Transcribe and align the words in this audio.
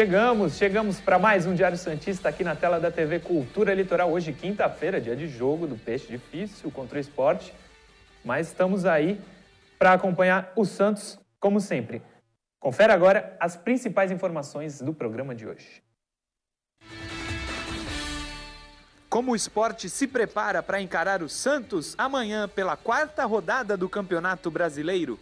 chegamos, 0.00 0.56
chegamos 0.56 0.98
para 0.98 1.18
mais 1.18 1.44
um 1.44 1.54
Diário 1.54 1.76
Santista 1.76 2.30
aqui 2.30 2.42
na 2.42 2.56
tela 2.56 2.80
da 2.80 2.90
TV 2.90 3.18
Cultura 3.18 3.74
Litoral. 3.74 4.10
Hoje, 4.10 4.32
quinta-feira, 4.32 4.98
dia 4.98 5.14
de 5.14 5.28
jogo 5.28 5.66
do 5.66 5.76
Peixe 5.76 6.06
Difícil 6.06 6.70
contra 6.70 6.96
o 6.96 7.00
esporte. 7.00 7.52
Mas 8.24 8.46
estamos 8.46 8.86
aí 8.86 9.20
para 9.78 9.92
acompanhar 9.92 10.54
o 10.56 10.64
Santos, 10.64 11.18
como 11.38 11.60
sempre. 11.60 12.00
Confere 12.58 12.94
agora 12.94 13.36
as 13.38 13.58
principais 13.58 14.10
informações 14.10 14.80
do 14.80 14.94
programa 14.94 15.34
de 15.34 15.46
hoje. 15.46 15.82
Como 19.06 19.32
o 19.32 19.36
esporte 19.36 19.90
se 19.90 20.06
prepara 20.06 20.62
para 20.62 20.80
encarar 20.80 21.22
o 21.22 21.28
Santos 21.28 21.94
amanhã 21.98 22.48
pela 22.48 22.74
quarta 22.74 23.26
rodada 23.26 23.76
do 23.76 23.86
Campeonato 23.86 24.50
Brasileiro? 24.50 25.20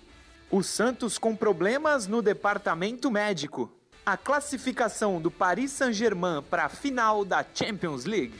O 0.48 0.62
Santos 0.62 1.18
com 1.18 1.34
problemas 1.34 2.06
no 2.06 2.22
departamento 2.22 3.10
médico. 3.10 3.76
A 4.04 4.16
classificação 4.16 5.20
do 5.20 5.30
Paris 5.30 5.72
Saint-Germain 5.72 6.42
para 6.42 6.64
a 6.64 6.68
final 6.68 7.24
da 7.24 7.44
Champions 7.54 8.04
League. 8.04 8.34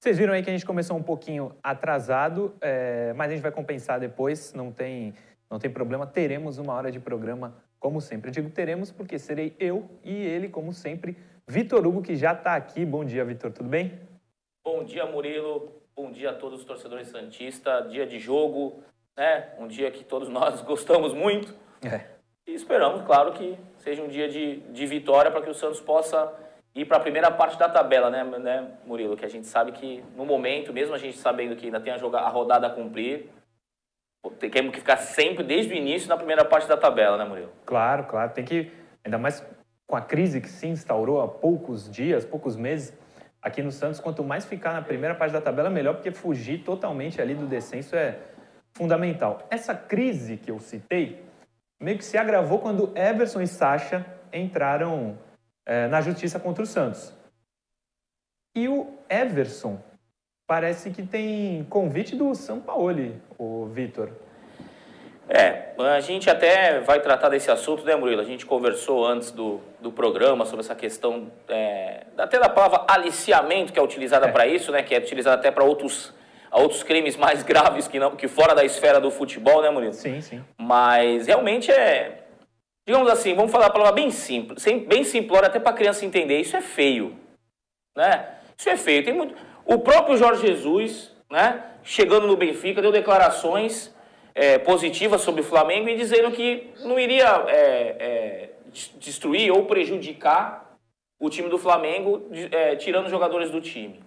Vocês 0.00 0.16
viram 0.16 0.32
aí 0.32 0.42
que 0.42 0.48
a 0.48 0.52
gente 0.52 0.64
começou 0.64 0.96
um 0.96 1.02
pouquinho 1.02 1.54
atrasado, 1.62 2.54
é, 2.60 3.12
mas 3.14 3.30
a 3.30 3.34
gente 3.34 3.42
vai 3.42 3.52
compensar 3.52 4.00
depois, 4.00 4.54
não 4.54 4.72
tem, 4.72 5.12
não 5.50 5.58
tem 5.58 5.70
problema. 5.70 6.06
Teremos 6.06 6.56
uma 6.56 6.72
hora 6.72 6.90
de 6.90 6.98
programa, 6.98 7.54
como 7.78 8.00
sempre. 8.00 8.30
Eu 8.30 8.32
digo 8.32 8.48
teremos 8.48 8.90
porque 8.90 9.18
serei 9.18 9.54
eu 9.58 9.90
e 10.02 10.14
ele, 10.14 10.48
como 10.48 10.72
sempre, 10.72 11.18
Vitor 11.46 11.86
Hugo, 11.86 12.00
que 12.00 12.16
já 12.16 12.32
está 12.32 12.54
aqui. 12.54 12.86
Bom 12.86 13.04
dia, 13.04 13.24
Vitor, 13.24 13.52
tudo 13.52 13.68
bem? 13.68 13.98
Bom 14.64 14.84
dia, 14.84 15.04
Murilo. 15.04 15.70
Bom 15.94 16.10
dia 16.10 16.30
a 16.30 16.34
todos 16.34 16.60
os 16.60 16.64
torcedores 16.64 17.08
santistas. 17.08 17.90
Dia 17.90 18.06
de 18.06 18.18
jogo, 18.18 18.82
né? 19.16 19.52
Um 19.58 19.66
dia 19.66 19.90
que 19.90 20.02
todos 20.02 20.28
nós 20.28 20.62
gostamos 20.64 21.12
muito. 21.12 21.54
É. 21.84 22.02
E 22.46 22.54
esperamos, 22.54 23.02
claro, 23.02 23.32
que 23.32 23.58
seja 23.78 24.02
um 24.02 24.08
dia 24.08 24.28
de, 24.28 24.56
de 24.56 24.86
vitória 24.86 25.30
para 25.30 25.42
que 25.42 25.50
o 25.50 25.54
Santos 25.54 25.80
possa 25.80 26.32
ir 26.74 26.84
para 26.84 26.96
a 26.96 27.00
primeira 27.00 27.30
parte 27.30 27.58
da 27.58 27.68
tabela, 27.68 28.10
né, 28.10 28.24
né, 28.24 28.72
Murilo? 28.84 29.16
Que 29.16 29.24
a 29.24 29.28
gente 29.28 29.46
sabe 29.46 29.72
que 29.72 30.02
no 30.16 30.24
momento, 30.24 30.72
mesmo 30.72 30.94
a 30.94 30.98
gente 30.98 31.18
sabendo 31.18 31.56
que 31.56 31.66
ainda 31.66 31.80
tem 31.80 31.92
a, 31.92 31.98
jogar, 31.98 32.20
a 32.20 32.28
rodada 32.28 32.66
a 32.66 32.70
cumprir, 32.70 33.30
temos 34.52 34.72
que 34.72 34.80
ficar 34.80 34.96
sempre 34.98 35.42
desde 35.42 35.72
o 35.72 35.76
início 35.76 36.08
na 36.08 36.16
primeira 36.16 36.44
parte 36.44 36.68
da 36.68 36.76
tabela, 36.76 37.16
né, 37.16 37.24
Murilo? 37.24 37.52
Claro, 37.64 38.04
claro. 38.04 38.32
Tem 38.32 38.44
que, 38.44 38.70
ainda 39.04 39.18
mais 39.18 39.46
com 39.86 39.96
a 39.96 40.00
crise 40.00 40.40
que 40.40 40.48
se 40.48 40.66
instaurou 40.66 41.20
há 41.20 41.28
poucos 41.28 41.90
dias, 41.90 42.24
poucos 42.24 42.56
meses, 42.56 42.96
aqui 43.42 43.62
no 43.62 43.72
Santos, 43.72 43.98
quanto 43.98 44.22
mais 44.22 44.44
ficar 44.44 44.72
na 44.72 44.82
primeira 44.82 45.14
parte 45.14 45.32
da 45.32 45.40
tabela, 45.40 45.70
melhor, 45.70 45.94
porque 45.94 46.10
fugir 46.10 46.62
totalmente 46.62 47.20
ali 47.20 47.34
do 47.34 47.46
descenso 47.46 47.96
é 47.96 48.18
fundamental. 48.72 49.46
Essa 49.50 49.74
crise 49.74 50.36
que 50.36 50.50
eu 50.50 50.60
citei 50.60 51.29
meio 51.80 51.96
que 51.96 52.04
se 52.04 52.18
agravou 52.18 52.58
quando 52.58 52.92
Everson 52.96 53.40
e 53.40 53.46
Sacha 53.46 54.04
entraram 54.32 55.18
é, 55.64 55.88
na 55.88 56.00
justiça 56.00 56.38
contra 56.38 56.62
o 56.62 56.66
Santos. 56.66 57.12
E 58.54 58.68
o 58.68 58.98
Everson 59.08 59.80
parece 60.46 60.90
que 60.90 61.02
tem 61.02 61.64
convite 61.70 62.14
do 62.14 62.34
São 62.34 62.60
Paulo, 62.60 63.14
o 63.38 63.66
Vitor. 63.66 64.10
É, 65.32 65.74
a 65.78 66.00
gente 66.00 66.28
até 66.28 66.80
vai 66.80 66.98
tratar 66.98 67.28
desse 67.28 67.52
assunto, 67.52 67.84
né, 67.84 67.94
Murilo? 67.94 68.20
A 68.20 68.24
gente 68.24 68.44
conversou 68.44 69.06
antes 69.06 69.30
do, 69.30 69.60
do 69.80 69.92
programa 69.92 70.44
sobre 70.44 70.64
essa 70.64 70.74
questão, 70.74 71.30
é, 71.48 72.04
até 72.18 72.36
da 72.40 72.48
palavra 72.48 72.84
aliciamento 72.88 73.72
que 73.72 73.78
é 73.78 73.82
utilizada 73.82 74.26
é. 74.26 74.32
para 74.32 74.48
isso, 74.48 74.72
né? 74.72 74.82
Que 74.82 74.92
é 74.92 74.98
utilizada 74.98 75.36
até 75.36 75.52
para 75.52 75.62
outros, 75.62 76.12
outros 76.50 76.82
crimes 76.82 77.16
mais 77.16 77.42
graves 77.42 77.86
que, 77.86 77.98
não, 77.98 78.16
que 78.16 78.28
fora 78.28 78.54
da 78.54 78.64
esfera 78.64 79.00
do 79.00 79.10
futebol, 79.10 79.62
né, 79.62 79.70
Murilo? 79.70 79.92
Sim, 79.92 80.20
sim. 80.20 80.44
Mas 80.58 81.26
realmente 81.26 81.70
é. 81.70 82.24
Digamos 82.86 83.10
assim, 83.10 83.34
vamos 83.34 83.52
falar 83.52 83.66
a 83.66 83.70
palavra 83.70 83.92
bem 83.92 84.10
simples, 84.10 84.64
bem 84.86 85.04
simplória, 85.04 85.46
até 85.46 85.60
para 85.60 85.70
a 85.70 85.74
criança 85.74 86.04
entender. 86.04 86.40
Isso 86.40 86.56
é 86.56 86.60
feio, 86.60 87.16
né? 87.96 88.34
Isso 88.56 88.68
é 88.68 88.76
feio. 88.76 89.04
Tem 89.04 89.14
muito. 89.14 89.34
O 89.64 89.78
próprio 89.78 90.16
Jorge 90.16 90.46
Jesus, 90.46 91.14
né? 91.30 91.64
Chegando 91.82 92.26
no 92.26 92.36
Benfica, 92.36 92.82
deu 92.82 92.90
declarações 92.90 93.94
é, 94.34 94.58
positiva 94.58 95.18
sobre 95.18 95.42
o 95.42 95.44
Flamengo 95.44 95.88
e 95.88 95.96
dizendo 95.96 96.30
que 96.32 96.70
não 96.84 96.98
iria 96.98 97.44
é, 97.48 97.96
é, 97.98 98.50
destruir 98.98 99.52
ou 99.52 99.64
prejudicar 99.66 100.76
o 101.18 101.28
time 101.28 101.48
do 101.48 101.58
Flamengo, 101.58 102.28
é, 102.50 102.76
tirando 102.76 103.10
jogadores 103.10 103.50
do 103.50 103.60
time. 103.60 104.00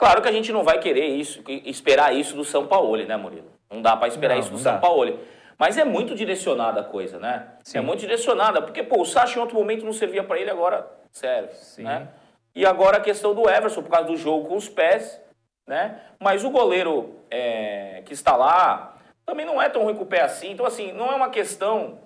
Claro 0.00 0.22
que 0.22 0.28
a 0.28 0.32
gente 0.32 0.50
não 0.50 0.64
vai 0.64 0.78
querer 0.78 1.08
isso, 1.08 1.44
esperar 1.46 2.16
isso 2.16 2.34
do 2.34 2.42
São 2.42 2.66
Paulo, 2.66 2.96
né, 2.96 3.16
Murilo? 3.18 3.52
Não 3.70 3.82
dá 3.82 3.94
para 3.94 4.08
esperar 4.08 4.32
não, 4.32 4.40
isso 4.40 4.50
do 4.50 4.56
São 4.56 4.80
Paulo. 4.80 5.20
Mas 5.58 5.76
é 5.76 5.84
muito 5.84 6.14
direcionada 6.14 6.80
a 6.80 6.84
coisa, 6.84 7.18
né? 7.18 7.48
Sim. 7.62 7.76
É 7.76 7.80
muito 7.82 8.00
direcionada, 8.00 8.62
porque 8.62 8.82
pô, 8.82 9.02
o 9.02 9.04
Sacha 9.04 9.38
em 9.38 9.42
outro 9.42 9.58
momento 9.58 9.84
não 9.84 9.92
servia 9.92 10.24
para 10.24 10.40
ele, 10.40 10.50
agora 10.50 10.90
serve, 11.12 11.52
Sim. 11.52 11.82
né? 11.82 12.08
E 12.54 12.64
agora 12.64 12.96
a 12.96 13.00
questão 13.00 13.34
do 13.34 13.46
Everson, 13.46 13.82
por 13.82 13.90
causa 13.90 14.08
do 14.08 14.16
jogo 14.16 14.48
com 14.48 14.56
os 14.56 14.70
pés, 14.70 15.20
né? 15.68 16.00
Mas 16.18 16.44
o 16.44 16.50
goleiro 16.50 17.16
é, 17.30 18.02
que 18.06 18.14
está 18.14 18.34
lá, 18.34 18.96
também 19.26 19.44
não 19.44 19.60
é 19.60 19.68
tão 19.68 19.82
ruim 19.82 19.94
com 19.94 20.04
o 20.04 20.06
pé 20.06 20.22
assim. 20.22 20.50
Então, 20.50 20.64
assim, 20.64 20.92
não 20.92 21.12
é 21.12 21.14
uma 21.14 21.28
questão. 21.28 21.98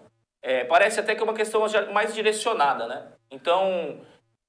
É, 0.43 0.65
parece 0.65 0.99
até 0.99 1.15
que 1.15 1.21
é 1.21 1.25
uma 1.25 1.33
questão 1.33 1.65
mais 1.93 2.13
direcionada, 2.13 2.89
né? 2.89 3.05
Então, 3.31 4.01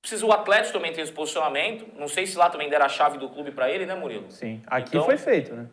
precisa 0.05 0.25
o 0.25 0.31
Atlético 0.31 0.73
também 0.73 0.93
ter 0.93 1.01
esse 1.01 1.11
posicionamento. 1.11 1.87
Não 1.97 2.07
sei 2.07 2.25
se 2.25 2.37
lá 2.37 2.49
também 2.49 2.69
deram 2.69 2.85
a 2.85 2.89
chave 2.89 3.17
do 3.17 3.29
clube 3.29 3.51
para 3.51 3.69
ele, 3.69 3.85
né, 3.85 3.95
Murilo? 3.95 4.31
Sim, 4.31 4.61
aqui 4.67 4.89
então... 4.89 5.05
foi 5.05 5.17
feito, 5.17 5.53
né? 5.53 5.67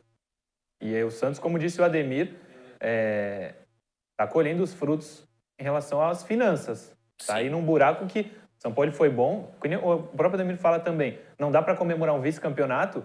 E 0.81 0.95
aí 0.95 1.05
o 1.05 1.11
Santos, 1.11 1.39
como 1.39 1.59
disse 1.59 1.81
o 1.81 1.85
Ademir, 1.85 2.35
está 2.75 2.87
é... 2.87 3.55
Tá 4.17 4.27
colhendo 4.27 4.63
os 4.63 4.75
frutos 4.75 5.27
em 5.59 5.63
relação 5.63 6.03
às 6.03 6.23
finanças. 6.23 6.95
Está 7.21 7.37
aí 7.37 7.49
num 7.49 7.63
buraco 7.63 8.07
que 8.07 8.31
São 8.59 8.73
Paulo 8.73 8.93
foi 8.93 9.09
bom. 9.09 9.55
O 9.83 9.99
próprio 10.17 10.41
Ademir 10.41 10.59
fala 10.59 10.81
também, 10.81 11.19
não 11.39 11.51
dá 11.51 11.63
para 11.63 11.77
comemorar 11.77 12.15
um 12.15 12.21
vice-campeonato 12.21 13.05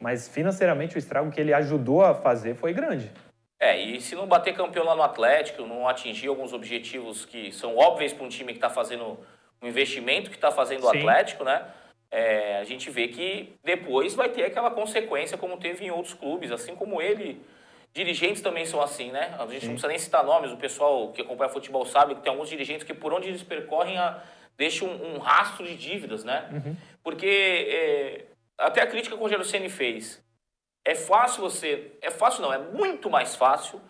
mas 0.00 0.28
financeiramente 0.28 0.96
o 0.96 0.98
estrago 0.98 1.30
que 1.30 1.40
ele 1.40 1.52
ajudou 1.52 2.04
a 2.04 2.14
fazer 2.14 2.54
foi 2.54 2.72
grande. 2.72 3.10
É, 3.60 3.76
e 3.76 4.00
se 4.00 4.14
não 4.14 4.28
bater 4.28 4.54
campeão 4.54 4.84
lá 4.84 4.94
no 4.94 5.02
Atlético, 5.02 5.66
não 5.66 5.88
atingir 5.88 6.28
alguns 6.28 6.52
objetivos 6.52 7.24
que 7.24 7.50
são 7.50 7.76
óbvios 7.76 8.12
para 8.12 8.24
um 8.24 8.28
time 8.28 8.52
que 8.52 8.58
está 8.58 8.70
fazendo 8.70 9.18
um 9.62 9.68
investimento 9.68 10.30
que 10.30 10.36
está 10.36 10.50
fazendo 10.50 10.84
o 10.84 10.88
Atlético, 10.88 11.44
né? 11.44 11.66
É, 12.10 12.58
a 12.58 12.64
gente 12.64 12.90
vê 12.90 13.08
que 13.08 13.54
depois 13.62 14.14
vai 14.14 14.28
ter 14.28 14.44
aquela 14.44 14.70
consequência 14.70 15.36
como 15.36 15.58
teve 15.58 15.84
em 15.84 15.90
outros 15.90 16.14
clubes, 16.14 16.50
assim 16.50 16.74
como 16.74 17.02
ele. 17.02 17.40
Dirigentes 17.92 18.42
também 18.42 18.64
são 18.64 18.80
assim, 18.80 19.10
né? 19.10 19.34
A 19.38 19.46
gente 19.46 19.60
Sim. 19.60 19.66
não 19.66 19.72
precisa 19.74 19.88
nem 19.88 19.98
citar 19.98 20.24
nomes, 20.24 20.52
o 20.52 20.56
pessoal 20.56 21.10
que 21.12 21.22
acompanha 21.22 21.50
futebol 21.50 21.84
sabe 21.84 22.14
que 22.14 22.20
tem 22.20 22.30
alguns 22.30 22.48
dirigentes 22.48 22.86
que 22.86 22.94
por 22.94 23.12
onde 23.12 23.28
eles 23.28 23.42
percorrem 23.42 23.98
a, 23.98 24.22
deixam 24.56 24.88
um, 24.88 25.16
um 25.16 25.18
rastro 25.18 25.66
de 25.66 25.76
dívidas, 25.76 26.24
né? 26.24 26.48
Uhum. 26.52 26.76
Porque 27.02 27.26
é, 27.26 28.24
até 28.58 28.82
a 28.82 28.86
crítica 28.86 29.14
que 29.14 29.20
o 29.20 29.24
Rogério 29.24 29.44
Ceni 29.44 29.68
fez. 29.68 30.22
É 30.84 30.94
fácil 30.94 31.42
você. 31.42 31.92
É 32.00 32.10
fácil 32.10 32.42
não, 32.42 32.52
é 32.52 32.58
muito 32.58 33.10
mais 33.10 33.36
fácil 33.36 33.80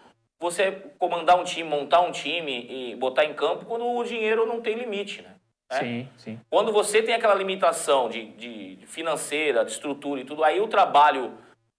você 0.41 0.73
comandar 0.99 1.39
um 1.39 1.45
time, 1.45 1.69
montar 1.69 2.01
um 2.01 2.13
time 2.13 2.67
e 2.71 2.97
botar 2.97 3.25
em 3.25 3.35
campo 3.35 3.65
quando 3.65 3.85
o 3.85 4.05
dinheiro 4.05 4.47
não 4.47 4.61
tem 4.61 4.77
limite, 4.77 5.23
né? 5.23 5.35
É? 5.71 5.81
Sim, 5.81 6.09
sim. 6.17 6.41
Quando 6.49 6.73
você 6.73 7.03
tem 7.03 7.15
aquela 7.15 7.35
limitação 7.35 8.09
de, 8.09 8.27
de 8.33 8.87
financeira, 8.87 9.65
de 9.65 9.73
estrutura 9.73 10.21
e 10.21 10.25
tudo, 10.25 10.43
aí 10.43 10.61
o 10.61 10.69
trabalho 10.69 11.37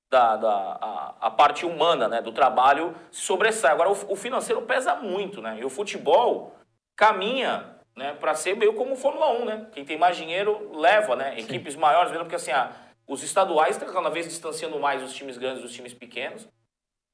da, 0.09 0.35
da 0.35 0.77
a, 0.81 1.15
a, 1.21 1.31
parte 1.31 1.65
humana 1.65 2.07
né, 2.07 2.21
do 2.21 2.31
trabalho 2.31 2.95
sobressai. 3.11 3.71
Agora, 3.71 3.89
o, 3.89 4.13
o, 4.13 4.15
financeiro 4.15 4.61
pesa 4.63 4.95
muito, 4.95 5.41
né? 5.41 5.59
E 5.59 5.65
o 5.65 5.69
futebol 5.69 6.55
caminha 6.95 7.75
né, 7.95 8.13
para 8.13 8.33
ser 8.33 8.55
meio 8.55 8.73
como 8.73 8.95
Fórmula 8.95 9.31
1, 9.31 9.45
né? 9.45 9.67
Quem 9.71 9.85
tem 9.85 9.97
mais 9.97 10.17
dinheiro 10.17 10.71
leva, 10.75 11.15
né? 11.15 11.35
Sim. 11.35 11.41
Equipes 11.41 11.75
maiores, 11.75 12.11
mesmo 12.11 12.25
porque 12.25 12.35
assim, 12.35 12.51
ah, 12.51 12.71
os 13.07 13.23
estaduais 13.23 13.75
estão 13.75 13.91
cada 13.93 14.09
vez 14.09 14.27
distanciando 14.27 14.79
mais 14.79 15.03
os 15.03 15.13
times 15.13 15.37
grandes 15.37 15.61
dos 15.61 15.73
times 15.73 15.93
pequenos. 15.93 16.47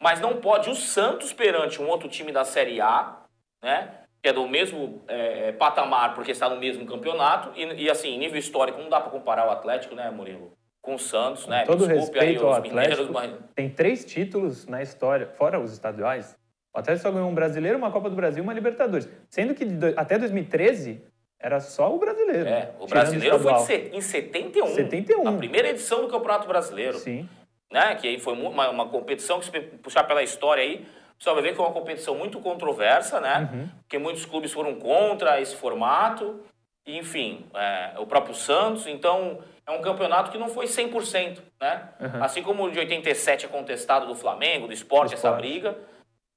Mas 0.01 0.19
não 0.19 0.41
pode 0.41 0.69
o 0.69 0.75
Santos 0.75 1.33
perante 1.33 1.81
um 1.81 1.87
outro 1.87 2.07
time 2.09 2.31
da 2.31 2.45
Série 2.45 2.79
A, 2.79 3.17
né? 3.61 4.04
Que 4.25 4.29
é 4.29 4.33
do 4.33 4.47
mesmo 4.47 5.03
é, 5.07 5.51
patamar, 5.51 6.15
porque 6.15 6.31
está 6.31 6.49
no 6.49 6.55
mesmo 6.55 6.83
campeonato. 6.87 7.51
E, 7.55 7.83
e 7.83 7.89
assim, 7.91 8.17
nível 8.17 8.39
histórico, 8.39 8.81
não 8.81 8.89
dá 8.89 8.99
para 8.99 9.11
comparar 9.11 9.47
o 9.47 9.51
Atlético, 9.51 9.93
né, 9.93 10.09
Murilo? 10.09 10.51
Com 10.81 10.95
o 10.95 10.97
Santos, 10.99 11.45
né? 11.45 11.59
Com 11.59 11.73
todo 11.73 11.87
Desculpe 11.87 12.17
respeito 12.17 12.43
aí, 12.43 12.43
ao 12.43 12.53
Atlético, 12.55 13.13
mineiros, 13.13 13.39
tem 13.53 13.69
três 13.69 14.03
títulos 14.03 14.65
na 14.65 14.81
história, 14.81 15.27
fora 15.37 15.59
os 15.59 15.71
estaduais, 15.71 16.35
o 16.73 16.79
Atlético 16.79 17.07
só 17.07 17.13
ganhou 17.13 17.29
um 17.29 17.35
brasileiro, 17.35 17.77
uma 17.77 17.91
Copa 17.91 18.09
do 18.09 18.15
Brasil 18.15 18.41
e 18.41 18.41
uma 18.41 18.51
Libertadores. 18.51 19.07
Sendo 19.29 19.53
que 19.53 19.63
até 19.95 20.17
2013 20.17 21.03
era 21.39 21.59
só 21.59 21.93
o 21.93 21.99
brasileiro. 21.99 22.49
É, 22.49 22.71
o 22.79 22.87
brasileiro 22.87 23.39
foi 23.39 23.53
em 23.93 24.01
71. 24.01 24.65
71. 24.69 25.27
A 25.27 25.33
primeira 25.33 25.69
edição 25.69 26.01
do 26.01 26.07
Campeonato 26.07 26.47
Brasileiro. 26.47 26.97
Sim. 26.97 27.29
Né? 27.71 27.93
Que 27.93 28.07
aí 28.07 28.19
foi 28.19 28.33
uma, 28.33 28.71
uma 28.71 28.89
competição 28.89 29.39
que, 29.39 29.45
se 29.45 29.51
puxar 29.83 30.03
pela 30.05 30.23
história 30.23 30.63
aí, 30.63 30.83
pessoal 31.17 31.35
vai 31.35 31.43
ver 31.43 31.53
que 31.53 31.61
é 31.61 31.63
uma 31.63 31.73
competição 31.73 32.15
muito 32.15 32.39
controversa, 32.39 33.19
né? 33.19 33.49
Uhum. 33.51 33.69
Porque 33.81 33.97
muitos 33.97 34.25
clubes 34.25 34.51
foram 34.51 34.75
contra 34.75 35.39
esse 35.41 35.55
formato. 35.55 36.41
Enfim, 36.85 37.45
é, 37.53 37.93
o 37.97 38.05
próprio 38.05 38.35
Santos. 38.35 38.85
Então, 38.85 39.39
é 39.65 39.71
um 39.71 39.81
campeonato 39.81 40.29
que 40.29 40.37
não 40.37 40.49
foi 40.49 40.65
100%, 40.65 41.39
né? 41.59 41.89
Uhum. 41.99 42.23
Assim 42.23 42.43
como 42.43 42.63
o 42.63 42.71
de 42.71 42.77
87 42.79 43.45
é 43.45 43.49
contestado 43.49 44.05
do 44.05 44.15
Flamengo, 44.15 44.67
do 44.67 44.73
esporte, 44.73 45.15
essa 45.15 45.31
briga. 45.31 45.75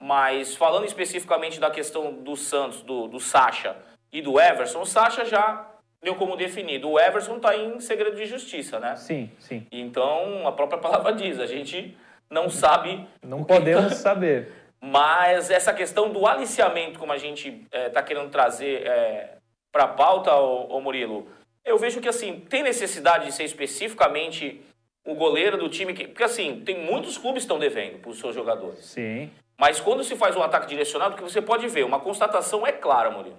Mas 0.00 0.54
falando 0.54 0.84
especificamente 0.84 1.58
da 1.60 1.70
questão 1.70 2.12
do 2.12 2.36
Santos, 2.36 2.82
do, 2.82 3.08
do 3.08 3.18
Sacha 3.18 3.76
e 4.12 4.22
do 4.22 4.40
Everson, 4.40 4.80
o 4.80 4.86
Sacha 4.86 5.24
já 5.24 5.66
deu 6.00 6.14
como 6.14 6.36
definido. 6.36 6.88
O 6.88 6.98
Everson 6.98 7.36
está 7.36 7.56
em 7.56 7.80
segredo 7.80 8.16
de 8.16 8.24
justiça, 8.24 8.78
né? 8.78 8.96
Sim, 8.96 9.30
sim. 9.40 9.66
Então, 9.70 10.46
a 10.46 10.52
própria 10.52 10.78
palavra 10.78 11.12
diz, 11.14 11.40
a 11.40 11.46
gente 11.46 11.96
não 12.30 12.48
sabe. 12.48 13.06
Não 13.22 13.44
podemos 13.44 13.94
saber. 13.94 14.52
Mas 14.80 15.50
essa 15.50 15.72
questão 15.72 16.10
do 16.10 16.26
aliciamento, 16.26 16.98
como 16.98 17.12
a 17.12 17.18
gente 17.18 17.66
está 17.72 18.02
querendo 18.02 18.30
trazer 18.30 18.86
é, 18.86 19.36
para 19.72 19.84
a 19.84 19.88
pauta, 19.88 20.34
ô, 20.34 20.76
ô 20.76 20.80
Murilo, 20.80 21.28
eu 21.64 21.76
vejo 21.78 22.00
que 22.00 22.08
assim, 22.08 22.40
tem 22.40 22.62
necessidade 22.62 23.26
de 23.26 23.32
ser 23.32 23.44
especificamente 23.44 24.62
o 25.04 25.14
goleiro 25.14 25.56
do 25.56 25.68
time 25.68 25.92
que. 25.92 26.06
Porque 26.06 26.22
assim, 26.22 26.62
tem 26.64 26.78
muitos 26.84 27.18
clubes 27.18 27.42
que 27.42 27.44
estão 27.44 27.58
devendo 27.58 27.98
para 27.98 28.10
os 28.10 28.18
seus 28.18 28.34
jogadores. 28.34 28.84
Sim. 28.84 29.30
Mas 29.58 29.80
quando 29.80 30.04
se 30.04 30.14
faz 30.14 30.36
um 30.36 30.42
ataque 30.42 30.68
direcionado, 30.68 31.16
que 31.16 31.22
você 31.22 31.42
pode 31.42 31.66
ver, 31.66 31.84
uma 31.84 31.98
constatação 31.98 32.66
é 32.66 32.72
clara, 32.72 33.10
Murilo. 33.10 33.38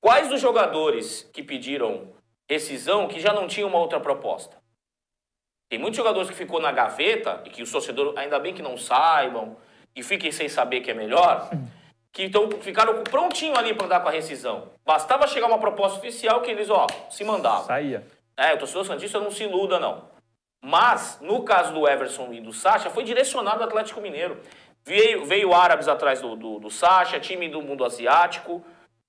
Quais 0.00 0.28
dos 0.28 0.40
jogadores 0.40 1.30
que 1.32 1.44
pediram 1.44 2.08
rescisão 2.50 3.06
que 3.06 3.20
já 3.20 3.32
não 3.32 3.46
tinham 3.46 3.68
uma 3.68 3.78
outra 3.78 4.00
proposta? 4.00 4.56
Tem 5.70 5.78
muitos 5.78 5.96
jogadores 5.96 6.28
que 6.28 6.36
ficou 6.36 6.60
na 6.60 6.72
gaveta 6.72 7.40
e 7.46 7.50
que 7.50 7.62
os 7.62 7.70
torcedores, 7.70 8.16
ainda 8.16 8.38
bem 8.40 8.52
que 8.52 8.60
não 8.60 8.76
saibam 8.76 9.56
e 9.94 10.02
fiquem 10.02 10.32
sem 10.32 10.48
saber 10.48 10.80
que 10.80 10.90
é 10.90 10.94
melhor, 10.94 11.50
que 12.12 12.24
então 12.24 12.50
ficaram 12.60 13.02
prontinho 13.02 13.56
ali 13.56 13.74
para 13.74 13.86
andar 13.86 14.00
com 14.00 14.08
a 14.08 14.12
rescisão. 14.12 14.70
Bastava 14.84 15.26
chegar 15.26 15.46
uma 15.46 15.58
proposta 15.58 15.98
oficial 15.98 16.40
que 16.40 16.50
eles, 16.50 16.70
ó, 16.70 16.86
se 17.10 17.24
mandavam. 17.24 17.64
Saía. 17.64 18.06
É, 18.36 18.54
o 18.54 18.58
torcedor 18.58 18.84
Santista 18.84 19.20
não 19.20 19.30
se 19.30 19.44
iluda, 19.44 19.78
não. 19.78 20.10
Mas, 20.60 21.18
no 21.20 21.42
caso 21.42 21.72
do 21.72 21.88
Everson 21.88 22.32
e 22.32 22.40
do 22.40 22.52
Sacha, 22.52 22.88
foi 22.88 23.02
direcionado 23.02 23.62
ao 23.62 23.68
Atlético 23.68 24.00
Mineiro. 24.00 24.40
Veio, 24.84 25.24
veio 25.24 25.52
árabes 25.52 25.88
atrás 25.88 26.20
do, 26.20 26.36
do, 26.36 26.58
do 26.60 26.70
Sacha, 26.70 27.18
time 27.18 27.48
do 27.48 27.60
mundo 27.60 27.84
asiático. 27.84 28.64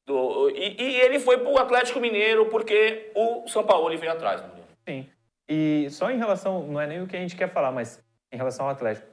Do, 0.06 0.50
e, 0.50 0.76
e, 0.82 1.02
ele 1.02 1.20
foi 1.20 1.38
pro 1.38 1.58
Atlético 1.58 2.00
Mineiro 2.00 2.48
porque 2.48 3.12
o 3.16 3.48
São 3.48 3.64
Paulo 3.64 3.96
veio 3.98 4.12
atrás. 4.12 4.42
Mineiro. 4.42 4.68
Sim. 4.88 5.10
E 5.48 5.88
só 5.92 6.10
em 6.10 6.18
relação, 6.18 6.64
não 6.64 6.82
é 6.82 6.88
nem 6.88 7.02
o 7.02 7.08
que 7.08 7.16
a 7.16 7.20
gente 7.20 7.36
quer 7.36 7.52
falar, 7.52 7.72
mas 7.72 8.04
em 8.32 8.38
relação 8.38 8.66
ao 8.66 8.72
Atlético. 8.72 9.13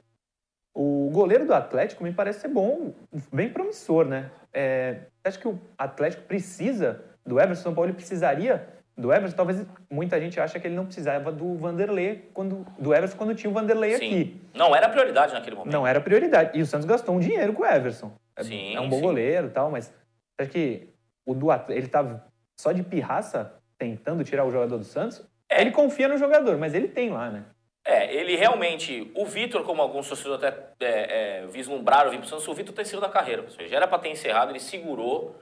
O 1.11 1.13
goleiro 1.13 1.45
do 1.45 1.53
Atlético 1.53 2.05
me 2.05 2.13
parece 2.13 2.39
ser 2.39 2.47
bom, 2.47 2.93
bem 3.33 3.49
promissor, 3.49 4.05
né? 4.05 4.31
É, 4.53 4.95
acho 5.25 5.37
que 5.39 5.45
o 5.45 5.59
Atlético 5.77 6.23
precisa 6.23 7.03
do 7.25 7.37
Everson, 7.37 7.63
São 7.63 7.75
Paulo 7.75 7.93
precisaria 7.93 8.65
do 8.97 9.11
Everson. 9.11 9.35
Talvez 9.35 9.65
muita 9.89 10.17
gente 10.21 10.39
acha 10.39 10.57
que 10.57 10.65
ele 10.65 10.75
não 10.75 10.85
precisava 10.85 11.29
do 11.29 11.57
Vanderlei, 11.57 12.29
quando, 12.33 12.65
do 12.79 12.93
Everson 12.95 13.17
quando 13.17 13.35
tinha 13.35 13.49
o 13.49 13.53
Vanderlei 13.53 13.97
Sim. 13.97 14.05
aqui. 14.05 14.41
Não 14.53 14.73
era 14.73 14.87
prioridade 14.87 15.33
naquele 15.33 15.57
momento. 15.57 15.73
Não 15.73 15.85
era 15.85 15.99
prioridade. 15.99 16.57
E 16.57 16.61
o 16.61 16.65
Santos 16.65 16.85
gastou 16.85 17.13
um 17.13 17.19
dinheiro 17.19 17.51
com 17.51 17.63
o 17.63 17.65
Everson. 17.65 18.13
É, 18.37 18.43
Sim, 18.45 18.73
é 18.73 18.79
um 18.79 18.87
bom 18.87 18.95
sim. 18.95 19.01
goleiro 19.01 19.49
tal, 19.49 19.69
mas 19.69 19.93
acho 20.39 20.49
que 20.49 20.87
o 21.25 21.33
do 21.33 21.51
Atlético, 21.51 21.77
ele 21.77 21.87
tá 21.89 22.23
só 22.57 22.71
de 22.71 22.83
pirraça 22.83 23.53
tentando 23.77 24.23
tirar 24.23 24.45
o 24.45 24.51
jogador 24.51 24.77
do 24.77 24.85
Santos. 24.85 25.21
É. 25.49 25.59
Ele 25.59 25.71
confia 25.71 26.07
no 26.07 26.17
jogador, 26.17 26.57
mas 26.57 26.73
ele 26.73 26.87
tem 26.87 27.09
lá, 27.09 27.29
né? 27.29 27.43
É, 27.83 28.13
ele 28.13 28.35
realmente. 28.35 29.11
O 29.15 29.25
Vitor, 29.25 29.63
como 29.63 29.81
alguns 29.81 30.07
torcedores 30.07 30.43
até 30.43 30.73
é, 30.79 31.41
é, 31.41 31.47
vislumbraram 31.47 32.11
vir 32.11 32.19
pro 32.19 32.27
Santos, 32.27 32.47
o 32.47 32.53
Vitor 32.53 32.73
tá 32.73 32.81
em 32.81 32.85
cima 32.85 33.01
da 33.01 33.09
carreira. 33.09 33.41
Ou 33.41 33.49
seja, 33.49 33.69
já 33.69 33.77
era 33.77 33.87
para 33.87 33.99
ter 33.99 34.09
encerrado, 34.09 34.51
ele 34.51 34.59
segurou, 34.59 35.35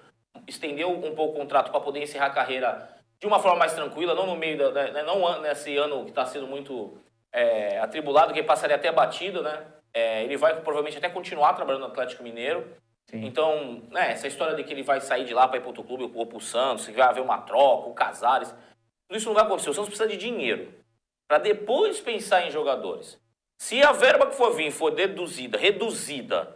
estendeu 0.47 0.89
um 0.89 1.15
pouco 1.15 1.35
o 1.35 1.39
contrato 1.39 1.71
para 1.71 1.81
poder 1.81 2.01
encerrar 2.01 2.27
a 2.27 2.31
carreira 2.31 2.89
de 3.19 3.27
uma 3.27 3.39
forma 3.39 3.59
mais 3.59 3.73
tranquila, 3.73 4.15
não 4.15 4.25
no 4.25 4.35
meio 4.35 4.57
da. 4.57 4.91
Né, 4.91 5.03
não 5.03 5.41
nesse 5.41 5.75
ano 5.75 6.05
que 6.05 6.11
está 6.11 6.25
sendo 6.25 6.47
muito 6.47 6.97
é, 7.33 7.77
atribulado, 7.79 8.33
que 8.33 8.41
passaria 8.41 8.77
até 8.77 8.91
batido, 8.91 9.43
né? 9.43 9.65
É, 9.93 10.23
ele 10.23 10.37
vai 10.37 10.53
provavelmente 10.61 10.97
até 10.97 11.09
continuar 11.09 11.53
trabalhando 11.53 11.81
no 11.81 11.87
Atlético 11.87 12.23
Mineiro. 12.23 12.65
Sim. 13.09 13.25
Então, 13.25 13.81
né, 13.89 14.11
essa 14.11 14.27
história 14.27 14.55
de 14.55 14.63
que 14.63 14.71
ele 14.71 14.83
vai 14.83 15.01
sair 15.01 15.25
de 15.25 15.33
lá 15.33 15.47
para 15.47 15.57
ir 15.57 15.61
para 15.61 15.69
outro 15.69 15.83
clube 15.83 16.09
ou 16.13 16.25
para 16.27 16.37
o 16.37 16.41
Santos, 16.41 16.85
que 16.85 16.91
vai 16.93 17.07
haver 17.07 17.21
uma 17.21 17.39
troca, 17.39 17.89
o 17.89 17.93
Casares, 17.93 18.53
tudo 19.07 19.17
isso 19.17 19.27
não 19.27 19.33
vai 19.33 19.43
acontecer. 19.43 19.71
O 19.71 19.73
Santos 19.73 19.89
precisa 19.89 20.07
de 20.07 20.15
dinheiro 20.15 20.71
para 21.29 21.37
depois 21.37 22.01
pensar 22.01 22.47
em 22.47 22.49
jogadores. 22.49 23.19
Se 23.61 23.81
a 23.83 23.91
verba 23.91 24.25
que 24.25 24.35
for 24.35 24.51
vir 24.55 24.71
for 24.71 24.89
deduzida, 24.89 25.59
reduzida 25.59 26.55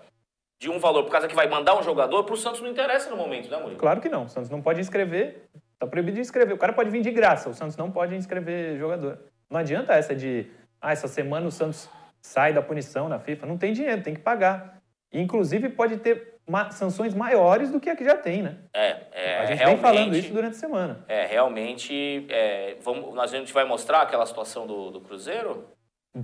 de 0.60 0.70
um 0.70 0.80
valor 0.80 1.04
por 1.04 1.12
causa 1.12 1.28
que 1.28 1.36
vai 1.36 1.48
mandar 1.48 1.78
um 1.78 1.84
jogador, 1.84 2.24
para 2.24 2.34
o 2.34 2.38
Santos 2.38 2.60
não 2.60 2.70
interessa 2.70 3.10
no 3.10 3.16
momento, 3.16 3.52
né, 3.52 3.58
Murilo? 3.58 3.78
Claro 3.78 4.02
que 4.02 4.10
não. 4.10 4.24
O 4.24 4.30
Santos 4.30 4.50
não 4.50 4.62
pode 4.62 4.80
inscrever. 4.82 5.44
Tá 5.78 5.86
proibido 5.86 6.16
de 6.16 6.22
inscrever. 6.22 6.56
O 6.56 6.58
cara 6.58 6.74
pode 6.74 6.90
vir 6.90 7.02
de 7.02 7.12
graça. 7.12 7.50
O 7.50 7.54
Santos 7.54 7.78
não 7.78 7.92
pode 7.92 8.16
inscrever 8.16 8.78
jogador. 8.80 9.20
Não 9.48 9.60
adianta 9.60 9.94
essa 9.94 10.16
de, 10.16 10.50
ah, 10.82 10.92
essa 10.92 11.08
semana 11.08 11.46
o 11.48 11.52
Santos 11.52 11.88
sai 12.20 12.52
da 12.52 12.62
punição 12.62 13.08
na 13.08 13.20
FIFA. 13.20 13.46
Não 13.46 13.58
tem 13.58 13.74
dinheiro, 13.74 14.02
tem 14.02 14.16
que 14.16 14.22
pagar. 14.22 14.82
Inclusive, 15.12 15.70
pode 15.70 15.98
ter 15.98 16.33
sanções 16.72 17.14
maiores 17.14 17.72
do 17.72 17.80
que 17.80 17.90
a 17.90 17.96
que 17.96 18.04
já 18.04 18.18
tem, 18.18 18.42
né? 18.42 18.58
É, 18.74 18.98
é 19.12 19.40
a 19.40 19.46
gente 19.46 19.66
vem 19.66 19.78
falando 19.78 20.16
isso 20.16 20.34
durante 20.34 20.56
a 20.56 20.60
semana. 20.60 21.06
É, 21.08 21.26
realmente, 21.26 22.26
é, 22.30 22.76
vamos, 22.82 23.18
a 23.18 23.28
gente 23.28 23.54
vai 23.54 23.66
mostrar 23.66 24.02
aquela 24.02 24.26
situação 24.26 24.68
do, 24.68 24.92
do 24.92 25.02
Cruzeiro? 25.02 25.68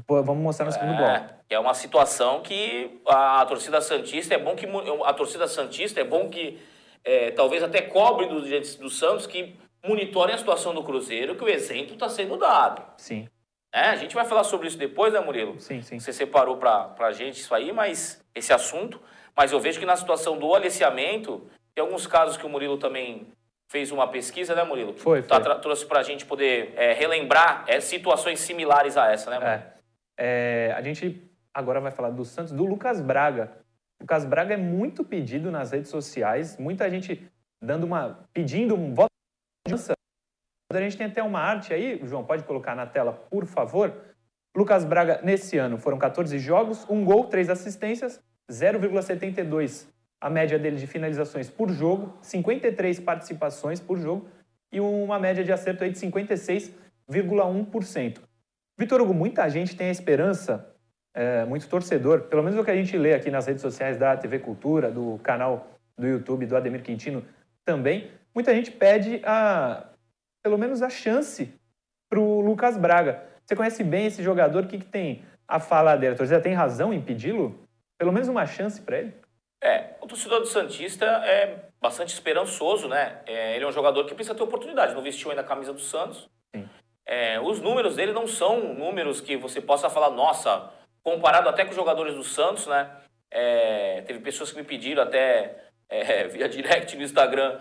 Pô, 0.05 0.21
vamos 0.21 0.43
mostrar 0.43 0.65
no 0.65 0.71
segundo 0.71 0.95
bloco. 0.95 1.33
É, 1.49 1.55
é 1.55 1.59
uma 1.59 1.73
situação 1.73 2.41
que 2.41 3.01
a, 3.07 3.43
torcida 3.45 3.81
Santista 3.81 4.35
é 4.35 4.37
bom 4.37 4.55
que 4.55 4.67
a 5.03 5.13
torcida 5.13 5.47
Santista 5.47 5.99
é 5.99 6.03
bom 6.03 6.29
que 6.29 6.59
é, 7.03 7.31
talvez 7.31 7.63
até 7.63 7.81
cobre 7.81 8.27
dos 8.27 8.43
dirigentes 8.43 8.75
do 8.75 8.89
Santos 8.89 9.25
que 9.25 9.55
monitorem 9.83 10.35
a 10.35 10.37
situação 10.37 10.73
do 10.73 10.83
Cruzeiro, 10.83 11.35
que 11.35 11.43
o 11.43 11.49
exemplo 11.49 11.93
está 11.93 12.07
sendo 12.07 12.37
dado. 12.37 12.83
Sim, 12.97 13.27
É, 13.73 13.89
a 13.89 13.95
gente 13.95 14.13
vai 14.13 14.25
falar 14.25 14.43
sobre 14.43 14.67
isso 14.67 14.77
depois, 14.77 15.13
né, 15.13 15.19
Murilo? 15.19 15.59
sim, 15.59 15.81
sim. 15.81 15.99
Você 15.99 16.13
separou 16.13 16.57
pra, 16.57 16.83
pra 16.89 17.11
gente 17.11 17.39
isso 17.39 17.53
aí, 17.55 17.71
mas 17.71 18.23
esse 18.35 18.53
assunto. 18.53 19.01
Mas 19.39 19.53
eu 19.53 19.59
vejo 19.61 19.79
que 19.79 19.85
na 19.85 19.95
situação 19.95 20.37
do 20.37 20.53
aliciamento, 20.53 21.47
tem 21.73 21.81
alguns 21.81 22.05
casos 22.05 22.35
que 22.35 22.45
o 22.45 22.49
Murilo 22.49 22.77
também 22.77 23.25
fez 23.71 23.89
uma 23.89 24.05
pesquisa, 24.05 24.53
né, 24.53 24.65
Murilo? 24.65 24.93
Foi, 24.97 25.21
Tá, 25.23 25.35
foi. 25.35 25.43
tra- 25.45 25.55
trouxe 25.55 25.85
pra 25.85 26.03
gente 26.03 26.25
poder 26.25 26.73
é, 26.75 26.91
relembrar 26.91 27.63
é, 27.65 27.79
situações 27.79 28.41
similares 28.41 28.97
a 28.97 29.09
essa, 29.09 29.29
né, 29.29 29.37
Murilo? 29.39 29.53
É. 29.55 29.73
É, 30.19 30.73
a 30.75 30.81
gente 30.81 31.23
agora 31.53 31.79
vai 31.79 31.89
falar 31.89 32.09
do 32.09 32.25
Santos, 32.25 32.51
do 32.51 32.65
Lucas 32.65 32.99
Braga. 32.99 33.49
O 33.97 34.03
Lucas 34.03 34.25
Braga 34.25 34.55
é 34.55 34.57
muito 34.57 35.05
pedido 35.05 35.49
nas 35.49 35.71
redes 35.71 35.89
sociais, 35.89 36.57
muita 36.57 36.89
gente 36.89 37.25
dando 37.63 37.85
uma. 37.85 38.27
pedindo 38.33 38.75
um 38.75 38.93
voto 38.93 39.07
de. 39.65 39.73
A 40.73 40.81
gente 40.81 40.97
tem 40.97 41.07
até 41.07 41.23
uma 41.23 41.39
arte 41.39 41.73
aí, 41.73 42.01
João, 42.03 42.25
pode 42.25 42.43
colocar 42.43 42.75
na 42.75 42.85
tela, 42.85 43.13
por 43.13 43.45
favor. 43.45 43.93
Lucas 44.53 44.83
Braga, 44.83 45.21
nesse 45.23 45.57
ano, 45.57 45.77
foram 45.77 45.97
14 45.97 46.37
jogos, 46.39 46.85
um 46.89 47.05
gol, 47.05 47.27
três 47.27 47.49
assistências, 47.49 48.21
0,72 48.49 49.87
a 50.21 50.29
média 50.29 50.59
dele 50.59 50.75
de 50.75 50.85
finalizações 50.85 51.49
por 51.49 51.69
jogo, 51.69 52.17
53 52.21 52.99
participações 52.99 53.79
por 53.79 53.97
jogo 53.97 54.27
e 54.71 54.79
uma 54.79 55.17
média 55.17 55.43
de 55.43 55.51
acerto 55.51 55.83
aí 55.83 55.89
de 55.91 55.97
56,1%. 55.99 58.19
Vitor 58.77 59.01
Hugo, 59.01 59.11
muita 59.13 59.49
gente 59.49 59.75
tem 59.75 59.87
a 59.87 59.91
esperança, 59.91 60.71
é, 61.13 61.43
muito 61.45 61.67
torcedor, 61.67 62.21
pelo 62.23 62.43
menos 62.43 62.59
o 62.59 62.63
que 62.63 62.71
a 62.71 62.75
gente 62.75 62.97
lê 62.97 63.13
aqui 63.13 63.31
nas 63.31 63.47
redes 63.47 63.61
sociais 63.61 63.97
da 63.97 64.17
TV 64.17 64.39
Cultura, 64.39 64.89
do 64.91 65.19
canal 65.23 65.67
do 65.97 66.07
YouTube 66.07 66.45
do 66.45 66.55
Ademir 66.55 66.81
Quintino 66.81 67.25
também, 67.65 68.09
muita 68.33 68.53
gente 68.53 68.71
pede 68.71 69.19
a, 69.23 69.85
pelo 70.41 70.57
menos 70.57 70.81
a 70.81 70.89
chance 70.89 71.53
para 72.09 72.19
o 72.19 72.39
Lucas 72.41 72.77
Braga. 72.77 73.21
Você 73.45 73.55
conhece 73.55 73.83
bem 73.83 74.07
esse 74.07 74.23
jogador, 74.23 74.63
o 74.63 74.67
que, 74.67 74.79
que 74.79 74.85
tem 74.85 75.23
a 75.47 75.59
falar 75.59 75.97
dele? 75.97 76.13
A 76.13 76.17
torcida 76.17 76.39
tem 76.39 76.53
razão 76.53 76.93
em 76.93 77.01
pedi-lo? 77.01 77.67
Pelo 77.99 78.13
menos 78.13 78.29
uma 78.29 78.47
chance 78.47 78.81
para 78.81 78.99
ele? 78.99 79.13
É, 79.61 79.95
o 79.99 80.07
torcedor 80.07 80.39
do 80.39 80.45
Santista 80.45 81.05
é 81.05 81.65
bastante 81.81 82.13
esperançoso, 82.13 82.87
né? 82.87 83.19
É, 83.25 83.55
ele 83.55 83.65
é 83.65 83.67
um 83.67 83.73
jogador 83.73 84.05
que 84.05 84.15
precisa 84.15 84.33
ter 84.33 84.41
oportunidade, 84.41 84.95
não 84.95 85.01
vestiu 85.01 85.29
ainda 85.29 85.41
a 85.41 85.45
camisa 85.45 85.73
do 85.73 85.81
Santos. 85.81 86.29
É, 87.05 87.39
os 87.41 87.59
números 87.59 87.97
dele 87.97 88.13
não 88.13 88.25
são 88.25 88.73
números 88.73 89.19
que 89.19 89.35
você 89.35 89.59
possa 89.59 89.89
falar, 89.89 90.11
nossa, 90.11 90.71
comparado 91.03 91.49
até 91.49 91.65
com 91.65 91.71
os 91.71 91.75
jogadores 91.75 92.15
do 92.15 92.23
Santos, 92.23 92.67
né? 92.67 92.89
É, 93.29 94.01
teve 94.07 94.19
pessoas 94.19 94.51
que 94.51 94.57
me 94.57 94.63
pediram 94.63 95.03
até 95.03 95.65
é, 95.89 96.23
via 96.29 96.47
direct 96.47 96.95
no 96.95 97.03
Instagram 97.03 97.59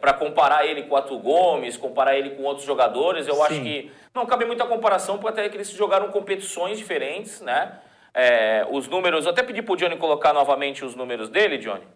para 0.00 0.12
comparar 0.12 0.66
ele 0.66 0.82
com 0.82 0.94
o 0.94 0.96
Arthur 0.96 1.18
Gomes, 1.18 1.78
comparar 1.78 2.18
ele 2.18 2.30
com 2.30 2.42
outros 2.42 2.66
jogadores. 2.66 3.26
Eu 3.26 3.42
acho 3.42 3.54
Sim. 3.54 3.62
que 3.62 3.92
não 4.14 4.26
cabe 4.26 4.44
muita 4.44 4.66
comparação, 4.66 5.16
porque 5.16 5.40
até 5.40 5.48
que 5.48 5.56
eles 5.56 5.70
jogaram 5.70 6.10
competições 6.10 6.76
diferentes, 6.76 7.40
né? 7.40 7.80
É, 8.14 8.66
os 8.70 8.88
números, 8.88 9.24
eu 9.24 9.30
até 9.32 9.42
pedi 9.42 9.62
pro 9.62 9.76
Johnny 9.76 9.96
colocar 9.96 10.32
novamente 10.32 10.84
os 10.84 10.94
números 10.94 11.28
dele, 11.30 11.58
Johnny. 11.58 11.86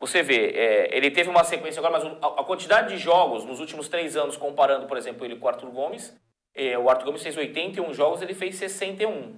Você 0.00 0.22
vê, 0.22 0.48
é, 0.50 0.96
ele 0.96 1.10
teve 1.10 1.30
uma 1.30 1.42
sequência 1.44 1.80
agora, 1.80 1.94
mas 1.94 2.04
o- 2.04 2.18
a, 2.20 2.40
a 2.40 2.44
quantidade 2.44 2.88
de 2.88 2.98
jogos 2.98 3.44
nos 3.44 3.60
últimos 3.60 3.88
três 3.88 4.16
anos, 4.16 4.36
comparando, 4.36 4.86
por 4.86 4.96
exemplo, 4.96 5.24
ele 5.24 5.36
com 5.36 5.46
o 5.46 5.48
Arthur 5.48 5.70
Gomes, 5.70 6.14
é, 6.54 6.76
o 6.76 6.90
Arthur 6.90 7.06
Gomes 7.06 7.22
fez 7.22 7.36
81 7.36 7.92
jogos, 7.94 8.20
ele 8.20 8.34
fez 8.34 8.56
61. 8.56 9.36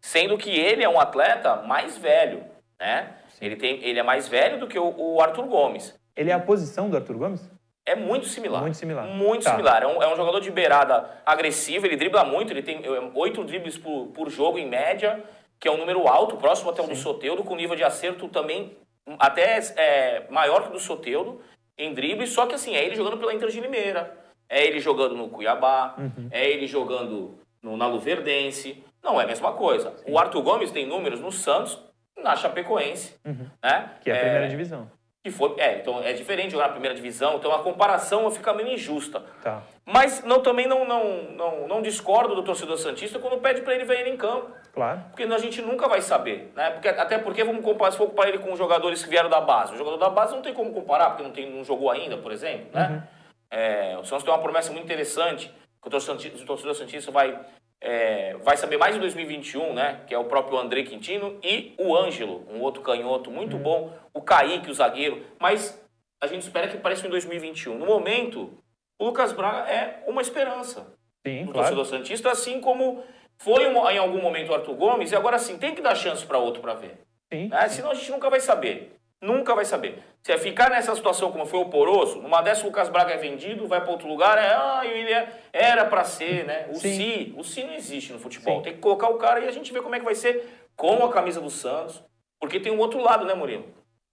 Sendo 0.00 0.38
que 0.38 0.50
ele 0.50 0.82
é 0.82 0.88
um 0.88 0.98
atleta 1.00 1.56
mais 1.62 1.98
velho, 1.98 2.44
né? 2.80 3.16
Ele, 3.40 3.56
tem, 3.56 3.82
ele 3.84 3.98
é 3.98 4.02
mais 4.02 4.28
velho 4.28 4.58
do 4.60 4.66
que 4.66 4.78
o, 4.78 4.94
o 4.96 5.20
Arthur 5.20 5.46
Gomes. 5.46 5.94
Ele 6.16 6.30
é 6.30 6.34
a 6.34 6.38
posição 6.40 6.88
do 6.88 6.96
Arthur 6.96 7.16
Gomes? 7.18 7.50
É 7.84 7.94
muito 7.96 8.26
similar. 8.26 8.60
Muito 8.62 8.76
similar. 8.76 9.06
Muito 9.06 9.44
Tá. 9.44 9.50
similar. 9.50 9.82
É 9.82 9.86
um, 9.86 10.02
é 10.02 10.12
um 10.12 10.16
jogador 10.16 10.40
de 10.40 10.50
beirada 10.50 11.10
agressivo, 11.26 11.86
ele 11.86 11.96
dribla 11.96 12.24
muito, 12.24 12.52
ele 12.52 12.62
tem 12.62 12.78
é, 12.84 13.10
oito 13.14 13.42
dribles 13.44 13.76
por, 13.76 14.08
por 14.08 14.30
jogo 14.30 14.58
em 14.58 14.66
média. 14.68 15.22
que 15.58 15.68
é 15.68 15.70
um 15.70 15.76
número 15.76 16.08
alto, 16.08 16.36
próximo 16.36 16.70
até 16.70 16.82
o 16.82 16.88
do 16.88 16.96
Soteudo, 16.96 17.44
com 17.44 17.54
nível 17.54 17.76
de 17.76 17.84
acerto 17.84 18.26
também 18.28 18.76
até 19.16 19.58
é, 19.76 20.26
maior 20.28 20.62
que 20.62 20.68
o 20.70 20.72
do 20.72 20.80
Soteudo 20.80 21.40
em 21.78 21.94
drible, 21.94 22.26
só 22.26 22.46
que 22.46 22.54
assim, 22.56 22.74
é 22.74 22.84
ele 22.84 22.96
jogando 22.96 23.16
pela 23.18 23.32
Inter 23.32 23.48
de 23.48 23.60
Limeira, 23.60 24.12
é 24.48 24.64
ele 24.66 24.80
jogando 24.80 25.14
no 25.16 25.28
Cuiabá, 25.28 25.94
Uhum. 25.96 26.28
é 26.32 26.48
ele 26.50 26.66
jogando 26.66 27.38
no, 27.62 27.76
na 27.76 27.86
Luverdense. 27.86 28.82
Não 29.00 29.20
é 29.20 29.24
a 29.24 29.26
mesma 29.28 29.52
coisa. 29.52 29.94
O 30.04 30.18
Arthur 30.18 30.42
Gomes 30.42 30.72
tem 30.72 30.84
números 30.84 31.20
no 31.20 31.30
Santos, 31.30 31.78
na 32.16 32.34
Chapecoense, 32.34 33.14
né? 33.62 33.90
Que 34.00 34.10
é 34.10 34.14
a 34.16 34.18
primeira 34.20 34.48
divisão. 34.48 34.90
Que 35.22 35.30
foi, 35.30 35.54
é, 35.58 35.78
então 35.78 36.02
é 36.02 36.12
diferente 36.12 36.50
jogar 36.50 36.66
na 36.66 36.72
primeira 36.72 36.96
divisão, 36.96 37.36
então 37.36 37.52
a 37.52 37.62
comparação 37.62 38.28
fica 38.30 38.52
meio 38.52 38.70
injusta. 38.70 39.22
Tá. 39.40 39.62
Mas 39.84 40.24
não, 40.24 40.40
também 40.40 40.66
não, 40.66 40.84
não, 40.84 41.22
não, 41.30 41.68
não 41.68 41.82
discordo 41.82 42.34
do 42.34 42.42
torcedor 42.42 42.76
Santista 42.76 43.20
quando 43.20 43.40
pede 43.40 43.60
para 43.62 43.74
ele 43.74 43.84
ver 43.84 44.00
ele 44.00 44.10
em 44.10 44.16
campo. 44.16 44.50
Claro. 44.72 45.04
Porque 45.10 45.22
a 45.22 45.38
gente 45.38 45.62
nunca 45.62 45.86
vai 45.86 46.00
saber, 46.00 46.50
né? 46.56 46.70
Porque, 46.70 46.88
até 46.88 47.18
porque 47.18 47.44
vamos 47.44 47.62
comparar, 47.62 47.92
se 47.92 47.98
for 47.98 48.08
comparar 48.08 48.30
ele 48.30 48.38
com 48.38 48.56
jogadores 48.56 49.04
que 49.04 49.10
vieram 49.10 49.28
da 49.28 49.40
base. 49.40 49.74
O 49.74 49.76
jogador 49.76 49.98
da 49.98 50.08
base 50.08 50.34
não 50.34 50.42
tem 50.42 50.54
como 50.54 50.72
comparar, 50.72 51.10
porque 51.10 51.22
não, 51.22 51.30
tem, 51.30 51.48
não 51.48 51.62
jogou 51.62 51.90
ainda, 51.90 52.16
por 52.16 52.32
exemplo, 52.32 52.68
né? 52.72 53.06
É, 53.50 53.98
o 53.98 54.04
Santos 54.04 54.24
tem 54.24 54.32
uma 54.32 54.40
promessa 54.40 54.72
muito 54.72 54.84
interessante, 54.84 55.52
que 55.80 55.88
o 55.88 56.46
torcedor 56.46 56.74
Santista 56.74 57.12
vai, 57.12 57.38
é, 57.82 58.36
vai 58.42 58.56
saber 58.56 58.78
mais 58.78 58.94
em 58.94 59.00
2021, 59.00 59.74
né? 59.74 60.00
Que 60.06 60.14
é 60.14 60.18
o 60.18 60.24
próprio 60.24 60.56
André 60.56 60.84
Quintino 60.84 61.38
e 61.42 61.74
o 61.76 61.96
Ângelo, 61.96 62.46
um 62.48 62.60
outro 62.60 62.80
canhoto 62.80 63.30
muito 63.30 63.58
bom, 63.58 63.92
o 64.14 64.22
Kaique, 64.22 64.70
o 64.70 64.74
zagueiro, 64.74 65.20
mas 65.38 65.84
a 66.20 66.28
gente 66.28 66.42
espera 66.42 66.68
que 66.68 66.76
apareça 66.76 67.06
em 67.06 67.10
2021. 67.10 67.76
No 67.76 67.84
momento, 67.84 68.56
o 68.98 69.04
Lucas 69.04 69.32
Braga 69.32 69.68
é 69.68 70.04
uma 70.06 70.22
esperança 70.22 70.94
Sim, 71.26 71.44
do 71.44 71.52
claro. 71.52 71.74
torcedor 71.74 71.84
Santista, 71.84 72.30
assim 72.30 72.60
como 72.60 73.02
foi 73.36 73.64
em 73.64 73.98
algum 73.98 74.22
momento 74.22 74.50
o 74.50 74.54
Arthur 74.54 74.74
Gomes, 74.74 75.10
e 75.10 75.16
agora 75.16 75.36
sim, 75.38 75.58
tem 75.58 75.74
que 75.74 75.82
dar 75.82 75.96
chance 75.96 76.24
para 76.24 76.38
outro 76.38 76.62
para 76.62 76.74
ver. 76.74 77.00
Sim. 77.32 77.48
Né? 77.48 77.68
Senão 77.68 77.90
a 77.90 77.94
gente 77.94 78.12
nunca 78.12 78.30
vai 78.30 78.38
saber. 78.38 78.96
Nunca 79.22 79.54
vai 79.54 79.64
saber. 79.64 80.02
Se 80.20 80.32
é 80.32 80.36
ficar 80.36 80.68
nessa 80.68 80.94
situação 80.96 81.30
como 81.30 81.46
foi 81.46 81.60
o 81.60 81.66
Poroso, 81.66 82.20
numa 82.20 82.42
dessa 82.42 82.64
o 82.64 82.66
Lucas 82.66 82.88
Braga 82.88 83.14
é 83.14 83.16
vendido, 83.16 83.68
vai 83.68 83.80
para 83.80 83.92
outro 83.92 84.08
lugar, 84.08 84.36
é, 84.36 84.52
ah, 84.52 84.80
ele 84.84 85.12
é- 85.12 85.28
era 85.52 85.84
para 85.84 86.02
ser, 86.02 86.44
né? 86.44 86.66
O 86.70 86.74
Sim. 86.74 86.94
si, 86.96 87.34
o 87.38 87.44
si 87.44 87.62
não 87.62 87.72
existe 87.74 88.12
no 88.12 88.18
futebol. 88.18 88.56
Sim. 88.56 88.62
Tem 88.64 88.72
que 88.72 88.80
colocar 88.80 89.08
o 89.08 89.18
cara 89.18 89.38
e 89.38 89.46
a 89.46 89.52
gente 89.52 89.72
vê 89.72 89.80
como 89.80 89.94
é 89.94 90.00
que 90.00 90.04
vai 90.04 90.16
ser 90.16 90.66
com 90.76 91.04
a 91.04 91.12
camisa 91.12 91.40
do 91.40 91.50
Santos. 91.50 92.02
Porque 92.40 92.58
tem 92.58 92.72
um 92.72 92.78
outro 92.80 93.00
lado, 93.00 93.24
né, 93.24 93.32
Murilo? 93.34 93.64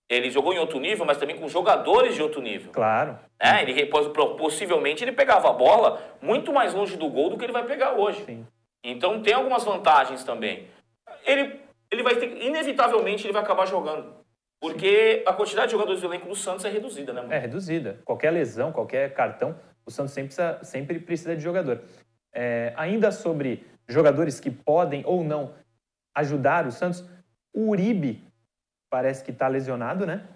Ele 0.08 0.30
jogou 0.30 0.54
em 0.54 0.60
outro 0.60 0.80
nível, 0.80 1.06
mas 1.06 1.18
também 1.18 1.38
com 1.38 1.48
jogadores 1.48 2.13
de 2.13 2.22
outro 2.22 2.39
nível. 2.42 2.72
Claro. 2.72 3.18
né? 3.42 3.63
Ele 3.63 3.86
possivelmente 3.88 5.04
ele 5.04 5.12
pegava 5.12 5.50
a 5.50 5.54
bola 5.54 6.01
muito 6.22 6.54
mais 6.54 6.74
longe 6.75 6.96
do 6.98 7.10
gol 7.10 7.32
do 7.32 7.38
que 7.38 7.46
ele 7.46 7.54
vai 7.54 7.63
pegar 7.66 7.94
hoje. 7.94 8.24
Sim. 8.25 8.46
Então 8.84 9.22
tem 9.24 9.34
algumas 9.34 9.63
vantagens 9.63 10.24
também. 10.24 10.68
Ele, 11.25 11.60
ele 11.92 12.04
vai 12.04 12.16
ter, 12.16 12.25
inevitavelmente 12.44 13.25
ele 13.25 13.34
vai 13.34 13.42
acabar 13.42 13.66
jogando. 13.66 14.19
Porque 14.60 15.24
a 15.25 15.34
quantidade 15.34 15.68
de 15.68 15.72
jogadores 15.74 16.01
do 16.01 16.08
elenco 16.08 16.28
do 16.28 16.36
Santos 16.36 16.66
é 16.66 16.70
reduzida, 16.70 17.13
né, 17.13 17.22
mano? 17.22 17.34
É 17.34 17.39
reduzida. 17.39 18.00
Qualquer 18.04 18.32
lesão, 18.32 18.72
qualquer 18.72 19.13
cartão, 19.13 19.58
o 19.86 19.92
Santos 19.92 20.13
sempre 20.13 20.28
precisa, 20.36 20.60
sempre 20.63 21.00
precisa 21.00 21.36
de 21.36 21.42
jogador. 21.42 21.82
É, 22.34 22.74
ainda 22.75 23.12
sobre 23.12 23.66
jogadores 23.88 24.39
que 24.39 24.51
podem 24.51 25.04
ou 25.06 25.24
não 25.24 25.54
ajudar 26.16 26.68
o 26.68 26.72
Santos, 26.72 27.04
o 27.54 27.70
Uribe 27.70 28.22
parece 28.89 29.24
que 29.24 29.32
está 29.32 29.48
lesionado, 29.48 30.06
né? 30.06 30.28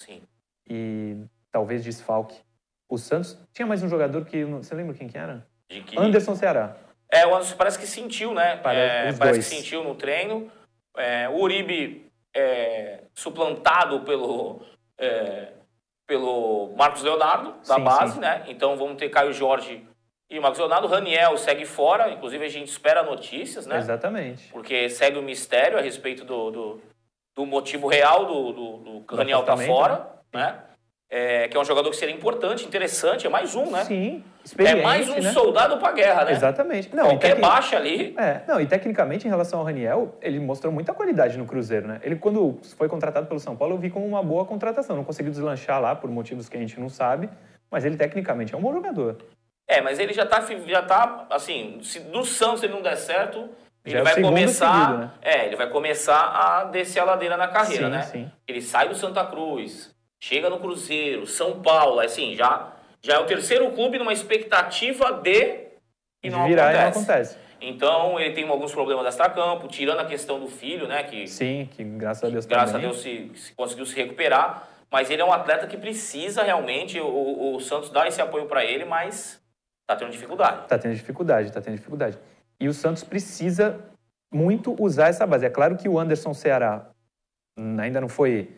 Sim. 0.00 0.22
E 0.68 1.16
talvez 1.50 1.82
desfalque. 1.82 2.38
O 2.88 2.96
Santos 2.96 3.36
tinha 3.52 3.66
mais 3.66 3.82
um 3.82 3.88
jogador 3.88 4.24
que. 4.24 4.44
Você 4.44 4.74
lembra 4.74 4.94
quem 4.94 5.08
que 5.08 5.18
era? 5.18 5.44
Que- 5.68 5.98
Anderson 5.98 6.36
Ceará. 6.36 6.76
É, 7.10 7.26
o 7.26 7.34
Anderson 7.34 7.56
parece 7.56 7.78
que 7.78 7.86
sentiu, 7.86 8.32
né? 8.32 8.56
Parece- 8.58 9.16
É, 9.16 9.18
parece 9.18 9.38
que 9.40 9.44
sentiu 9.56 9.82
no 9.82 9.94
treino. 9.94 10.50
É, 10.96 11.28
o 11.28 11.40
Uribe 11.40 12.10
é, 12.34 13.04
suplantado 13.14 14.00
pelo, 14.00 14.62
é, 14.98 15.52
pelo 16.06 16.72
Marcos 16.76 17.02
Leonardo, 17.02 17.54
da 17.66 17.76
Sim, 17.76 17.84
base, 17.84 18.14
sim. 18.14 18.20
né? 18.20 18.44
Então 18.48 18.76
vamos 18.76 18.96
ter 18.96 19.08
Caio 19.08 19.32
Jorge 19.32 19.86
e 20.30 20.40
Marcos 20.40 20.58
Leonardo. 20.58 20.86
Raniel 20.86 21.36
segue 21.36 21.64
fora, 21.64 22.10
inclusive 22.10 22.44
a 22.44 22.48
gente 22.48 22.68
espera 22.68 23.02
notícias, 23.02 23.66
né? 23.66 23.78
Exatamente. 23.78 24.48
Porque 24.50 24.88
segue 24.88 25.18
o 25.18 25.22
mistério 25.22 25.78
a 25.78 25.80
respeito 25.80 26.24
do, 26.24 26.50
do, 26.50 26.80
do 27.34 27.46
motivo 27.46 27.86
real 27.86 28.24
do, 28.26 28.52
do, 28.52 28.76
do 28.78 29.14
Raniel 29.14 29.42
tá 29.42 29.52
afastamento, 29.52 29.76
fora, 29.76 30.10
né? 30.32 30.62
É, 31.14 31.46
que 31.46 31.54
é 31.54 31.60
um 31.60 31.64
jogador 31.64 31.90
que 31.90 31.96
seria 31.96 32.14
importante, 32.14 32.64
interessante, 32.64 33.26
é 33.26 33.28
mais 33.28 33.54
um, 33.54 33.70
né? 33.70 33.84
Sim. 33.84 34.24
É 34.56 34.76
mais 34.76 35.10
um 35.10 35.20
né? 35.20 35.30
soldado 35.30 35.76
pra 35.76 35.92
guerra, 35.92 36.24
né? 36.24 36.32
Exatamente. 36.32 36.88
Não, 36.96 37.04
Qualquer 37.04 37.34
tecni- 37.34 37.42
baixa 37.42 37.76
ali. 37.76 38.14
É, 38.16 38.40
não, 38.48 38.58
e 38.58 38.64
tecnicamente, 38.66 39.26
em 39.26 39.30
relação 39.30 39.58
ao 39.58 39.64
Raniel, 39.66 40.16
ele 40.22 40.40
mostrou 40.40 40.72
muita 40.72 40.94
qualidade 40.94 41.36
no 41.36 41.44
Cruzeiro, 41.44 41.86
né? 41.86 42.00
Ele, 42.02 42.16
quando 42.16 42.58
foi 42.78 42.88
contratado 42.88 43.26
pelo 43.26 43.38
São 43.38 43.54
Paulo, 43.54 43.74
eu 43.74 43.78
vi 43.78 43.90
como 43.90 44.06
uma 44.06 44.22
boa 44.22 44.46
contratação. 44.46 44.96
Não 44.96 45.04
conseguiu 45.04 45.30
deslanchar 45.30 45.82
lá 45.82 45.94
por 45.94 46.10
motivos 46.10 46.48
que 46.48 46.56
a 46.56 46.60
gente 46.60 46.80
não 46.80 46.88
sabe, 46.88 47.28
mas 47.70 47.84
ele, 47.84 47.98
tecnicamente, 47.98 48.54
é 48.54 48.56
um 48.56 48.62
bom 48.62 48.72
jogador. 48.72 49.18
É, 49.68 49.82
mas 49.82 49.98
ele 49.98 50.14
já 50.14 50.24
tá, 50.24 50.42
já 50.66 50.80
tá 50.82 51.26
assim, 51.28 51.78
se 51.82 52.00
do 52.00 52.24
Santos 52.24 52.62
ele 52.62 52.72
não 52.72 52.80
der 52.80 52.96
certo, 52.96 53.50
ele 53.84 53.98
é 53.98 54.02
vai 54.02 54.18
começar, 54.18 54.72
seguido, 54.86 54.98
né? 54.98 55.10
é, 55.20 55.44
ele 55.46 55.56
vai 55.56 55.68
começar 55.68 56.16
a 56.20 56.64
descer 56.64 57.00
a 57.00 57.04
ladeira 57.04 57.36
na 57.36 57.48
carreira, 57.48 57.84
Sim, 57.84 57.90
né? 57.90 58.02
sim. 58.02 58.30
Ele 58.48 58.62
sai 58.62 58.88
do 58.88 58.94
Santa 58.94 59.24
Cruz, 59.26 59.91
chega 60.22 60.48
no 60.48 60.60
Cruzeiro, 60.60 61.26
São 61.26 61.60
Paulo, 61.60 61.98
assim, 61.98 62.36
já 62.36 62.72
já 63.04 63.14
é 63.14 63.18
o 63.18 63.26
terceiro 63.26 63.68
clube 63.72 63.98
numa 63.98 64.12
expectativa 64.12 65.10
de 65.14 65.66
e 66.22 66.30
De 66.30 66.36
virar 66.46 66.68
acontece. 66.70 66.70
e 66.70 66.80
não 66.80 66.88
acontece. 66.88 67.38
Então, 67.60 68.20
ele 68.20 68.32
tem 68.32 68.48
alguns 68.48 68.70
problemas 68.72 69.04
extracampo, 69.08 69.66
tirando 69.66 69.98
a 69.98 70.04
questão 70.04 70.38
do 70.38 70.46
filho, 70.46 70.86
né, 70.86 71.02
que 71.02 71.26
Sim, 71.26 71.68
que 71.72 71.82
graças 71.82 72.22
a 72.22 72.28
Deus 72.32 72.46
tá 72.46 72.54
graças 72.54 72.76
a. 72.76 72.78
Deus 72.78 73.00
se, 73.02 73.32
se 73.34 73.52
conseguiu 73.54 73.84
se 73.84 73.96
recuperar, 73.96 74.68
mas 74.88 75.10
ele 75.10 75.20
é 75.20 75.24
um 75.24 75.32
atleta 75.32 75.66
que 75.66 75.76
precisa 75.76 76.44
realmente, 76.44 77.00
o- 77.00 77.54
o, 77.56 77.60
Santos 77.60 77.90
dá 77.90 78.06
esse 78.06 78.22
apoio 78.22 78.46
para 78.46 78.64
ele, 78.64 78.84
mas 78.84 79.42
tá 79.88 79.96
tendo 79.96 80.12
dificuldade. 80.12 80.68
Tá 80.68 80.78
tendo 80.78 80.94
dificuldade, 80.94 81.50
tá 81.52 81.60
tendo 81.60 81.74
dificuldade. 81.74 82.16
E 82.60 82.68
o 82.68 82.72
Santos 82.72 83.02
precisa 83.02 83.80
muito 84.32 84.76
usar 84.80 85.08
essa 85.08 85.26
base. 85.26 85.44
É 85.44 85.50
claro 85.50 85.76
que 85.76 85.88
o 85.88 85.98
Anderson 85.98 86.32
Ceará 86.32 86.86
ainda 87.80 88.00
não 88.00 88.08
foi. 88.08 88.48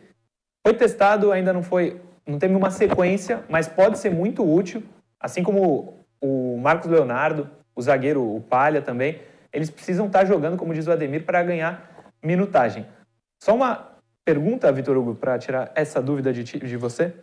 Foi 0.65 0.73
testado, 0.73 1.31
ainda 1.31 1.53
não 1.53 1.61
foi. 1.61 2.01
Não 2.25 2.39
teve 2.39 2.55
uma 2.55 2.71
sequência, 2.71 3.43
mas 3.47 3.67
pode 3.67 3.99
ser 3.99 4.09
muito 4.09 4.43
útil. 4.43 4.81
Assim 5.19 5.43
como 5.43 6.03
o 6.19 6.57
Marcos 6.57 6.89
Leonardo, 6.89 7.47
o 7.75 7.81
zagueiro, 7.83 8.35
o 8.35 8.41
Palha 8.41 8.81
também. 8.81 9.21
Eles 9.53 9.69
precisam 9.69 10.07
estar 10.07 10.25
jogando, 10.25 10.57
como 10.57 10.73
diz 10.73 10.87
o 10.87 10.91
Ademir, 10.91 11.23
para 11.23 11.43
ganhar 11.43 12.11
minutagem. 12.23 12.83
Só 13.39 13.53
uma 13.53 13.91
pergunta, 14.25 14.71
Vitor 14.71 14.97
Hugo, 14.97 15.13
para 15.13 15.37
tirar 15.37 15.71
essa 15.75 16.01
dúvida 16.01 16.33
de, 16.33 16.43
de 16.43 16.77
você. 16.77 17.13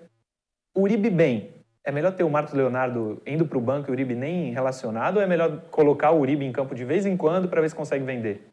Uribe 0.76 1.10
bem, 1.10 1.52
é 1.84 1.90
melhor 1.90 2.12
ter 2.12 2.22
o 2.22 2.30
Marcos 2.30 2.54
Leonardo 2.54 3.20
indo 3.26 3.44
para 3.44 3.58
o 3.58 3.60
banco 3.60 3.88
e 3.88 3.90
o 3.90 3.92
Uribe 3.92 4.14
nem 4.14 4.52
relacionado 4.52 5.16
ou 5.16 5.22
é 5.22 5.26
melhor 5.26 5.62
colocar 5.68 6.12
o 6.12 6.20
Uribe 6.20 6.44
em 6.44 6.52
campo 6.52 6.76
de 6.76 6.84
vez 6.84 7.04
em 7.06 7.16
quando 7.16 7.48
para 7.48 7.60
ver 7.60 7.68
se 7.70 7.74
consegue 7.74 8.04
vender? 8.04 8.48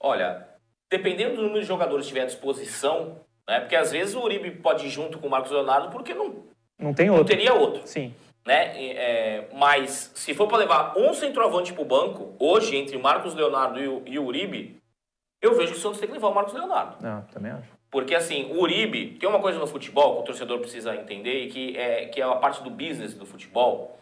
Olha, 0.00 0.48
dependendo 0.90 1.36
do 1.36 1.42
número 1.42 1.60
de 1.60 1.66
jogadores 1.66 2.06
que 2.06 2.08
tiver 2.08 2.22
à 2.22 2.26
disposição, 2.26 3.24
né, 3.48 3.60
porque 3.60 3.76
às 3.76 3.92
vezes 3.92 4.14
o 4.14 4.20
Uribe 4.20 4.50
pode 4.50 4.86
ir 4.86 4.90
junto 4.90 5.18
com 5.18 5.26
o 5.26 5.30
Marcos 5.30 5.50
Leonardo 5.50 5.90
porque 5.90 6.14
não, 6.14 6.44
Não 6.78 6.92
tem 6.94 7.06
não 7.06 7.16
outro. 7.16 7.28
teria 7.28 7.54
outro. 7.54 7.86
Sim, 7.86 8.14
Né? 8.44 8.72
É, 8.92 9.48
mas 9.54 10.12
se 10.14 10.34
for 10.34 10.46
para 10.46 10.58
levar 10.58 10.96
um 10.96 11.12
centroavante 11.14 11.72
para 11.72 11.82
o 11.82 11.86
banco, 11.86 12.34
hoje, 12.38 12.76
entre 12.76 12.96
o 12.96 13.02
Marcos 13.02 13.34
Leonardo 13.34 13.80
e 13.80 13.88
o, 13.88 14.02
e 14.06 14.18
o 14.18 14.24
Uribe, 14.24 14.76
eu 15.42 15.54
vejo 15.56 15.72
que 15.72 15.78
o 15.78 15.80
Santos 15.80 15.98
tem 15.98 16.08
que 16.08 16.14
levar 16.14 16.28
o 16.28 16.34
Marcos 16.34 16.54
Leonardo. 16.54 16.96
não, 17.00 17.22
também 17.22 17.52
acho. 17.52 17.76
Porque 17.90 18.14
assim, 18.14 18.50
o 18.52 18.60
Uribe, 18.60 19.16
tem 19.18 19.28
uma 19.28 19.38
coisa 19.40 19.58
no 19.58 19.66
futebol 19.66 20.16
que 20.16 20.20
o 20.20 20.24
torcedor 20.24 20.58
precisa 20.58 20.94
entender 20.96 21.44
e 21.44 21.48
que 21.48 21.76
é, 21.78 22.06
que 22.06 22.20
é 22.20 22.24
a 22.24 22.34
parte 22.34 22.62
do 22.62 22.68
business 22.68 23.14
do 23.14 23.24
futebol, 23.24 23.96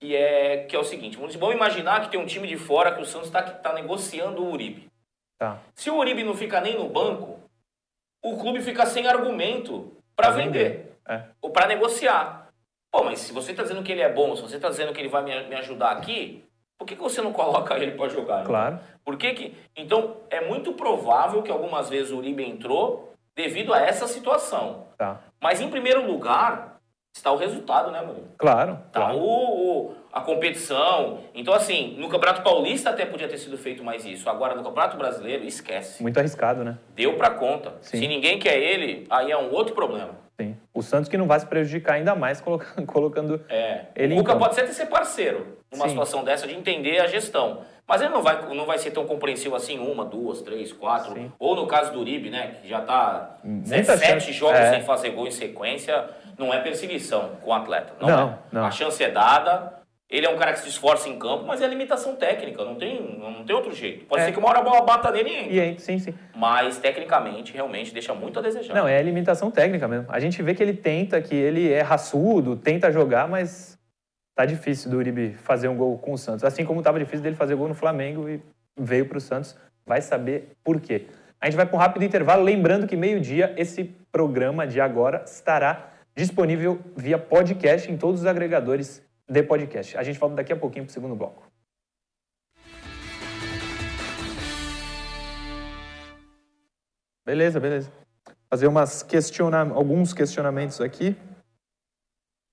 que 0.00 0.16
é, 0.16 0.64
que 0.64 0.74
é 0.74 0.78
o 0.78 0.84
seguinte, 0.84 1.16
vamos 1.18 1.36
vamos 1.36 1.54
imaginar 1.54 2.00
que 2.00 2.08
tem 2.10 2.18
um 2.18 2.24
time 2.26 2.48
de 2.48 2.56
fora 2.56 2.92
que 2.92 3.00
o 3.00 3.04
Santos 3.04 3.28
está 3.28 3.42
tá 3.42 3.72
negociando 3.74 4.42
o 4.42 4.50
Uribe. 4.50 4.88
Tá. 5.38 5.58
Se 5.74 5.90
o 5.90 5.96
Uribe 5.96 6.24
não 6.24 6.34
fica 6.34 6.60
nem 6.60 6.76
no 6.76 6.88
banco, 6.88 7.38
o 8.22 8.36
clube 8.38 8.60
fica 8.60 8.86
sem 8.86 9.06
argumento 9.06 9.92
para 10.16 10.28
Pra 10.32 10.36
vender, 10.36 10.96
é. 11.08 11.22
ou 11.40 11.50
para 11.50 11.66
negociar. 11.66 12.48
Pô, 12.92 13.04
mas 13.04 13.20
se 13.20 13.32
você 13.32 13.52
está 13.52 13.62
dizendo 13.62 13.82
que 13.82 13.92
ele 13.92 14.02
é 14.02 14.12
bom, 14.12 14.34
se 14.36 14.42
você 14.42 14.56
está 14.56 14.68
dizendo 14.68 14.92
que 14.92 15.00
ele 15.00 15.08
vai 15.08 15.22
me, 15.22 15.48
me 15.48 15.54
ajudar 15.56 15.92
aqui, 15.92 16.44
por 16.78 16.86
que, 16.86 16.96
que 16.96 17.02
você 17.02 17.22
não 17.22 17.32
coloca 17.32 17.76
ele 17.78 17.92
para 17.92 18.08
jogar? 18.08 18.40
então? 18.40 18.46
Claro. 18.46 18.80
Por 19.04 19.16
que 19.16 19.32
que... 19.32 19.56
Então, 19.76 20.16
é 20.28 20.40
muito 20.46 20.72
provável 20.74 21.42
que 21.42 21.50
algumas 21.50 21.88
vezes 21.88 22.10
o 22.12 22.18
Uribe 22.18 22.42
entrou 22.44 23.14
devido 23.34 23.72
a 23.72 23.80
essa 23.80 24.06
situação. 24.06 24.88
Tá. 24.98 25.20
Mas, 25.40 25.60
em 25.60 25.70
primeiro 25.70 26.06
lugar, 26.06 26.80
está 27.14 27.30
o 27.32 27.36
resultado, 27.36 27.90
né, 27.90 28.02
Murilo? 28.02 28.28
Claro. 28.36 28.76
Tá 28.92 29.00
claro. 29.00 29.18
o, 29.18 29.22
o- 29.88 29.96
a 30.12 30.20
competição. 30.20 31.20
Então, 31.34 31.54
assim, 31.54 31.94
no 31.98 32.08
Campeonato 32.08 32.42
Paulista 32.42 32.90
até 32.90 33.06
podia 33.06 33.28
ter 33.28 33.38
sido 33.38 33.56
feito 33.56 33.82
mais 33.84 34.04
isso. 34.04 34.28
Agora, 34.28 34.54
no 34.54 34.62
Campeonato 34.62 34.96
Brasileiro, 34.96 35.44
esquece. 35.44 36.02
Muito 36.02 36.18
arriscado, 36.18 36.64
né? 36.64 36.78
Deu 36.94 37.14
pra 37.16 37.30
conta. 37.30 37.74
Sim. 37.80 37.98
Se 37.98 38.08
ninguém 38.08 38.38
quer 38.38 38.58
ele, 38.58 39.06
aí 39.10 39.30
é 39.30 39.36
um 39.36 39.50
outro 39.52 39.74
problema. 39.74 40.10
Sim. 40.40 40.56
O 40.72 40.82
Santos 40.82 41.08
que 41.08 41.18
não 41.18 41.26
vai 41.26 41.38
se 41.38 41.46
prejudicar 41.46 41.94
ainda 41.94 42.14
mais 42.14 42.40
colocando, 42.40 42.86
colocando 42.88 43.44
É. 43.48 43.86
ele 43.94 44.18
o 44.18 44.24
campo. 44.24 44.38
pode 44.40 44.54
ser 44.54 44.62
até 44.62 44.72
ser 44.72 44.86
parceiro 44.86 45.58
numa 45.70 45.84
Sim. 45.84 45.90
situação 45.90 46.24
dessa 46.24 46.46
de 46.46 46.54
entender 46.54 46.98
a 46.98 47.06
gestão. 47.06 47.60
Mas 47.86 48.00
ele 48.00 48.10
não 48.10 48.22
vai, 48.22 48.40
não 48.54 48.64
vai 48.66 48.78
ser 48.78 48.92
tão 48.92 49.04
compreensivo 49.04 49.54
assim, 49.56 49.78
uma, 49.78 50.04
duas, 50.04 50.40
três, 50.42 50.72
quatro. 50.72 51.12
Sim. 51.12 51.30
Ou 51.40 51.56
no 51.56 51.66
caso 51.66 51.92
do 51.92 51.98
Uribe, 52.00 52.30
né? 52.30 52.56
Que 52.62 52.68
já 52.68 52.80
tá 52.80 53.36
Muita 53.42 53.68
17 53.68 54.20
chance. 54.20 54.32
jogos 54.32 54.58
É. 54.60 54.70
sem 54.70 54.82
fazer 54.82 55.10
gol 55.10 55.26
em 55.26 55.30
sequência. 55.32 56.04
Não 56.38 56.54
é 56.54 56.60
perseguição 56.60 57.30
com 57.42 57.50
o 57.50 57.52
atleta. 57.52 57.92
Não, 58.00 58.08
Não, 58.08 58.28
é. 58.30 58.38
não. 58.52 58.64
A 58.64 58.70
chance 58.70 59.02
é 59.02 59.10
dada. 59.10 59.79
Ele 60.10 60.26
é 60.26 60.28
um 60.28 60.36
cara 60.36 60.52
que 60.52 60.58
se 60.58 60.68
esforça 60.68 61.08
em 61.08 61.16
campo, 61.18 61.44
mas 61.46 61.62
é 61.62 61.68
limitação 61.68 62.16
técnica. 62.16 62.64
Não 62.64 62.74
tem, 62.74 63.16
não 63.18 63.44
tem 63.44 63.54
outro 63.54 63.72
jeito. 63.72 64.06
Pode 64.06 64.22
É. 64.22 64.26
ser 64.26 64.32
que 64.32 64.38
uma 64.40 64.48
hora 64.48 64.58
a 64.58 64.62
bola 64.62 64.80
bata 64.82 65.08
nele 65.12 65.30
e 65.30 65.36
entre. 65.38 65.54
E 65.54 65.60
aí, 65.60 65.78
sim, 65.78 65.98
sim. 66.00 66.12
Mas, 66.34 66.78
tecnicamente, 66.78 67.52
realmente 67.52 67.94
deixa 67.94 68.12
muito 68.12 68.38
a 68.40 68.42
desejar. 68.42 68.74
Não, 68.74 68.88
é 68.88 69.00
limitação 69.00 69.52
técnica 69.52 69.86
mesmo. 69.86 70.06
A 70.10 70.18
gente 70.18 70.42
vê 70.42 70.52
que 70.52 70.62
ele 70.62 70.74
tenta, 70.74 71.22
que 71.22 71.34
ele 71.34 71.72
é 71.72 71.80
raçudo, 71.80 72.56
tenta 72.56 72.90
jogar, 72.90 73.28
mas 73.28 73.78
tá 74.34 74.44
difícil 74.44 74.90
do 74.90 74.96
Uribe 74.96 75.34
fazer 75.34 75.68
um 75.68 75.76
gol 75.76 75.96
com 75.98 76.12
o 76.14 76.18
Santos. 76.18 76.42
Assim 76.44 76.64
como 76.64 76.82
tava 76.82 76.98
difícil 76.98 77.22
dele 77.22 77.36
fazer 77.36 77.54
gol 77.54 77.68
no 77.68 77.74
Flamengo 77.74 78.28
e 78.28 78.40
veio 78.76 79.06
pro 79.06 79.20
Santos. 79.20 79.56
Vai 79.86 80.00
saber 80.02 80.48
por 80.64 80.80
quê. 80.80 81.06
A 81.40 81.46
gente 81.46 81.54
vai 81.56 81.66
para 81.66 81.76
um 81.76 81.78
rápido 81.78 82.04
intervalo, 82.04 82.42
lembrando 82.42 82.86
que 82.86 82.96
meio-dia 82.96 83.54
esse 83.56 83.84
programa 84.10 84.66
de 84.66 84.80
agora 84.80 85.22
estará 85.24 85.90
disponível 86.16 86.80
via 86.96 87.16
podcast 87.16 87.90
em 87.90 87.96
todos 87.96 88.20
os 88.22 88.26
agregadores 88.26 89.02
de 89.30 89.42
podcast. 89.44 89.96
A 89.96 90.02
gente 90.02 90.18
volta 90.18 90.36
daqui 90.36 90.52
a 90.52 90.56
pouquinho 90.56 90.84
pro 90.84 90.92
segundo 90.92 91.14
bloco. 91.14 91.42
Beleza, 97.24 97.60
beleza. 97.60 97.90
Fazer 98.48 98.66
umas 98.66 99.02
questiona... 99.02 99.60
alguns 99.60 100.12
questionamentos 100.12 100.80
aqui 100.80 101.16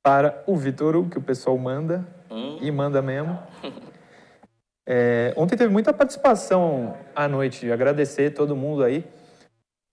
para 0.03 0.43
o 0.47 0.55
Vitor 0.55 1.09
que 1.09 1.17
o 1.17 1.21
pessoal 1.21 1.57
manda 1.57 2.05
Hum. 2.29 2.57
e 2.61 2.69
manda 2.71 3.01
mesmo. 3.01 3.39
É, 4.85 5.33
ontem 5.37 5.55
teve 5.57 5.71
muita 5.71 5.93
participação 5.93 6.97
à 7.15 7.27
noite. 7.27 7.71
Agradecer 7.71 8.31
todo 8.31 8.55
mundo 8.55 8.83
aí. 8.83 9.05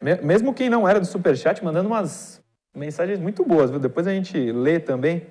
Me- 0.03 0.17
Mesmo 0.17 0.53
quem 0.53 0.69
não 0.69 0.87
era 0.89 0.99
do 1.01 1.07
Superchat, 1.07 1.63
mandando 1.65 1.89
umas 1.89 2.43
mensagens 2.75 3.19
muito 3.21 3.45
boas, 3.45 3.71
viu? 3.71 3.79
Depois 3.81 4.07
a 4.07 4.13
gente 4.13 4.37
lê 4.53 4.79
também. 4.81 5.27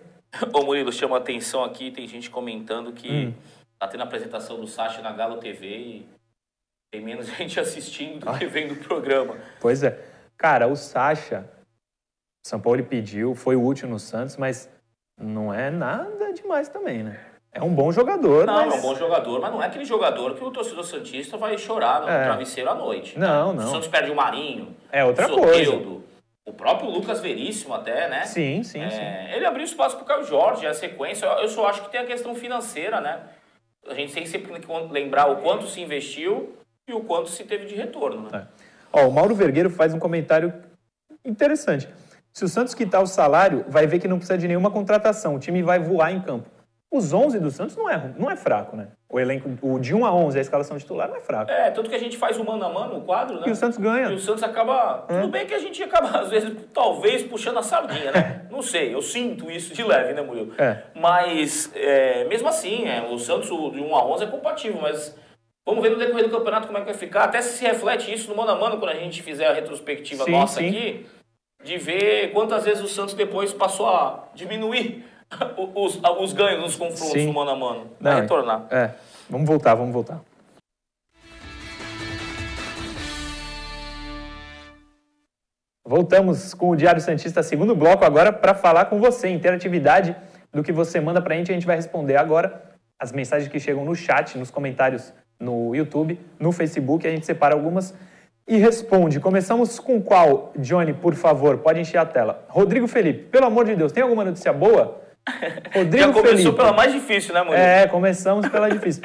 Ô 0.53 0.63
Murilo, 0.63 0.91
chama 0.91 1.17
atenção 1.17 1.63
aqui, 1.63 1.91
tem 1.91 2.07
gente 2.07 2.29
comentando 2.29 2.91
que 2.91 3.27
Hum. 3.27 3.33
tá 3.79 3.87
tendo 3.87 4.01
a 4.01 4.03
apresentação 4.05 4.59
do 4.59 4.67
Sacha 4.67 5.01
na 5.01 5.11
Galo 5.11 5.37
TV 5.37 5.67
e 5.67 6.09
tem 6.91 7.01
menos 7.01 7.27
gente 7.37 7.59
assistindo 7.59 8.25
do 8.25 8.37
que 8.37 8.45
vendo 8.45 8.73
o 8.73 8.77
programa. 8.77 9.37
Pois 9.59 9.83
é. 9.83 9.99
Cara, 10.37 10.67
o 10.67 10.75
Sacha, 10.75 11.47
São 12.45 12.59
Paulo 12.59 12.83
pediu, 12.83 13.35
foi 13.35 13.55
útil 13.55 13.87
no 13.87 13.99
Santos, 13.99 14.35
mas 14.37 14.69
não 15.17 15.53
é 15.53 15.69
nada 15.69 16.33
demais 16.33 16.67
também, 16.67 17.03
né? 17.03 17.19
É 17.55 17.61
um 17.61 17.73
bom 17.73 17.91
jogador, 17.91 18.47
Não, 18.47 18.65
mas... 18.65 18.73
é 18.73 18.77
um 18.77 18.81
bom 18.81 18.95
jogador, 18.95 19.39
mas 19.39 19.51
não 19.51 19.61
é 19.61 19.67
aquele 19.67 19.85
jogador 19.85 20.33
que 20.33 20.43
o 20.43 20.49
torcedor 20.49 20.83
Santista 20.83 21.37
vai 21.37 21.55
chorar 21.55 22.01
no 22.01 22.09
É. 22.09 22.23
travesseiro 22.23 22.67
à 22.71 22.73
noite. 22.73 23.17
Não, 23.19 23.51
O 23.51 23.53
não. 23.53 23.67
Santos 23.69 23.87
perde 23.87 24.09
o 24.09 24.15
Marinho, 24.15 24.75
É 24.91 25.05
outra 25.05 25.31
o 25.31 25.37
coisa. 25.37 25.71
O 26.45 26.51
próprio 26.51 26.89
Lucas 26.89 27.21
Veríssimo 27.21 27.73
até, 27.73 28.09
né? 28.09 28.25
Sim, 28.25 28.63
sim, 28.63 28.89
sim. 28.89 28.99
É, 28.99 29.35
ele 29.35 29.45
abriu 29.45 29.63
espaço 29.63 29.95
pro 29.95 30.05
Caio 30.05 30.25
Jorge, 30.25 30.67
a 30.67 30.73
sequência. 30.73 31.25
Eu 31.25 31.47
só 31.47 31.67
acho 31.67 31.83
que 31.83 31.91
tem 31.91 32.01
a 32.01 32.05
questão 32.05 32.35
financeira, 32.35 32.99
né? 32.99 33.21
A 33.87 33.93
gente 33.93 34.13
tem 34.13 34.23
que 34.23 34.29
sempre 34.29 34.51
lembrar 34.91 35.31
o 35.31 35.37
quanto 35.37 35.67
se 35.67 35.81
investiu 35.81 36.57
e 36.87 36.93
o 36.93 37.01
quanto 37.01 37.29
se 37.29 37.43
teve 37.43 37.65
de 37.65 37.75
retorno, 37.75 38.29
né? 38.29 38.47
Ó, 38.91 39.07
o 39.07 39.11
Mauro 39.11 39.33
Vergueiro 39.33 39.69
faz 39.69 39.93
um 39.93 39.99
comentário 39.99 40.53
interessante. 41.23 41.87
Se 42.33 42.43
o 42.43 42.49
Santos 42.49 42.75
quitar 42.75 43.01
o 43.01 43.07
salário, 43.07 43.65
vai 43.67 43.87
ver 43.87 43.99
que 43.99 44.07
não 44.07 44.17
precisa 44.17 44.37
de 44.37 44.47
nenhuma 44.47 44.71
contratação. 44.71 45.35
O 45.35 45.39
time 45.39 45.63
vai 45.63 45.79
voar 45.79 46.11
em 46.11 46.21
campo. 46.21 46.49
Os 46.91 47.13
11 47.13 47.39
do 47.39 47.51
Santos 47.51 47.75
não 47.75 47.89
é, 47.89 48.13
não 48.17 48.29
é 48.29 48.35
fraco, 48.35 48.75
né? 48.75 48.89
O 49.13 49.19
elenco, 49.19 49.47
o 49.61 49.77
de 49.77 49.93
1 49.93 50.03
a 50.07 50.11
11, 50.11 50.39
a 50.39 50.41
escalação 50.41 50.75
titular, 50.75 51.07
não 51.07 51.17
é 51.17 51.19
fraco. 51.19 51.51
É, 51.51 51.69
tanto 51.69 51.87
que 51.87 51.95
a 51.95 51.99
gente 51.99 52.17
faz 52.17 52.39
o 52.39 52.43
mano 52.43 52.65
a 52.65 52.69
mano, 52.69 52.97
o 52.97 53.01
quadro, 53.01 53.39
né? 53.39 53.43
E 53.47 53.51
o 53.51 53.55
Santos 53.55 53.77
ganha. 53.77 54.09
E 54.09 54.15
o 54.15 54.19
Santos 54.19 54.41
acaba. 54.41 55.05
É. 55.07 55.19
Tudo 55.19 55.31
bem 55.31 55.45
que 55.45 55.53
a 55.53 55.59
gente 55.59 55.83
acaba, 55.83 56.07
às 56.17 56.31
vezes, 56.31 56.51
talvez 56.73 57.21
puxando 57.21 57.59
a 57.59 57.61
sardinha, 57.61 58.11
né? 58.11 58.47
Não 58.49 58.63
sei, 58.63 58.91
eu 58.91 59.03
sinto 59.03 59.51
isso 59.51 59.71
de 59.71 59.83
leve, 59.83 60.13
né, 60.13 60.23
Murilo? 60.23 60.55
É. 60.57 60.81
Mas, 60.95 61.71
é, 61.75 62.23
mesmo 62.23 62.47
assim, 62.47 62.87
é, 62.87 63.03
o 63.07 63.19
Santos 63.19 63.49
de 63.49 63.81
1 63.81 63.95
a 63.95 64.03
11 64.03 64.23
é 64.23 64.27
compatível, 64.27 64.81
mas 64.81 65.15
vamos 65.63 65.83
ver 65.83 65.91
no 65.91 65.99
decorrer 65.99 66.27
do 66.27 66.35
campeonato 66.35 66.65
como 66.65 66.79
é 66.79 66.81
que 66.81 66.87
vai 66.87 66.97
ficar. 66.97 67.25
Até 67.25 67.39
se 67.39 67.59
se 67.59 67.63
reflete 67.63 68.11
isso 68.11 68.31
no 68.31 68.35
mano 68.35 68.49
a 68.49 68.55
mano 68.55 68.79
quando 68.79 68.93
a 68.93 68.95
gente 68.95 69.21
fizer 69.21 69.45
a 69.45 69.53
retrospectiva 69.53 70.23
Sim, 70.23 70.31
nossa 70.31 70.59
sim. 70.59 70.69
aqui, 70.69 71.05
de 71.63 71.77
ver 71.77 72.31
quantas 72.31 72.65
vezes 72.65 72.83
o 72.83 72.87
Santos 72.87 73.13
depois 73.13 73.53
passou 73.53 73.87
a 73.87 74.27
diminuir 74.33 75.05
os, 75.75 75.99
os 76.19 76.33
ganhos 76.33 76.61
nos 76.61 76.75
confrontos 76.75 77.11
Sim. 77.11 77.27
no 77.27 77.33
mano 77.33 77.51
a 77.51 77.55
mano. 77.55 77.87
Vai 77.99 78.13
Não, 78.13 78.21
retornar. 78.21 78.65
É. 78.69 78.91
Vamos 79.29 79.47
voltar, 79.47 79.75
vamos 79.75 79.93
voltar. 79.93 80.21
Voltamos 85.85 86.53
com 86.53 86.69
o 86.69 86.75
Diário 86.75 87.01
Santista, 87.01 87.43
segundo 87.43 87.75
bloco, 87.75 88.05
agora 88.05 88.31
para 88.31 88.53
falar 88.53 88.85
com 88.85 88.99
você. 88.99 89.29
Interatividade 89.29 90.15
do 90.51 90.63
que 90.63 90.71
você 90.71 90.99
manda 90.99 91.21
para 91.21 91.33
a 91.33 91.37
gente, 91.37 91.51
a 91.51 91.53
gente 91.53 91.65
vai 91.67 91.75
responder 91.75 92.15
agora 92.15 92.63
as 92.99 93.11
mensagens 93.11 93.51
que 93.51 93.59
chegam 93.59 93.83
no 93.83 93.93
chat, 93.93 94.37
nos 94.37 94.49
comentários 94.49 95.13
no 95.39 95.75
YouTube, 95.75 96.17
no 96.39 96.51
Facebook, 96.51 97.05
a 97.05 97.11
gente 97.11 97.25
separa 97.25 97.53
algumas 97.53 97.93
e 98.47 98.57
responde. 98.57 99.19
Começamos 99.19 99.79
com 99.79 100.01
qual, 100.01 100.53
Johnny, 100.57 100.93
por 100.93 101.15
favor? 101.15 101.57
Pode 101.57 101.79
encher 101.79 101.97
a 101.97 102.05
tela. 102.05 102.45
Rodrigo 102.47 102.87
Felipe, 102.87 103.23
pelo 103.23 103.45
amor 103.45 103.65
de 103.65 103.75
Deus, 103.75 103.91
tem 103.91 104.03
alguma 104.03 104.23
notícia 104.23 104.53
boa? 104.53 105.02
Rodrigo 105.73 106.07
Já 106.07 106.13
começou 106.13 106.37
Felipe. 106.37 106.55
pela 106.57 106.73
mais 106.73 106.91
difícil, 106.91 107.33
né, 107.33 107.41
Murilo? 107.41 107.63
É, 107.63 107.87
começamos 107.87 108.47
pela 108.49 108.69
difícil. 108.69 109.03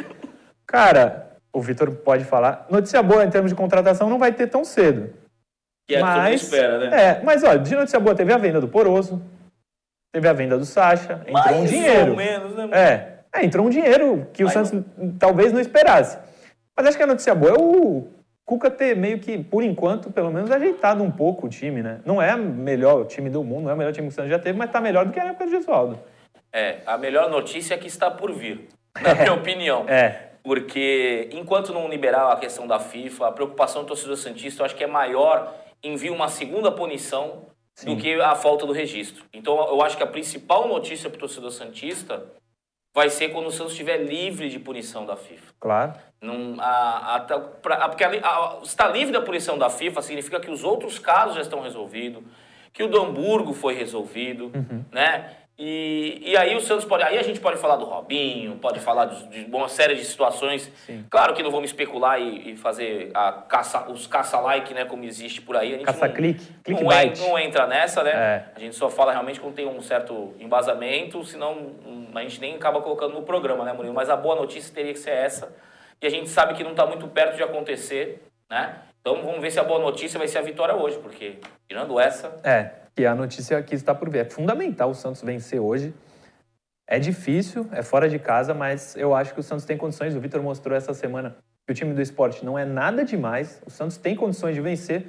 Cara, 0.67 1.29
o 1.53 1.61
Vitor 1.61 1.91
pode 1.91 2.25
falar. 2.25 2.67
Notícia 2.71 3.03
boa 3.03 3.25
em 3.25 3.31
termos 3.31 3.51
de 3.51 3.57
contratação 3.57 4.11
não 4.11 4.19
vai 4.19 4.33
ter 4.33 4.47
tão 4.49 4.65
cedo. 4.65 5.15
Que 5.87 5.95
é 5.97 6.03
o 6.03 6.07
que 6.07 6.11
mas, 6.11 6.43
espera, 6.43 6.79
né? 6.79 7.03
É, 7.03 7.23
mas 7.23 7.43
olha, 7.43 7.59
de 7.59 7.75
notícia 7.75 7.99
boa 7.99 8.15
teve 8.15 8.33
a 8.33 8.37
venda 8.37 8.61
do 8.61 8.69
Poroso, 8.69 9.23
teve 10.13 10.29
a 10.29 10.33
venda 10.35 10.59
do 10.59 10.67
Sacha, 10.67 11.23
entrou 11.27 11.55
um 11.55 11.59
Mais 11.59 11.71
dinheiro. 11.71 12.11
ou 12.11 12.17
menos, 12.17 12.55
né? 12.55 12.69
É, 12.73 13.19
é, 13.33 13.45
entrou 13.45 13.67
um 13.67 13.71
dinheiro 13.71 14.29
que 14.33 14.43
o 14.43 14.47
Mas 14.47 14.55
Santos 14.55 14.85
talvez 15.19 15.53
não 15.53 15.61
esperasse. 15.61 16.19
Mas 16.77 16.89
acho 16.89 16.97
que 16.97 17.03
a 17.03 17.07
notícia 17.07 17.35
boa 17.35 17.53
é 17.53 17.59
o 17.59 18.09
Cuca 18.49 18.71
ter 18.71 18.97
meio 18.97 19.19
que, 19.19 19.37
por 19.37 19.63
enquanto, 19.63 20.11
pelo 20.11 20.31
menos 20.31 20.51
ajeitado 20.51 21.05
um 21.05 21.11
pouco 21.11 21.47
o 21.47 21.51
time, 21.51 21.83
né? 21.83 22.01
Não 22.03 22.21
é 22.21 22.35
o 22.35 22.39
melhor 22.39 23.05
time 23.05 23.29
do 23.29 23.45
mundo, 23.45 23.65
não 23.65 23.73
é 23.73 23.75
o 23.75 23.77
melhor 23.77 23.93
time 23.93 24.07
que 24.07 24.13
o 24.15 24.17
Santos 24.17 24.31
já 24.31 24.39
teve, 24.39 24.57
mas 24.59 24.71
tá 24.71 24.81
melhor 24.81 25.05
do 25.05 25.13
que 25.13 25.21
a 25.21 25.27
época 25.27 25.45
de 25.45 25.51
Gesualdo. 25.51 26.01
É, 26.51 26.79
a 26.87 26.97
melhor 26.97 27.29
notícia 27.29 27.75
é 27.75 27.77
que 27.77 27.87
está 27.87 28.11
por 28.11 28.33
vir, 28.33 28.67
na 29.03 29.15
minha 29.15 29.35
opinião. 29.35 29.85
É, 29.87 30.31
Porque 30.43 31.29
enquanto 31.31 31.75
não 31.75 31.91
liberar 31.91 32.33
a 32.33 32.37
questão 32.37 32.67
da 32.67 32.81
FIFA, 32.81 33.27
a 33.27 33.33
preocupação 33.33 33.83
do 33.83 33.89
torcedor 33.89 34.17
Santista 34.17 34.63
eu 34.63 34.65
acho 34.65 34.75
que 34.75 34.85
é 34.85 34.87
maior 34.87 35.55
em 35.83 35.95
vir 35.97 36.11
uma 36.11 36.29
segunda 36.29 36.73
punição 36.73 37.49
Sim. 37.75 37.95
do 37.95 38.01
que 38.01 38.15
a 38.15 38.35
falta 38.35 38.65
do 38.65 38.73
registro. 38.73 39.27
Então 39.31 39.59
eu 39.69 39.83
acho 39.83 39.95
que 39.95 40.03
a 40.03 40.07
principal 40.07 40.67
notícia 40.67 41.11
para 41.11 41.19
o 41.19 41.21
torcedor 41.21 41.51
Santista 41.51 42.25
vai 42.95 43.11
ser 43.11 43.29
quando 43.31 43.47
o 43.47 43.51
Santos 43.53 43.73
estiver 43.73 43.99
livre 43.99 44.49
de 44.49 44.59
punição 44.59 45.05
da 45.07 45.17
FIFA. 45.17 45.53
claro. 45.61 45.93
Não, 46.21 46.57
a, 46.61 47.15
a, 47.15 47.21
tá- 47.21 47.39
pra- 47.39 47.77
a- 47.77 47.89
porque 47.89 48.03
a, 48.03 48.59
estar 48.65 48.89
livre 48.89 49.13
da 49.13 49.23
punição 49.23 49.57
da 49.57 49.71
FIFA 49.71 50.03
significa 50.03 50.41
que 50.41 50.51
os 50.51 50.65
outros 50.65 50.99
casos 50.99 51.37
já 51.37 51.43
estão 51.43 51.61
resolvidos, 51.61 52.25
que 52.73 52.83
o 52.83 52.89
do 52.89 53.01
Hamburgo 53.01 53.53
foi 53.53 53.75
resolvido, 53.75 54.51
né? 54.91 55.37
E, 55.61 56.23
e 56.25 56.37
aí 56.37 56.55
o 56.57 56.61
Santos 56.61 56.85
pode. 56.85 57.03
Aí 57.03 57.19
a 57.19 57.23
gente 57.23 57.41
pode 57.41 57.59
falar 57.59 57.75
do 57.77 57.85
Robinho, 57.85 58.57
pode 58.59 58.79
falar 58.79 59.07
de, 59.07 59.45
de 59.45 59.51
uma 59.53 59.69
série 59.69 59.97
de 59.97 60.05
situações. 60.05 60.71
Sim. 60.87 61.05
Claro 61.11 61.35
que 61.35 61.43
não 61.43 61.51
vamos 61.51 61.71
especular 61.71 62.21
e, 62.21 62.53
e 62.53 62.57
fazer 62.57 63.11
a 63.13 63.33
caça, 63.33 63.91
os 63.91 64.07
caça-like, 64.07 64.73
né? 64.73 64.85
Como 64.85 65.05
existe 65.05 65.43
por 65.43 65.57
aí. 65.57 65.79
Caça-clique, 65.79 66.47
não, 66.69 66.83
não, 66.83 66.93
en- 67.03 67.13
não 67.19 67.39
entra 67.39 67.67
nessa, 67.67 68.05
né? 68.05 68.11
É. 68.13 68.45
A 68.55 68.61
gente 68.61 68.77
só 68.77 68.89
fala 68.89 69.11
realmente 69.11 69.41
quando 69.41 69.55
tem 69.55 69.67
um 69.67 69.83
certo 69.83 70.33
embasamento, 70.39 71.25
senão 71.25 71.55
hum, 71.85 72.07
a 72.15 72.23
gente 72.23 72.41
nem 72.41 72.55
acaba 72.55 72.81
colocando 72.81 73.15
no 73.15 73.23
programa, 73.23 73.65
né, 73.65 73.73
Murilo? 73.73 73.95
Mas 73.95 74.09
a 74.09 74.17
boa 74.17 74.37
notícia 74.37 74.73
teria 74.73 74.93
que 74.93 74.99
ser 75.01 75.11
essa. 75.11 75.53
E 76.01 76.07
a 76.07 76.11
gente 76.11 76.29
sabe 76.29 76.55
que 76.55 76.63
não 76.63 76.71
está 76.71 76.87
muito 76.87 77.09
perto 77.09 77.35
de 77.35 77.43
acontecer, 77.43 78.23
né? 78.49 78.77
Então 79.01 79.23
vamos 79.23 79.41
ver 79.41 79.51
se 79.51 79.59
a 79.59 79.65
boa 79.65 79.81
notícia 79.81 80.19
vai 80.19 80.29
ser 80.29 80.39
a 80.39 80.43
vitória 80.43 80.75
hoje, 80.75 80.99
porque 80.99 81.39
tirando 81.67 81.99
essa, 81.99 82.41
É, 82.45 82.73
que 82.95 83.07
a 83.07 83.15
notícia 83.15 83.63
que 83.63 83.75
está 83.75 83.95
por 83.95 84.11
vir. 84.11 84.19
É 84.21 84.25
fundamental 84.25 84.91
o 84.91 84.95
Santos 84.95 85.23
vencer 85.23 85.61
hoje. 85.61 85.95
É 86.87 86.99
difícil, 86.99 87.69
é 87.73 87.83
fora 87.83 88.09
de 88.09 88.19
casa, 88.19 88.55
mas 88.55 88.97
eu 88.97 89.15
acho 89.15 89.35
que 89.35 89.41
o 89.41 89.43
Santos 89.43 89.65
tem 89.65 89.77
condições. 89.77 90.15
O 90.15 90.21
Vitor 90.21 90.43
mostrou 90.43 90.77
essa 90.77 90.95
semana 90.95 91.37
que 91.67 91.73
o 91.73 91.75
time 91.75 91.93
do 91.93 92.01
esporte 92.01 92.45
não 92.45 92.59
é 92.59 92.65
nada 92.65 93.05
demais. 93.05 93.63
O 93.67 93.71
Santos 93.71 93.99
tem 93.99 94.17
condições 94.17 94.55
de 94.55 94.61
vencer. 94.61 95.07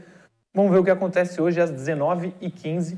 Vamos 0.53 0.71
ver 0.71 0.79
o 0.79 0.83
que 0.83 0.91
acontece 0.91 1.41
hoje 1.41 1.61
às 1.61 1.71
19h15 1.71 2.97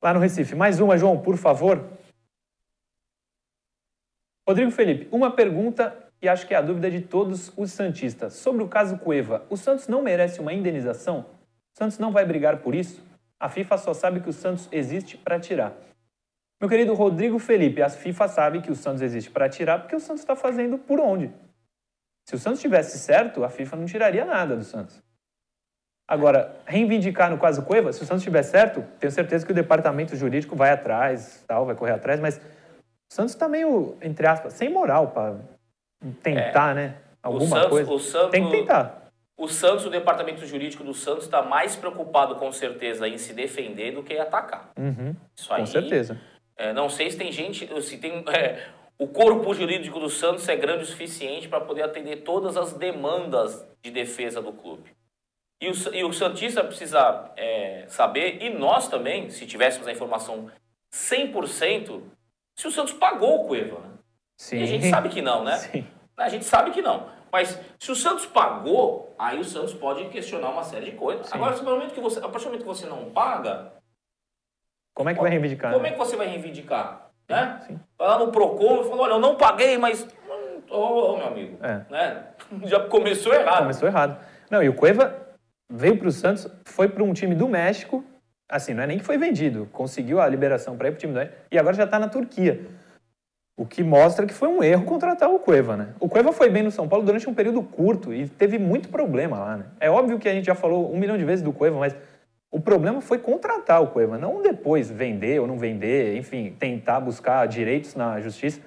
lá 0.00 0.14
no 0.14 0.20
Recife. 0.20 0.54
Mais 0.54 0.80
uma, 0.80 0.96
João, 0.96 1.18
por 1.20 1.36
favor. 1.36 1.84
Rodrigo 4.48 4.70
Felipe, 4.70 5.08
uma 5.10 5.30
pergunta 5.30 6.11
e 6.22 6.28
acho 6.28 6.46
que 6.46 6.54
é 6.54 6.56
a 6.56 6.62
dúvida 6.62 6.88
de 6.88 7.00
todos 7.00 7.52
os 7.56 7.72
Santistas. 7.72 8.34
Sobre 8.34 8.62
o 8.62 8.68
caso 8.68 8.96
Cueva, 8.98 9.44
o 9.50 9.56
Santos 9.56 9.88
não 9.88 10.00
merece 10.00 10.40
uma 10.40 10.52
indenização? 10.52 11.26
O 11.74 11.78
Santos 11.78 11.98
não 11.98 12.12
vai 12.12 12.24
brigar 12.24 12.58
por 12.58 12.76
isso? 12.76 13.04
A 13.40 13.48
FIFA 13.48 13.76
só 13.76 13.92
sabe 13.92 14.20
que 14.20 14.30
o 14.30 14.32
Santos 14.32 14.68
existe 14.70 15.18
para 15.18 15.40
tirar. 15.40 15.72
Meu 16.60 16.70
querido 16.70 16.94
Rodrigo 16.94 17.40
Felipe, 17.40 17.82
a 17.82 17.90
FIFA 17.90 18.28
sabe 18.28 18.62
que 18.62 18.70
o 18.70 18.76
Santos 18.76 19.02
existe 19.02 19.30
para 19.32 19.48
tirar 19.48 19.80
porque 19.80 19.96
o 19.96 20.00
Santos 20.00 20.22
está 20.22 20.36
fazendo 20.36 20.78
por 20.78 21.00
onde? 21.00 21.28
Se 22.24 22.36
o 22.36 22.38
Santos 22.38 22.60
tivesse 22.60 23.00
certo, 23.00 23.42
a 23.42 23.48
FIFA 23.48 23.78
não 23.78 23.84
tiraria 23.84 24.24
nada 24.24 24.54
do 24.54 24.62
Santos. 24.62 25.02
Agora, 26.06 26.56
reivindicar 26.66 27.30
no 27.30 27.38
caso 27.38 27.64
Cueva, 27.64 27.92
se 27.92 28.00
o 28.00 28.06
Santos 28.06 28.22
estiver 28.22 28.44
certo, 28.44 28.84
tenho 29.00 29.10
certeza 29.10 29.44
que 29.44 29.50
o 29.50 29.54
departamento 29.54 30.14
jurídico 30.14 30.54
vai 30.54 30.70
atrás, 30.70 31.42
tal, 31.48 31.66
vai 31.66 31.74
correr 31.74 31.94
atrás, 31.94 32.20
mas 32.20 32.36
o 32.36 33.14
Santos 33.14 33.32
está 33.32 33.48
meio, 33.48 33.96
entre 34.00 34.24
aspas, 34.24 34.52
sem 34.52 34.68
moral 34.68 35.10
para 35.10 35.36
tentar, 36.22 36.72
é. 36.72 36.74
né? 36.74 36.94
Alguma 37.22 37.60
Santos, 37.60 37.68
coisa. 37.68 37.98
Santos, 37.98 38.30
Tem 38.30 38.44
que 38.44 38.50
tentar. 38.50 39.02
O 39.36 39.48
Santos, 39.48 39.86
o 39.86 39.90
departamento 39.90 40.44
jurídico 40.46 40.84
do 40.84 40.94
Santos, 40.94 41.24
está 41.24 41.42
mais 41.42 41.74
preocupado, 41.74 42.36
com 42.36 42.52
certeza, 42.52 43.08
em 43.08 43.18
se 43.18 43.32
defender 43.32 43.92
do 43.92 44.02
que 44.02 44.14
em 44.14 44.20
atacar. 44.20 44.70
Uhum, 44.78 45.14
Isso 45.34 45.52
aí, 45.52 45.60
com 45.60 45.66
certeza. 45.66 46.20
É, 46.56 46.72
não 46.72 46.88
sei 46.88 47.10
se 47.10 47.16
tem 47.16 47.32
gente, 47.32 47.68
se 47.82 47.98
tem. 47.98 48.24
É, 48.32 48.66
o 48.98 49.08
corpo 49.08 49.52
jurídico 49.52 49.98
do 49.98 50.08
Santos 50.08 50.48
é 50.48 50.54
grande 50.54 50.84
o 50.84 50.86
suficiente 50.86 51.48
para 51.48 51.60
poder 51.60 51.82
atender 51.82 52.18
todas 52.18 52.56
as 52.56 52.72
demandas 52.74 53.66
de 53.82 53.90
defesa 53.90 54.40
do 54.40 54.52
clube. 54.52 54.92
E 55.60 55.68
o, 55.68 55.94
e 55.94 56.04
o 56.04 56.12
Santista 56.12 56.62
precisa 56.62 57.32
é, 57.36 57.84
saber, 57.88 58.42
e 58.42 58.50
nós 58.50 58.88
também, 58.88 59.28
se 59.30 59.46
tivéssemos 59.46 59.88
a 59.88 59.92
informação 59.92 60.50
100%, 60.92 62.02
se 62.56 62.68
o 62.68 62.70
Santos 62.70 62.92
pagou 62.92 63.42
o 63.42 63.48
Cueva. 63.48 63.78
Né? 63.80 63.90
Sim. 64.36 64.58
E 64.58 64.62
a 64.62 64.66
gente 64.66 64.88
sabe 64.88 65.08
que 65.08 65.22
não, 65.22 65.42
né? 65.42 65.56
Sim. 65.70 65.86
A 66.16 66.28
gente 66.28 66.44
sabe 66.44 66.70
que 66.70 66.82
não. 66.82 67.08
Mas 67.32 67.58
se 67.78 67.90
o 67.90 67.94
Santos 67.94 68.26
pagou, 68.26 69.14
aí 69.18 69.40
o 69.40 69.44
Santos 69.44 69.72
pode 69.72 70.08
questionar 70.10 70.50
uma 70.50 70.62
série 70.62 70.90
de 70.90 70.92
coisas. 70.92 71.26
Sim. 71.26 71.34
Agora, 71.34 71.54
a 71.54 71.58
partir, 71.58 71.94
que 71.94 72.00
você, 72.00 72.18
a 72.18 72.28
partir 72.28 72.44
do 72.44 72.46
momento 72.46 72.62
que 72.62 72.68
você 72.68 72.86
não 72.86 73.10
paga. 73.10 73.72
Como 74.94 75.08
é 75.08 75.14
que 75.14 75.20
vai 75.20 75.30
reivindicar? 75.30 75.72
Como 75.72 75.82
né? 75.82 75.88
é 75.88 75.92
que 75.92 75.98
você 75.98 76.14
vai 76.14 76.26
reivindicar? 76.26 77.10
Né? 77.28 77.60
Sim. 77.66 77.80
Vai 77.98 78.08
lá 78.08 78.18
no 78.18 78.30
PROCON 78.30 78.82
e 78.82 78.84
fala: 78.84 79.02
olha, 79.02 79.12
eu 79.12 79.18
não 79.18 79.36
paguei, 79.36 79.78
mas. 79.78 80.06
Ô, 80.70 80.76
oh, 80.76 81.12
oh, 81.12 81.16
meu 81.16 81.26
amigo. 81.26 81.58
É. 81.64 81.84
Né? 81.90 82.26
Já 82.68 82.80
começou 82.80 83.32
errado. 83.32 83.60
Começou 83.60 83.88
errado. 83.88 84.22
Não, 84.50 84.62
e 84.62 84.68
o 84.68 84.74
Cueva 84.74 85.28
veio 85.70 85.96
para 85.96 86.08
o 86.08 86.12
Santos, 86.12 86.46
foi 86.66 86.88
para 86.88 87.02
um 87.02 87.14
time 87.14 87.34
do 87.34 87.48
México. 87.48 88.04
Assim, 88.46 88.74
não 88.74 88.82
é 88.82 88.86
nem 88.86 88.98
que 88.98 89.04
foi 89.04 89.16
vendido, 89.16 89.66
conseguiu 89.72 90.20
a 90.20 90.28
liberação 90.28 90.76
para 90.76 90.88
ir 90.88 90.90
para 90.90 90.98
o 90.98 91.00
time 91.00 91.14
do 91.14 91.16
México 91.16 91.36
e 91.50 91.58
agora 91.58 91.74
já 91.74 91.84
está 91.84 91.98
na 91.98 92.08
Turquia. 92.08 92.66
O 93.56 93.66
que 93.66 93.82
mostra 93.82 94.26
que 94.26 94.32
foi 94.32 94.48
um 94.48 94.62
erro 94.62 94.84
contratar 94.84 95.30
o 95.30 95.38
Cueva, 95.38 95.76
né? 95.76 95.94
O 96.00 96.08
Cueva 96.08 96.32
foi 96.32 96.48
bem 96.48 96.62
no 96.62 96.70
São 96.70 96.88
Paulo 96.88 97.04
durante 97.04 97.28
um 97.28 97.34
período 97.34 97.62
curto 97.62 98.12
e 98.12 98.26
teve 98.26 98.58
muito 98.58 98.88
problema 98.88 99.38
lá, 99.38 99.56
né? 99.58 99.66
É 99.78 99.90
óbvio 99.90 100.18
que 100.18 100.28
a 100.28 100.32
gente 100.32 100.46
já 100.46 100.54
falou 100.54 100.92
um 100.92 100.98
milhão 100.98 101.18
de 101.18 101.24
vezes 101.24 101.44
do 101.44 101.52
Cueva, 101.52 101.78
mas 101.78 101.94
o 102.50 102.60
problema 102.60 103.00
foi 103.00 103.18
contratar 103.18 103.82
o 103.82 103.88
Cueva, 103.88 104.16
não 104.16 104.42
depois 104.42 104.90
vender 104.90 105.40
ou 105.40 105.46
não 105.46 105.58
vender, 105.58 106.16
enfim, 106.16 106.54
tentar 106.58 107.00
buscar 107.00 107.46
direitos 107.46 107.94
na 107.94 108.20
justiça. 108.20 108.60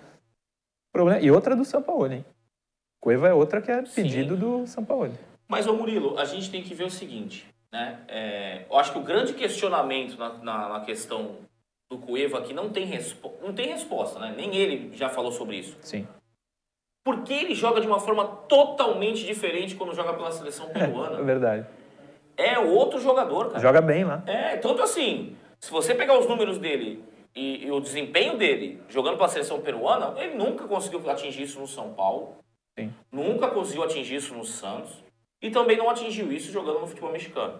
Problema... 0.93 1.19
E 1.19 1.31
outra 1.31 1.55
do 1.55 1.65
São 1.65 1.81
Paulo, 1.81 2.11
hein? 2.11 2.23
Cueva 3.01 3.27
é 3.27 3.33
outra 3.33 3.61
que 3.61 3.71
é 3.71 3.81
pedido 3.83 4.35
Sim. 4.35 4.39
do 4.39 4.67
São 4.67 4.83
Paulo. 4.83 5.11
Mas, 5.47 5.67
ô 5.67 5.73
Murilo, 5.73 6.17
a 6.17 6.25
gente 6.25 6.49
tem 6.49 6.63
que 6.63 6.73
ver 6.73 6.85
o 6.85 6.89
seguinte, 6.89 7.45
né? 7.71 7.99
É, 8.07 8.65
eu 8.69 8.77
acho 8.77 8.91
que 8.91 8.97
o 8.97 9.03
grande 9.03 9.33
questionamento 9.33 10.17
na, 10.17 10.33
na, 10.39 10.69
na 10.69 10.79
questão 10.81 11.35
do 11.89 11.97
Cueva 11.99 12.41
que 12.41 12.53
não 12.53 12.69
tem, 12.69 12.89
não 13.41 13.53
tem 13.53 13.67
resposta, 13.67 14.19
né? 14.19 14.33
Nem 14.35 14.55
ele 14.55 14.95
já 14.95 15.09
falou 15.09 15.31
sobre 15.31 15.57
isso. 15.57 15.77
Sim. 15.81 16.07
Porque 17.03 17.33
ele 17.33 17.53
joga 17.53 17.79
de 17.79 17.87
uma 17.87 17.99
forma 17.99 18.25
totalmente 18.25 19.23
diferente 19.25 19.75
quando 19.75 19.93
joga 19.93 20.13
pela 20.13 20.31
seleção 20.31 20.69
peruana. 20.69 21.19
É 21.19 21.23
verdade. 21.23 21.67
É 22.35 22.57
outro 22.57 22.99
jogador, 22.99 23.49
cara. 23.49 23.59
Joga 23.59 23.81
bem 23.81 24.03
lá. 24.03 24.23
É, 24.25 24.57
tanto 24.57 24.81
assim, 24.81 25.37
se 25.59 25.71
você 25.71 25.93
pegar 25.93 26.17
os 26.17 26.27
números 26.27 26.57
dele 26.57 27.03
e, 27.35 27.65
e, 27.65 27.71
o 27.71 27.79
desempenho 27.79 28.37
dele 28.37 28.81
jogando 28.89 29.17
pela 29.17 29.29
seleção 29.29 29.61
peruana, 29.61 30.19
ele 30.19 30.35
nunca 30.35 30.67
conseguiu 30.67 31.07
atingir 31.09 31.43
isso 31.43 31.59
no 31.59 31.67
São 31.67 31.93
Paulo. 31.93 32.37
Sim. 32.77 32.91
Nunca 33.11 33.47
conseguiu 33.49 33.83
atingir 33.83 34.15
isso 34.15 34.33
no 34.33 34.43
Santos. 34.43 35.03
E 35.41 35.51
também 35.51 35.77
não 35.77 35.89
atingiu 35.89 36.31
isso 36.31 36.51
jogando 36.51 36.79
no 36.79 36.87
futebol 36.87 37.11
mexicano. 37.11 37.59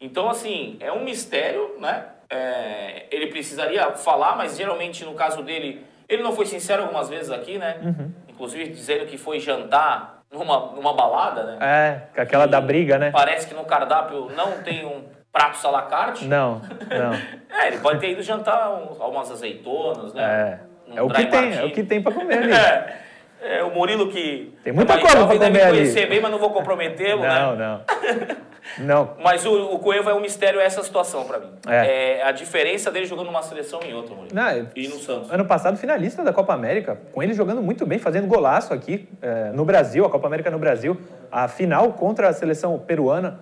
Então, 0.00 0.30
assim, 0.30 0.76
é 0.80 0.90
um 0.90 1.04
mistério, 1.04 1.76
né? 1.78 2.06
É, 2.30 3.06
ele 3.10 3.26
precisaria 3.26 3.90
falar, 3.92 4.36
mas 4.36 4.56
geralmente 4.56 5.04
no 5.04 5.14
caso 5.14 5.42
dele, 5.42 5.84
ele 6.08 6.22
não 6.22 6.32
foi 6.32 6.46
sincero 6.46 6.82
algumas 6.82 7.08
vezes 7.08 7.30
aqui, 7.30 7.58
né? 7.58 7.76
Uhum. 7.82 8.10
Inclusive 8.28 8.70
dizendo 8.70 9.04
que 9.06 9.18
foi 9.18 9.40
jantar 9.40 10.22
numa, 10.32 10.72
numa 10.72 10.94
balada, 10.94 11.42
né? 11.42 11.58
É, 11.60 12.22
aquela 12.22 12.46
da 12.46 12.60
briga, 12.60 12.98
né? 12.98 13.10
Parece 13.10 13.46
que 13.46 13.54
no 13.54 13.64
cardápio 13.64 14.30
não 14.34 14.62
tem 14.62 14.86
um 14.86 15.04
prato 15.30 15.58
salacarte. 15.58 16.24
Não, 16.24 16.62
não. 16.88 17.12
é, 17.58 17.66
ele 17.66 17.78
pode 17.78 18.00
ter 18.00 18.10
ido 18.10 18.22
jantar 18.22 18.70
um, 18.70 19.02
algumas 19.02 19.30
azeitonas, 19.30 20.14
né? 20.14 20.60
É, 20.92 20.96
é 20.96 21.02
o 21.02 21.10
que 21.10 21.26
tem, 21.26 21.58
é 21.58 21.64
o 21.64 21.70
que 21.72 21.82
tem 21.82 22.00
pra 22.00 22.12
comer 22.12 22.38
ali. 22.38 22.52
é. 22.54 23.00
É, 23.42 23.64
o 23.64 23.70
Murilo 23.70 24.10
que. 24.10 24.54
Tem 24.62 24.72
muita 24.72 24.94
é 24.94 24.98
coisa 24.98 25.26
pra 25.26 25.38
comer 25.38 25.62
ali. 25.62 25.78
conhecer 25.78 26.06
bem, 26.06 26.20
mas 26.20 26.30
não 26.30 26.38
vou 26.38 26.50
comprometê-lo, 26.50 27.22
né? 27.22 27.40
Não, 27.40 27.56
não. 27.56 27.80
Não. 28.78 29.16
Mas 29.22 29.44
o, 29.44 29.74
o 29.74 29.78
Cueva 29.78 30.10
é 30.10 30.14
um 30.14 30.20
mistério 30.20 30.60
essa 30.60 30.82
situação 30.82 31.24
para 31.24 31.38
mim. 31.38 31.52
É. 31.66 32.18
é. 32.18 32.22
a 32.22 32.32
diferença 32.32 32.90
dele 32.90 33.06
jogando 33.06 33.26
numa 33.26 33.42
seleção 33.42 33.80
e 33.86 33.92
outra, 33.92 34.14
Murilo. 34.14 34.34
Não, 34.34 34.68
e 34.74 34.88
no 34.88 34.98
Santos. 34.98 35.30
Ano 35.30 35.44
passado, 35.44 35.76
finalista 35.76 36.22
da 36.22 36.32
Copa 36.32 36.54
América, 36.54 37.00
com 37.12 37.22
ele 37.22 37.34
jogando 37.34 37.62
muito 37.62 37.84
bem, 37.86 37.98
fazendo 37.98 38.26
golaço 38.26 38.72
aqui 38.72 39.08
é, 39.20 39.50
no 39.52 39.64
Brasil, 39.64 40.04
a 40.04 40.10
Copa 40.10 40.26
América 40.26 40.50
no 40.50 40.58
Brasil. 40.58 40.96
A 41.30 41.48
final 41.48 41.92
contra 41.94 42.28
a 42.28 42.32
seleção 42.32 42.78
peruana. 42.78 43.40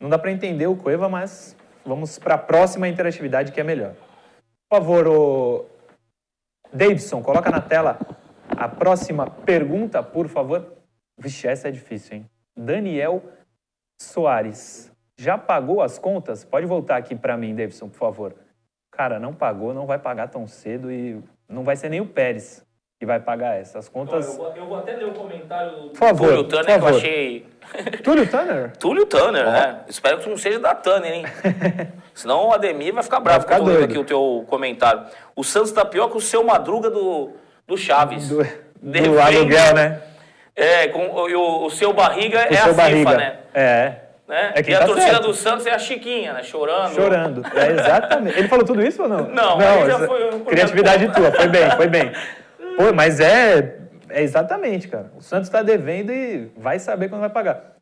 Não 0.00 0.08
dá 0.08 0.18
para 0.18 0.30
entender 0.30 0.66
o 0.66 0.76
Cueva, 0.76 1.08
mas 1.08 1.56
vamos 1.84 2.18
para 2.18 2.34
a 2.34 2.38
próxima 2.38 2.88
interatividade 2.88 3.52
que 3.52 3.60
é 3.60 3.64
melhor. 3.64 3.92
Por 4.68 4.78
favor, 4.78 5.06
o 5.06 5.66
Davidson, 6.72 7.22
coloca 7.22 7.50
na 7.50 7.60
tela 7.60 7.98
a 8.48 8.68
próxima 8.68 9.26
pergunta, 9.26 10.02
por 10.02 10.28
favor. 10.28 10.72
Vixe, 11.16 11.46
essa 11.46 11.68
é 11.68 11.70
difícil, 11.70 12.16
hein? 12.16 12.26
Daniel 12.56 13.22
Soares. 14.04 14.92
Já 15.16 15.38
pagou 15.38 15.80
as 15.80 15.98
contas? 15.98 16.44
Pode 16.44 16.66
voltar 16.66 16.96
aqui 16.96 17.14
para 17.14 17.36
mim, 17.36 17.54
Davidson, 17.54 17.88
por 17.88 17.98
favor. 17.98 18.34
Cara, 18.90 19.18
não 19.18 19.32
pagou, 19.34 19.74
não 19.74 19.86
vai 19.86 19.98
pagar 19.98 20.28
tão 20.28 20.46
cedo 20.46 20.90
e 20.90 21.20
não 21.48 21.64
vai 21.64 21.76
ser 21.76 21.88
nem 21.88 22.00
o 22.00 22.06
Pérez 22.06 22.64
que 22.98 23.06
vai 23.06 23.20
pagar 23.20 23.56
essas 23.60 23.88
contas. 23.88 24.26
Eu 24.26 24.34
vou, 24.34 24.56
eu 24.56 24.66
vou 24.66 24.78
até 24.78 24.92
ler 24.92 25.06
o 25.06 25.12
comentário 25.12 25.72
do 25.72 25.88
por 25.90 25.98
favor, 25.98 26.28
Túlio 26.28 26.44
Tanner, 26.44 26.78
que 26.78 26.84
eu 26.84 26.88
achei. 26.88 27.46
Túlio 28.02 28.30
Tanner? 28.30 28.76
Túlio 28.76 29.06
Tanner, 29.06 29.46
oh. 29.46 29.50
né? 29.50 29.80
Espero 29.88 30.18
que 30.18 30.28
não 30.28 30.36
seja 30.36 30.58
da 30.58 30.74
Tanner, 30.74 31.12
hein? 31.12 31.24
Senão 32.14 32.48
o 32.48 32.52
Ademir 32.52 32.94
vai 32.94 33.02
ficar 33.02 33.20
bravo 33.20 33.46
vai 33.46 33.58
ficar 33.58 33.84
aqui 33.84 33.98
o 33.98 34.04
teu 34.04 34.44
comentário. 34.48 35.04
O 35.36 35.44
Santos 35.44 35.72
tá 35.72 35.84
pior 35.84 36.08
que 36.08 36.16
o 36.16 36.20
seu 36.20 36.44
Madruga 36.44 36.88
do, 36.88 37.32
do 37.66 37.76
Chaves. 37.76 38.28
Do, 38.28 38.42
do 38.80 39.20
aluguel, 39.20 39.74
né? 39.74 40.02
É, 40.56 40.88
com, 40.88 41.06
o, 41.08 41.66
o 41.66 41.70
seu 41.70 41.92
barriga 41.92 42.38
o 42.38 42.54
é 42.54 42.56
seu 42.56 42.70
a 42.70 42.74
barriga. 42.74 43.10
FIFA, 43.10 43.16
né? 43.16 43.38
É. 43.52 44.00
Né? 44.26 44.52
É 44.54 44.70
e 44.70 44.74
a 44.74 44.78
tá 44.80 44.86
torcida 44.86 45.10
certo. 45.10 45.26
do 45.26 45.34
Santos 45.34 45.66
é 45.66 45.72
a 45.72 45.78
Chiquinha, 45.78 46.32
né? 46.32 46.42
Chorando. 46.42 46.94
Chorando. 46.94 47.42
É, 47.54 47.72
exatamente. 47.72 48.38
Ele 48.38 48.48
falou 48.48 48.64
tudo 48.64 48.82
isso 48.82 49.02
ou 49.02 49.08
não? 49.08 49.28
Não, 49.34 49.58
não 49.58 49.86
já 49.86 50.06
foi 50.06 50.34
um 50.34 50.44
criatividade 50.44 51.12
tua. 51.12 51.30
Foi 51.32 51.48
bem, 51.48 51.70
foi 51.72 51.88
bem. 51.88 52.12
Pô, 52.76 52.92
mas 52.94 53.20
é, 53.20 53.80
é 54.08 54.22
exatamente, 54.22 54.88
cara. 54.88 55.12
O 55.16 55.20
Santos 55.20 55.48
está 55.48 55.62
devendo 55.62 56.10
e 56.10 56.50
vai 56.56 56.78
saber 56.78 57.08
quando 57.08 57.20
vai 57.20 57.30
pagar. 57.30 57.74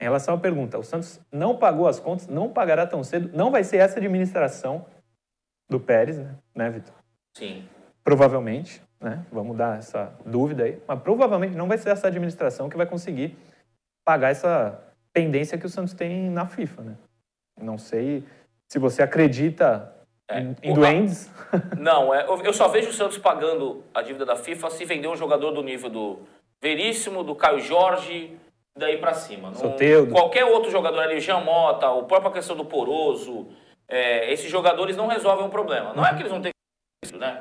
Em 0.00 0.04
relação 0.04 0.34
à 0.34 0.38
pergunta, 0.38 0.78
o 0.78 0.84
Santos 0.84 1.20
não 1.32 1.56
pagou 1.56 1.88
as 1.88 1.98
contas, 1.98 2.28
não 2.28 2.48
pagará 2.48 2.86
tão 2.86 3.02
cedo, 3.02 3.30
não 3.36 3.50
vai 3.50 3.64
ser 3.64 3.78
essa 3.78 3.98
administração 3.98 4.86
do 5.68 5.80
Pérez, 5.80 6.18
né, 6.18 6.36
né 6.54 6.70
Vitor? 6.70 6.94
Sim. 7.36 7.64
Provavelmente, 8.04 8.80
né? 9.00 9.24
Vamos 9.30 9.56
dar 9.56 9.78
essa 9.78 10.12
dúvida 10.24 10.64
aí, 10.64 10.80
mas 10.86 11.00
provavelmente 11.00 11.54
não 11.54 11.68
vai 11.68 11.78
ser 11.78 11.90
essa 11.90 12.08
administração 12.08 12.68
que 12.68 12.76
vai 12.76 12.86
conseguir 12.86 13.36
pagar 14.04 14.30
essa 14.30 14.82
pendência 15.12 15.58
que 15.58 15.66
o 15.66 15.68
Santos 15.68 15.94
tem 15.94 16.30
na 16.30 16.46
FIFA, 16.46 16.82
né? 16.82 16.96
Não 17.60 17.78
sei 17.78 18.24
se 18.68 18.78
você 18.78 19.02
acredita 19.02 19.92
é. 20.28 20.40
em, 20.40 20.56
em 20.62 20.74
duendes. 20.74 21.30
Não, 21.78 22.14
é, 22.14 22.26
eu 22.26 22.52
só 22.52 22.68
vejo 22.68 22.90
o 22.90 22.92
Santos 22.92 23.18
pagando 23.18 23.82
a 23.92 24.02
dívida 24.02 24.24
da 24.24 24.36
FIFA 24.36 24.70
se 24.70 24.84
vender 24.84 25.08
um 25.08 25.16
jogador 25.16 25.50
do 25.50 25.62
nível 25.62 25.90
do 25.90 26.18
Veríssimo, 26.62 27.24
do 27.24 27.34
Caio 27.34 27.60
Jorge, 27.60 28.36
daí 28.76 28.98
para 28.98 29.14
cima. 29.14 29.54
Soteudo. 29.54 30.12
Qualquer 30.12 30.44
outro 30.44 30.70
jogador 30.70 31.00
ali, 31.00 31.20
Jean 31.20 31.40
Mota, 31.40 31.86
a 31.86 32.02
própria 32.02 32.32
questão 32.32 32.56
do 32.56 32.64
Poroso, 32.64 33.48
é, 33.88 34.32
esses 34.32 34.50
jogadores 34.50 34.96
não 34.96 35.06
resolvem 35.06 35.46
o 35.46 35.50
problema. 35.50 35.94
Não 35.94 36.04
é 36.04 36.14
que 36.14 36.22
eles 36.22 36.32
não 36.32 36.40
têm 36.40 36.52
né? 37.14 37.40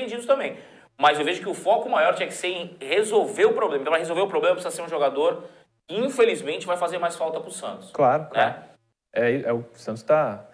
Vendidos 0.00 0.26
também. 0.26 0.56
Mas 0.96 1.18
eu 1.18 1.24
vejo 1.24 1.40
que 1.40 1.48
o 1.48 1.54
foco 1.54 1.88
maior 1.88 2.14
tinha 2.14 2.26
que 2.26 2.34
ser 2.34 2.48
em 2.48 2.76
resolver 2.80 3.44
o 3.44 3.52
problema. 3.52 3.82
Então, 3.82 3.92
para 3.92 4.00
resolver 4.00 4.22
o 4.22 4.28
problema, 4.28 4.54
precisa 4.54 4.74
ser 4.74 4.82
um 4.82 4.88
jogador 4.88 5.44
infelizmente, 5.88 6.66
vai 6.66 6.76
fazer 6.76 6.98
mais 6.98 7.16
falta 7.16 7.40
para 7.40 7.48
o 7.48 7.52
Santos. 7.52 7.90
Claro, 7.90 8.24
né? 8.24 8.28
claro. 8.30 8.54
É, 9.12 9.40
é, 9.40 9.52
o 9.52 9.64
Santos 9.72 10.02
está 10.02 10.46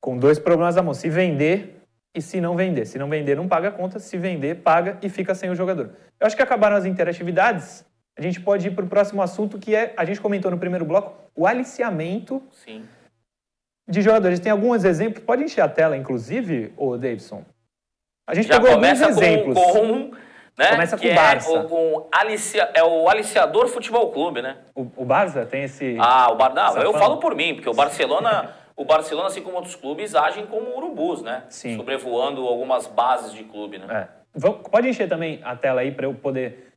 com 0.00 0.18
dois 0.18 0.38
problemas 0.38 0.76
à 0.76 0.82
mão. 0.82 0.92
Se 0.92 1.08
vender 1.08 1.82
e 2.14 2.20
se 2.20 2.40
não 2.40 2.56
vender. 2.56 2.86
Se 2.86 2.98
não 2.98 3.08
vender, 3.08 3.36
não 3.36 3.48
paga 3.48 3.68
a 3.68 3.72
conta. 3.72 3.98
Se 3.98 4.18
vender, 4.18 4.56
paga 4.56 4.98
e 5.02 5.08
fica 5.08 5.34
sem 5.34 5.50
o 5.50 5.54
jogador. 5.54 5.90
Eu 6.18 6.26
acho 6.26 6.36
que 6.36 6.42
acabaram 6.42 6.76
as 6.76 6.84
interatividades. 6.84 7.84
A 8.18 8.22
gente 8.22 8.40
pode 8.40 8.68
ir 8.68 8.72
para 8.72 8.84
o 8.84 8.88
próximo 8.88 9.22
assunto, 9.22 9.58
que 9.58 9.74
é, 9.74 9.94
a 9.96 10.04
gente 10.04 10.20
comentou 10.20 10.50
no 10.50 10.58
primeiro 10.58 10.84
bloco, 10.84 11.30
o 11.34 11.46
aliciamento 11.46 12.42
Sim. 12.50 12.84
de 13.88 14.02
jogadores. 14.02 14.40
Tem 14.40 14.52
alguns 14.52 14.84
exemplos, 14.84 15.24
pode 15.24 15.42
encher 15.42 15.62
a 15.62 15.68
tela, 15.68 15.96
inclusive, 15.96 16.72
o 16.76 16.98
Davidson. 16.98 17.44
A 18.30 18.34
gente 18.34 18.46
Já 18.46 18.60
pegou 18.60 18.70
alguns 18.70 19.00
exemplos. 19.00 19.58
Com, 19.58 20.12
né? 20.56 20.70
Começa 20.70 20.96
com 20.96 21.04
o 21.04 21.14
Barça. 21.14 21.50
É 21.50 21.60
o, 21.60 22.08
alicia, 22.12 22.70
é 22.74 22.84
o 22.84 23.08
Aliciador 23.08 23.66
Futebol 23.66 24.12
Clube, 24.12 24.40
né? 24.40 24.58
O, 24.72 24.86
o 24.98 25.04
Barça 25.04 25.44
tem 25.44 25.64
esse. 25.64 25.96
Ah, 25.98 26.30
o 26.30 26.36
Barça. 26.36 26.78
Eu 26.78 26.92
falo 26.92 27.16
por 27.16 27.34
mim, 27.34 27.54
porque 27.54 27.68
o 27.68 27.74
Barcelona. 27.74 28.50
o 28.76 28.84
Barcelona, 28.84 29.26
assim 29.26 29.42
como 29.42 29.56
outros 29.56 29.74
clubes, 29.74 30.14
agem 30.14 30.46
como 30.46 30.76
urubus, 30.76 31.22
né? 31.22 31.42
Sim. 31.48 31.76
Sobrevoando 31.76 32.46
algumas 32.46 32.86
bases 32.86 33.32
de 33.32 33.42
clube, 33.42 33.78
né? 33.78 34.06
É. 34.06 34.50
Pode 34.70 34.88
encher 34.88 35.08
também 35.08 35.40
a 35.42 35.56
tela 35.56 35.80
aí 35.80 35.90
para 35.90 36.06
eu 36.06 36.14
poder 36.14 36.69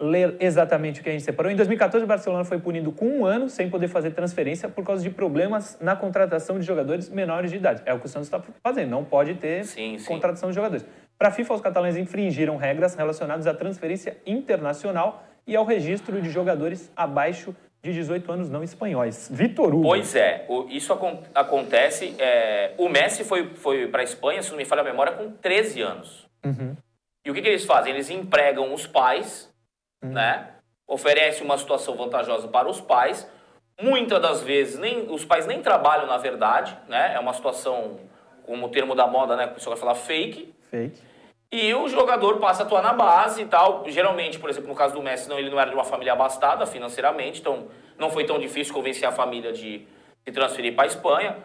ler 0.00 0.36
exatamente 0.40 1.00
o 1.00 1.02
que 1.02 1.08
a 1.08 1.12
gente 1.12 1.24
separou. 1.24 1.50
Em 1.50 1.56
2014, 1.56 2.04
o 2.04 2.08
Barcelona 2.08 2.44
foi 2.44 2.58
punido 2.58 2.90
com 2.90 3.06
um 3.06 3.26
ano 3.26 3.48
sem 3.48 3.70
poder 3.70 3.88
fazer 3.88 4.10
transferência 4.10 4.68
por 4.68 4.84
causa 4.84 5.02
de 5.02 5.10
problemas 5.10 5.78
na 5.80 5.94
contratação 5.94 6.58
de 6.58 6.66
jogadores 6.66 7.08
menores 7.08 7.50
de 7.50 7.56
idade. 7.56 7.82
É 7.86 7.94
o 7.94 8.00
que 8.00 8.06
o 8.06 8.08
Santos 8.08 8.26
está 8.26 8.42
fazendo, 8.62 8.90
não 8.90 9.04
pode 9.04 9.34
ter 9.34 9.64
sim, 9.64 9.98
sim. 9.98 10.06
contratação 10.06 10.48
de 10.48 10.54
jogadores. 10.54 10.84
Para 11.16 11.28
a 11.28 11.30
FIFA, 11.30 11.54
os 11.54 11.60
catalães 11.60 11.96
infringiram 11.96 12.56
regras 12.56 12.94
relacionadas 12.94 13.46
à 13.46 13.54
transferência 13.54 14.16
internacional 14.26 15.24
e 15.46 15.54
ao 15.54 15.64
registro 15.64 16.20
de 16.20 16.28
jogadores 16.28 16.90
abaixo 16.96 17.54
de 17.80 17.92
18 17.92 18.32
anos 18.32 18.50
não 18.50 18.64
espanhóis. 18.64 19.28
Vitor 19.30 19.74
Hugo. 19.74 19.82
Pois 19.82 20.16
é, 20.16 20.46
isso 20.70 20.92
acontece. 21.34 22.14
É, 22.18 22.72
o 22.78 22.88
Messi 22.88 23.22
foi, 23.24 23.50
foi 23.54 23.86
para 23.88 24.00
a 24.00 24.04
Espanha, 24.04 24.42
se 24.42 24.50
não 24.50 24.56
me 24.56 24.64
falha 24.64 24.80
a 24.80 24.84
memória, 24.84 25.12
com 25.12 25.30
13 25.30 25.82
anos. 25.82 26.26
Uhum. 26.44 26.74
E 27.24 27.30
o 27.30 27.34
que, 27.34 27.42
que 27.42 27.48
eles 27.48 27.64
fazem? 27.64 27.92
Eles 27.92 28.10
empregam 28.10 28.72
os 28.72 28.86
pais 28.86 29.53
né? 30.12 30.48
Oferece 30.86 31.42
uma 31.42 31.56
situação 31.56 31.96
vantajosa 31.96 32.48
para 32.48 32.68
os 32.68 32.80
pais. 32.80 33.28
Muitas 33.80 34.20
das 34.20 34.42
vezes 34.42 34.78
nem 34.78 35.10
os 35.10 35.24
pais 35.24 35.46
nem 35.46 35.60
trabalham 35.60 36.06
na 36.06 36.16
verdade, 36.16 36.76
né? 36.88 37.14
É 37.14 37.18
uma 37.18 37.32
situação, 37.32 37.98
como 38.44 38.66
o 38.66 38.68
termo 38.68 38.94
da 38.94 39.06
moda, 39.06 39.36
né? 39.36 39.46
O 39.46 39.54
pessoal 39.54 39.74
vai 39.74 39.80
falar 39.80 39.94
fake. 39.94 40.54
Fake. 40.70 41.00
E 41.50 41.72
o 41.72 41.88
jogador 41.88 42.38
passa 42.38 42.64
a 42.64 42.66
atuar 42.66 42.82
na 42.82 42.92
base 42.92 43.42
e 43.42 43.46
tal. 43.46 43.84
Geralmente, 43.86 44.38
por 44.38 44.50
exemplo, 44.50 44.68
no 44.68 44.74
caso 44.74 44.94
do 44.94 45.02
Messi, 45.02 45.28
não, 45.28 45.38
ele 45.38 45.50
não 45.50 45.60
era 45.60 45.70
de 45.70 45.76
uma 45.76 45.84
família 45.84 46.12
abastada 46.12 46.66
financeiramente, 46.66 47.40
então 47.40 47.68
não 47.96 48.10
foi 48.10 48.24
tão 48.24 48.38
difícil 48.38 48.74
convencer 48.74 49.08
a 49.08 49.12
família 49.12 49.52
de 49.52 49.86
se 50.24 50.32
transferir 50.32 50.74
para 50.74 50.84
a 50.84 50.86
Espanha. 50.86 51.36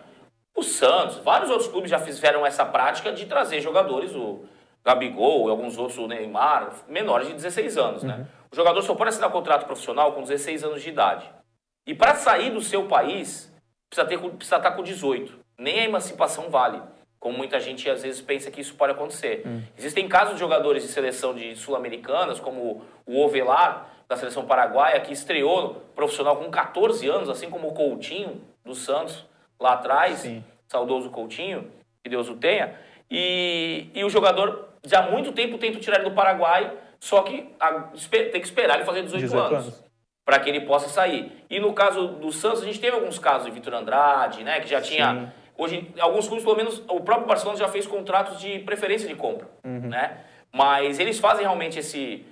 O 0.55 0.63
Santos, 0.63 1.19
vários 1.19 1.49
outros 1.49 1.69
clubes 1.69 1.91
já 1.91 1.99
fizeram 1.99 2.45
essa 2.45 2.65
prática 2.65 3.11
de 3.11 3.25
trazer 3.25 3.61
jogadores, 3.61 4.15
o 4.15 4.43
Gabigol 4.83 5.47
e 5.47 5.51
alguns 5.51 5.77
outros, 5.77 5.97
o 5.97 6.07
Neymar, 6.07 6.71
menores 6.87 7.27
de 7.27 7.33
16 7.33 7.77
anos, 7.77 8.03
né? 8.03 8.15
uhum. 8.15 8.25
O 8.51 8.55
jogador 8.55 8.81
só 8.81 8.95
pode 8.95 9.09
assinar 9.09 9.31
contrato 9.31 9.65
profissional 9.65 10.13
com 10.13 10.21
16 10.21 10.63
anos 10.63 10.81
de 10.81 10.89
idade. 10.89 11.29
E 11.85 11.93
para 11.93 12.15
sair 12.15 12.51
do 12.51 12.61
seu 12.61 12.87
país, 12.87 13.53
precisa, 13.89 14.07
ter, 14.07 14.19
precisa 14.19 14.57
estar 14.57 14.71
com 14.71 14.83
18. 14.83 15.37
Nem 15.57 15.79
a 15.79 15.83
emancipação 15.83 16.49
vale. 16.49 16.81
Como 17.19 17.37
muita 17.37 17.59
gente 17.59 17.89
às 17.89 18.01
vezes 18.01 18.21
pensa 18.21 18.49
que 18.49 18.61
isso 18.61 18.75
pode 18.75 18.93
acontecer. 18.93 19.43
Hum. 19.45 19.61
Existem 19.77 20.07
casos 20.07 20.35
de 20.35 20.39
jogadores 20.39 20.83
de 20.83 20.89
seleção 20.89 21.33
de 21.33 21.55
sul-americanas, 21.55 22.39
como 22.39 22.85
o 23.05 23.21
Ovelar, 23.21 23.89
da 24.07 24.15
seleção 24.15 24.45
paraguaia, 24.45 24.99
que 25.01 25.13
estreou 25.13 25.83
profissional 25.93 26.37
com 26.37 26.49
14 26.49 27.07
anos, 27.07 27.29
assim 27.29 27.49
como 27.49 27.67
o 27.67 27.73
Coutinho, 27.73 28.41
do 28.63 28.73
Santos, 28.73 29.25
lá 29.59 29.73
atrás. 29.73 30.19
Sim. 30.19 30.43
Saudoso 30.67 31.09
Coutinho, 31.09 31.69
que 32.03 32.09
Deus 32.09 32.29
o 32.29 32.35
tenha. 32.35 32.75
E, 33.09 33.87
e 33.93 34.03
o 34.03 34.09
jogador 34.09 34.69
já 34.85 34.99
há 34.99 35.11
muito 35.11 35.31
tempo 35.31 35.57
tenta 35.57 35.79
tirar 35.79 35.99
ele 35.99 36.09
do 36.09 36.15
Paraguai 36.15 36.71
só 36.99 37.21
que 37.21 37.49
a, 37.59 37.71
tem 38.09 38.31
que 38.31 38.47
esperar 38.47 38.75
ele 38.75 38.85
fazer 38.85 39.03
18, 39.03 39.21
18 39.21 39.41
anos. 39.41 39.67
anos. 39.67 39.85
Para 40.25 40.39
que 40.39 40.49
ele 40.49 40.61
possa 40.61 40.89
sair. 40.89 41.43
E 41.49 41.59
no 41.59 41.73
caso 41.73 42.07
do 42.07 42.31
Santos, 42.31 42.61
a 42.61 42.65
gente 42.65 42.79
teve 42.79 42.95
alguns 42.95 43.17
casos 43.17 43.45
de 43.45 43.51
Vitor 43.51 43.73
Andrade, 43.73 44.43
né? 44.43 44.59
Que 44.59 44.67
já 44.67 44.79
tinha. 44.79 45.13
Sim. 45.13 45.31
Hoje, 45.57 45.91
alguns 45.99 46.27
clubes, 46.27 46.43
pelo 46.43 46.55
menos, 46.55 46.83
o 46.87 47.01
próprio 47.01 47.27
Barcelona 47.27 47.57
já 47.57 47.67
fez 47.67 47.87
contratos 47.87 48.39
de 48.39 48.59
preferência 48.59 49.07
de 49.07 49.15
compra, 49.15 49.47
uhum. 49.65 49.89
né? 49.89 50.19
Mas 50.53 50.99
eles 50.99 51.19
fazem 51.19 51.43
realmente 51.43 51.79
esse 51.79 52.25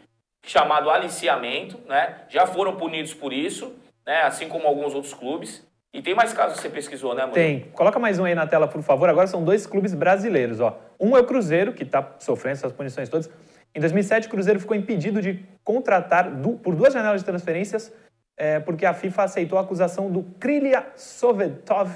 chamado 0.46 0.90
aliciamento, 0.90 1.80
né? 1.88 2.22
Já 2.30 2.46
foram 2.46 2.76
punidos 2.76 3.14
por 3.14 3.34
isso, 3.34 3.76
né? 4.06 4.22
Assim 4.22 4.48
como 4.48 4.68
alguns 4.68 4.94
outros 4.94 5.14
clubes. 5.14 5.66
E 5.94 6.02
tem 6.02 6.14
mais 6.14 6.32
casos 6.34 6.58
que 6.58 6.62
você 6.62 6.70
pesquisou, 6.70 7.16
né, 7.16 7.22
Mano? 7.22 7.34
Tem. 7.34 7.62
Coloca 7.74 7.98
mais 7.98 8.20
um 8.20 8.26
aí 8.26 8.36
na 8.36 8.46
tela, 8.46 8.68
por 8.68 8.82
favor. 8.84 9.10
Agora 9.10 9.26
são 9.26 9.44
dois 9.44 9.66
clubes 9.66 9.94
brasileiros, 9.94 10.60
ó. 10.60 10.78
Um 11.00 11.18
é 11.18 11.20
o 11.20 11.26
Cruzeiro, 11.26 11.74
que 11.74 11.84
está 11.84 12.16
sofrendo 12.20 12.58
essas 12.58 12.72
punições 12.72 13.10
todas. 13.10 13.30
Em 13.78 13.80
2007, 13.80 14.26
o 14.26 14.32
Cruzeiro 14.32 14.60
ficou 14.60 14.76
impedido 14.76 15.22
de 15.22 15.46
contratar 15.64 16.32
por 16.64 16.76
duas 16.76 16.92
janelas 16.92 17.22
de 17.22 17.26
transferências 17.26 17.94
é, 18.36 18.60
porque 18.60 18.88
a 18.88 18.94
FIFA 18.94 19.24
aceitou 19.24 19.60
a 19.60 19.62
acusação 19.62 20.12
do 20.12 20.24
Krylia 20.40 20.88
Sovetov, 20.96 21.92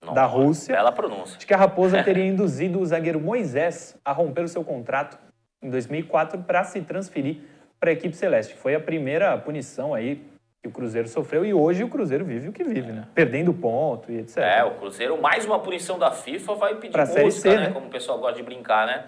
Nossa, 0.00 0.14
da 0.14 0.24
Rússia, 0.26 0.76
bela 0.76 0.92
pronúncia. 0.92 1.36
de 1.36 1.44
que 1.44 1.52
a 1.52 1.56
Raposa 1.56 2.00
teria 2.04 2.24
induzido 2.24 2.78
o 2.78 2.86
zagueiro 2.86 3.18
Moisés 3.18 3.96
a 4.04 4.12
romper 4.12 4.44
o 4.44 4.48
seu 4.48 4.62
contrato 4.62 5.18
em 5.60 5.68
2004 5.70 6.40
para 6.44 6.62
se 6.62 6.80
transferir 6.82 7.38
para 7.80 7.90
a 7.90 7.92
equipe 7.92 8.14
celeste. 8.14 8.54
Foi 8.54 8.76
a 8.76 8.80
primeira 8.80 9.36
punição 9.36 9.92
aí 9.92 10.22
que 10.62 10.68
o 10.68 10.70
Cruzeiro 10.70 11.08
sofreu 11.08 11.44
e 11.44 11.52
hoje 11.52 11.82
o 11.82 11.88
Cruzeiro 11.88 12.24
vive 12.24 12.48
o 12.48 12.52
que 12.52 12.62
vive, 12.62 12.92
né? 12.92 13.08
Perdendo 13.12 13.52
ponto 13.52 14.12
e 14.12 14.18
etc. 14.18 14.38
É, 14.38 14.62
o 14.62 14.76
Cruzeiro, 14.76 15.20
mais 15.20 15.44
uma 15.44 15.58
punição 15.58 15.98
da 15.98 16.12
FIFA, 16.12 16.54
vai 16.54 16.74
pedir 16.76 16.92
pra 16.92 17.04
música, 17.04 17.30
C, 17.32 17.48
né? 17.56 17.66
né? 17.66 17.70
Como 17.72 17.88
o 17.88 17.90
pessoal 17.90 18.20
gosta 18.20 18.36
de 18.36 18.44
brincar, 18.44 18.86
né? 18.86 19.04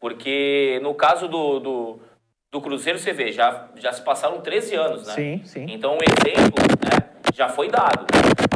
Porque 0.00 0.78
no 0.82 0.94
caso 0.94 1.26
do, 1.28 1.58
do, 1.58 2.00
do, 2.50 2.60
Cruzeiro, 2.60 2.98
você 2.98 3.12
vê, 3.12 3.32
já, 3.32 3.68
já 3.76 3.92
se 3.92 4.02
passaram 4.02 4.40
13 4.40 4.74
anos, 4.74 5.06
né? 5.06 5.14
Sim, 5.14 5.42
sim. 5.44 5.66
Então 5.68 5.96
o 5.96 6.00
exemplo 6.02 6.62
né, 6.84 7.10
já 7.34 7.48
foi 7.48 7.68
dado. 7.68 8.06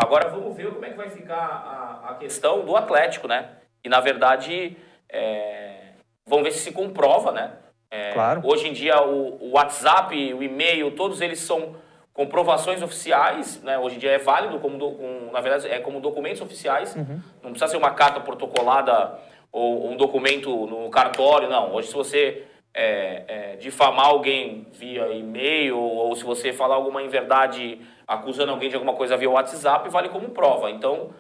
Agora 0.01 0.29
vamos 0.29 0.57
ver 0.57 0.73
como 0.73 0.85
é 0.85 0.91
que 0.91 0.97
vai 0.97 1.11
ficar 1.11 1.35
a, 1.37 2.11
a 2.11 2.15
questão 2.15 2.65
do 2.65 2.77
Atlético, 2.77 3.27
né? 3.27 3.51
E 3.85 3.89
na 3.89 4.01
verdade, 4.01 4.77
é, 5.09 5.95
vamos 6.27 6.45
ver 6.45 6.53
se 6.53 6.61
se 6.61 6.73
comprova, 6.73 7.33
né? 7.33 7.53
É, 7.91 8.13
claro. 8.13 8.41
Hoje 8.45 8.69
em 8.69 8.73
dia 8.73 9.03
o, 9.03 9.43
o 9.43 9.51
WhatsApp, 9.53 10.15
o 10.35 10.43
e-mail, 10.43 10.93
todos 10.93 11.21
eles 11.21 11.41
são 11.41 11.77
comprovações 12.13 12.83
oficiais, 12.83 13.63
né? 13.63 13.79
Hoje 13.79 13.97
em 13.97 13.99
dia 13.99 14.13
é 14.13 14.19
válido 14.19 14.59
como, 14.61 14.79
do, 14.79 14.93
com, 14.93 15.31
na 15.33 15.41
verdade, 15.41 15.69
é 15.69 15.79
como 15.81 16.01
documentos 16.01 16.41
oficiais. 16.41 16.95
Uhum. 16.95 17.21
Não 17.43 17.51
precisa 17.51 17.69
ser 17.69 17.77
uma 17.77 17.91
carta 17.91 18.21
protocolada 18.21 19.19
ou 19.53 19.91
um 19.91 19.97
documento 19.97 20.67
no 20.67 20.89
cartório, 20.89 21.49
não. 21.49 21.75
Hoje, 21.75 21.89
se 21.89 21.95
você 21.95 22.45
é, 22.75 23.25
é, 23.29 23.57
difamar 23.57 24.07
alguém 24.07 24.67
via 24.73 25.09
e-mail 25.13 25.79
ou 25.79 26.17
se 26.17 26.25
você 26.25 26.53
falar 26.53 26.77
alguma 26.77 27.03
inverdade 27.03 27.79
acusando 28.07 28.51
alguém 28.51 28.71
de 28.71 28.75
alguma 28.75 28.95
coisa 28.95 29.17
via 29.17 29.29
WhatsApp, 29.29 29.89
vale 29.91 30.09
como 30.09 30.31
prova. 30.31 30.71
Então, 30.71 31.11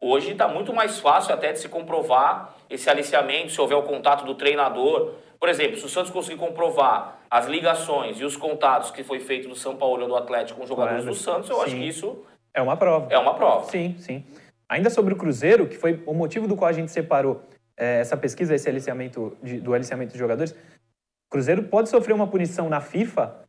hoje 0.00 0.32
está 0.32 0.48
muito 0.48 0.72
mais 0.72 0.98
fácil 0.98 1.34
até 1.34 1.52
de 1.52 1.58
se 1.58 1.68
comprovar 1.68 2.54
esse 2.70 2.88
aliciamento, 2.88 3.50
se 3.50 3.60
houver 3.60 3.76
o 3.76 3.82
contato 3.82 4.24
do 4.24 4.34
treinador. 4.34 5.12
Por 5.38 5.48
exemplo, 5.48 5.76
se 5.76 5.84
o 5.84 5.88
Santos 5.88 6.10
conseguir 6.10 6.38
comprovar 6.38 7.18
as 7.30 7.46
ligações 7.46 8.18
e 8.18 8.24
os 8.24 8.36
contatos 8.36 8.90
que 8.90 9.02
foi 9.02 9.20
feito 9.20 9.48
do 9.48 9.54
São 9.54 9.76
Paulo 9.76 10.02
ou 10.02 10.08
do 10.08 10.16
Atlético 10.16 10.60
com 10.60 10.66
jogadores 10.66 11.04
do 11.04 11.14
Santos, 11.14 11.50
eu 11.50 11.56
sim. 11.56 11.62
acho 11.62 11.76
que 11.76 11.88
isso... 11.88 12.24
É 12.54 12.62
uma 12.62 12.76
prova. 12.76 13.06
É 13.10 13.18
uma 13.18 13.34
prova. 13.34 13.64
Sim, 13.64 13.96
sim. 13.98 14.24
Ainda 14.68 14.88
sobre 14.88 15.14
o 15.14 15.16
Cruzeiro, 15.16 15.66
que 15.66 15.76
foi 15.76 16.02
o 16.06 16.14
motivo 16.14 16.46
do 16.46 16.56
qual 16.56 16.68
a 16.68 16.72
gente 16.72 16.90
separou 16.90 17.42
é, 17.76 18.00
essa 18.00 18.16
pesquisa, 18.16 18.54
esse 18.54 18.68
aliciamento 18.68 19.36
de, 19.42 19.60
do 19.60 19.74
aliciamento 19.74 20.12
de 20.12 20.18
jogadores, 20.18 20.52
o 20.52 21.30
Cruzeiro 21.30 21.64
pode 21.64 21.88
sofrer 21.88 22.12
uma 22.12 22.26
punição 22.26 22.68
na 22.68 22.80
FIFA 22.80 23.42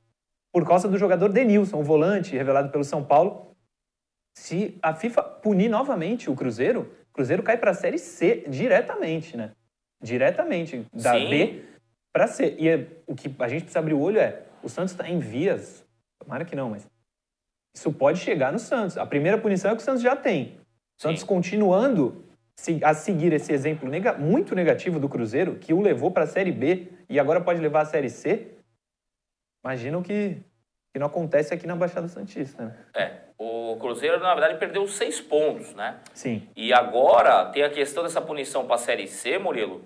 por 0.53 0.65
causa 0.67 0.87
do 0.87 0.97
jogador 0.97 1.29
Denilson, 1.29 1.79
o 1.79 1.83
volante 1.83 2.35
revelado 2.35 2.69
pelo 2.69 2.83
São 2.83 3.03
Paulo. 3.03 3.55
Se 4.37 4.77
a 4.81 4.93
FIFA 4.93 5.21
punir 5.23 5.69
novamente 5.69 6.29
o 6.29 6.35
Cruzeiro, 6.35 6.93
o 7.09 7.13
Cruzeiro 7.13 7.43
cai 7.43 7.57
para 7.57 7.71
a 7.71 7.73
Série 7.73 7.97
C 7.97 8.45
diretamente, 8.47 9.35
né? 9.35 9.51
Diretamente, 10.01 10.85
da 10.93 11.13
Sim. 11.13 11.29
B 11.29 11.63
para 12.13 12.27
C. 12.27 12.55
E 12.59 12.69
é, 12.69 12.87
o 13.07 13.15
que 13.15 13.33
a 13.39 13.47
gente 13.47 13.63
precisa 13.63 13.79
abrir 13.79 13.93
o 13.93 13.99
olho 13.99 14.19
é, 14.19 14.43
o 14.61 14.69
Santos 14.69 14.93
está 14.93 15.09
em 15.09 15.19
vias, 15.19 15.85
tomara 16.19 16.45
que 16.45 16.55
não, 16.55 16.69
mas 16.69 16.87
isso 17.75 17.91
pode 17.91 18.19
chegar 18.19 18.51
no 18.51 18.59
Santos. 18.59 18.97
A 18.97 19.05
primeira 19.05 19.37
punição 19.37 19.71
é 19.71 19.75
que 19.75 19.81
o 19.81 19.85
Santos 19.85 20.01
já 20.01 20.15
tem. 20.15 20.59
O 20.97 21.01
Santos 21.01 21.21
Sim. 21.21 21.27
continuando 21.27 22.23
a 22.83 22.93
seguir 22.93 23.33
esse 23.33 23.51
exemplo 23.51 23.89
nega, 23.89 24.13
muito 24.13 24.55
negativo 24.55 24.99
do 24.99 25.09
Cruzeiro, 25.09 25.55
que 25.55 25.73
o 25.73 25.81
levou 25.81 26.11
para 26.11 26.23
a 26.23 26.27
Série 26.27 26.51
B 26.51 26.87
e 27.09 27.19
agora 27.19 27.41
pode 27.41 27.59
levar 27.59 27.81
a 27.81 27.85
Série 27.85 28.09
C, 28.09 28.55
imagina 29.63 29.97
o 29.97 30.03
que, 30.03 30.37
que 30.93 30.99
não 30.99 31.07
acontece 31.07 31.53
aqui 31.53 31.67
na 31.67 31.75
Baixada 31.75 32.07
Santista. 32.07 32.65
Né? 32.65 32.77
É, 32.95 33.11
o 33.37 33.75
Cruzeiro, 33.77 34.19
na 34.19 34.33
verdade, 34.33 34.59
perdeu 34.59 34.87
seis 34.87 35.19
pontos, 35.19 35.73
né? 35.73 35.99
Sim. 36.13 36.47
E 36.55 36.71
agora 36.71 37.45
tem 37.47 37.63
a 37.63 37.69
questão 37.69 38.03
dessa 38.03 38.21
punição 38.21 38.65
para 38.65 38.75
a 38.75 38.79
Série 38.79 39.07
C, 39.07 39.37
Murilo, 39.37 39.83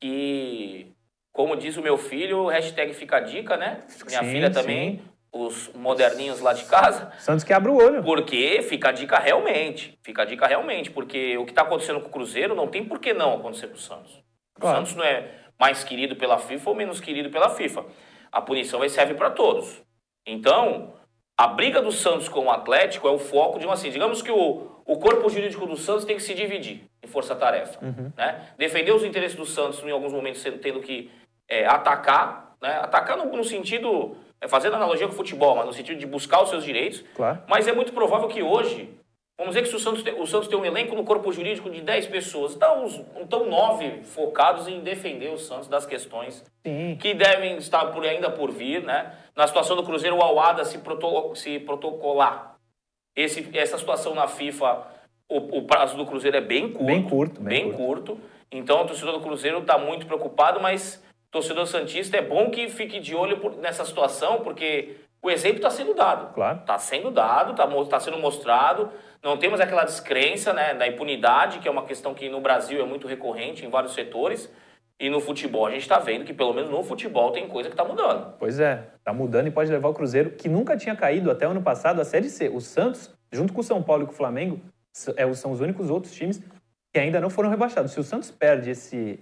que, 0.00 0.92
como 1.32 1.56
diz 1.56 1.76
o 1.76 1.82
meu 1.82 1.96
filho, 1.96 2.46
hashtag 2.46 2.92
fica 2.94 3.16
a 3.16 3.20
dica, 3.20 3.56
né? 3.56 3.82
Minha 4.06 4.20
sim, 4.20 4.30
filha 4.30 4.50
também. 4.50 4.98
Sim 4.98 5.09
os 5.32 5.72
moderninhos 5.74 6.40
lá 6.40 6.52
de 6.52 6.64
casa. 6.64 7.12
Santos 7.18 7.44
que 7.44 7.52
abre 7.52 7.70
o 7.70 7.76
olho. 7.76 8.02
Porque 8.02 8.62
fica 8.62 8.88
a 8.88 8.92
dica 8.92 9.18
realmente. 9.18 9.98
Fica 10.02 10.22
a 10.22 10.24
dica 10.24 10.46
realmente. 10.46 10.90
Porque 10.90 11.36
o 11.38 11.44
que 11.44 11.52
está 11.52 11.62
acontecendo 11.62 12.00
com 12.00 12.08
o 12.08 12.12
Cruzeiro 12.12 12.54
não 12.54 12.66
tem 12.66 12.84
por 12.84 12.98
que 12.98 13.12
não 13.12 13.34
acontecer 13.34 13.68
com 13.68 13.74
o 13.74 13.78
Santos. 13.78 14.22
Claro. 14.58 14.76
O 14.76 14.78
Santos 14.80 14.96
não 14.96 15.04
é 15.04 15.28
mais 15.58 15.84
querido 15.84 16.16
pela 16.16 16.38
FIFA 16.38 16.70
ou 16.70 16.76
menos 16.76 17.00
querido 17.00 17.30
pela 17.30 17.50
FIFA. 17.50 17.84
A 18.32 18.40
punição 18.40 18.78
vai 18.80 18.88
servir 18.88 19.16
para 19.16 19.30
todos. 19.30 19.82
Então, 20.26 20.94
a 21.38 21.46
briga 21.46 21.80
do 21.80 21.92
Santos 21.92 22.28
com 22.28 22.46
o 22.46 22.50
Atlético 22.50 23.08
é 23.08 23.10
o 23.10 23.18
foco 23.18 23.58
de 23.58 23.66
um 23.66 23.70
assim, 23.70 23.90
digamos 23.90 24.22
que 24.22 24.30
o, 24.30 24.82
o 24.84 24.98
corpo 24.98 25.28
jurídico 25.30 25.66
do 25.66 25.76
Santos 25.76 26.04
tem 26.04 26.16
que 26.16 26.22
se 26.22 26.34
dividir 26.34 26.84
em 27.02 27.06
força-tarefa. 27.06 27.78
Uhum. 27.84 28.12
Né? 28.16 28.48
Defender 28.58 28.92
os 28.92 29.04
interesses 29.04 29.36
do 29.36 29.46
Santos 29.46 29.82
em 29.82 29.90
alguns 29.90 30.12
momentos 30.12 30.40
sendo- 30.42 30.58
tendo 30.58 30.80
que 30.80 31.10
é, 31.48 31.66
atacar, 31.66 32.56
né? 32.60 32.78
atacar 32.82 33.16
no, 33.16 33.24
no 33.36 33.42
sentido, 33.44 34.16
fazendo 34.48 34.76
analogia 34.76 35.06
com 35.06 35.12
o 35.12 35.16
futebol, 35.16 35.54
mas 35.54 35.66
no 35.66 35.72
sentido 35.72 35.98
de 35.98 36.06
buscar 36.06 36.42
os 36.42 36.50
seus 36.50 36.64
direitos. 36.64 37.04
Claro. 37.14 37.42
Mas 37.46 37.66
é 37.68 37.72
muito 37.72 37.92
provável 37.92 38.28
que 38.28 38.42
hoje, 38.42 38.88
vamos 39.38 39.54
dizer 39.54 39.68
que 39.68 39.74
o 39.74 39.78
Santos, 39.78 40.02
tem, 40.02 40.18
o 40.20 40.26
Santos 40.26 40.48
tem 40.48 40.58
um 40.58 40.64
elenco 40.64 40.94
no 40.94 41.04
corpo 41.04 41.30
jurídico 41.32 41.70
de 41.70 41.80
10 41.80 42.06
pessoas, 42.06 42.54
então, 42.54 42.86
então 43.20 43.46
nove 43.46 44.02
focados 44.04 44.66
em 44.66 44.80
defender 44.80 45.30
o 45.30 45.38
Santos 45.38 45.68
das 45.68 45.84
questões 45.84 46.44
Sim. 46.66 46.96
que 47.00 47.14
devem 47.14 47.56
estar 47.58 47.86
por, 47.86 48.04
ainda 48.04 48.30
por 48.30 48.50
vir, 48.50 48.82
né? 48.82 49.14
Na 49.36 49.46
situação 49.46 49.76
do 49.76 49.82
Cruzeiro, 49.82 50.16
o 50.16 50.22
Alada 50.22 50.64
se, 50.64 50.78
proto, 50.78 51.34
se 51.34 51.58
protocolar. 51.60 52.56
Esse, 53.14 53.46
essa 53.56 53.76
situação 53.76 54.14
na 54.14 54.26
FIFA, 54.26 54.86
o, 55.28 55.58
o 55.58 55.62
prazo 55.62 55.96
do 55.96 56.06
Cruzeiro 56.06 56.36
é 56.36 56.40
bem 56.40 56.72
curto. 56.72 56.84
Bem 56.84 57.02
curto, 57.02 57.40
bem 57.40 57.68
Bem 57.68 57.72
curto. 57.72 58.18
Então, 58.52 58.82
o 58.82 58.86
torcedor 58.86 59.14
do 59.14 59.20
Cruzeiro 59.20 59.58
está 59.58 59.78
muito 59.78 60.06
preocupado, 60.06 60.60
mas 60.60 61.02
torcedor 61.30 61.66
Santista 61.66 62.16
é 62.16 62.22
bom 62.22 62.50
que 62.50 62.68
fique 62.68 63.00
de 63.00 63.14
olho 63.14 63.56
nessa 63.58 63.84
situação, 63.84 64.40
porque 64.40 64.96
o 65.22 65.30
exemplo 65.30 65.56
está 65.56 65.70
sendo 65.70 65.94
dado. 65.94 66.32
Claro. 66.34 66.60
Está 66.60 66.78
sendo 66.78 67.10
dado, 67.10 67.52
está 67.82 68.00
sendo 68.00 68.18
mostrado. 68.18 68.90
Não 69.22 69.36
temos 69.36 69.60
aquela 69.60 69.84
descrença 69.84 70.52
né, 70.52 70.74
da 70.74 70.88
impunidade, 70.88 71.58
que 71.58 71.68
é 71.68 71.70
uma 71.70 71.84
questão 71.84 72.14
que 72.14 72.28
no 72.28 72.40
Brasil 72.40 72.80
é 72.80 72.84
muito 72.84 73.06
recorrente 73.06 73.64
em 73.64 73.70
vários 73.70 73.92
setores. 73.92 74.50
E 74.98 75.08
no 75.08 75.20
futebol 75.20 75.66
a 75.66 75.70
gente 75.70 75.82
está 75.82 75.98
vendo 75.98 76.24
que, 76.24 76.34
pelo 76.34 76.52
menos 76.52 76.70
no 76.70 76.82
futebol, 76.82 77.32
tem 77.32 77.48
coisa 77.48 77.70
que 77.70 77.74
está 77.74 77.84
mudando. 77.84 78.34
Pois 78.38 78.60
é, 78.60 78.84
tá 79.02 79.14
mudando 79.14 79.46
e 79.46 79.50
pode 79.50 79.70
levar 79.70 79.88
o 79.88 79.94
Cruzeiro, 79.94 80.32
que 80.32 80.48
nunca 80.48 80.76
tinha 80.76 80.94
caído 80.94 81.30
até 81.30 81.46
o 81.46 81.52
ano 81.52 81.62
passado, 81.62 82.00
a 82.00 82.04
Série 82.04 82.28
C. 82.28 82.50
O 82.50 82.60
Santos, 82.60 83.10
junto 83.32 83.52
com 83.52 83.60
o 83.60 83.64
São 83.64 83.82
Paulo 83.82 84.02
e 84.02 84.06
com 84.06 84.12
o 84.12 84.16
Flamengo, 84.16 84.60
é, 85.16 85.32
são 85.32 85.52
os 85.52 85.60
únicos 85.60 85.88
outros 85.88 86.12
times 86.14 86.42
que 86.92 86.98
ainda 86.98 87.20
não 87.20 87.30
foram 87.30 87.48
rebaixados. 87.48 87.92
Se 87.92 88.00
o 88.00 88.02
Santos 88.02 88.30
perde 88.30 88.70
esse 88.70 89.20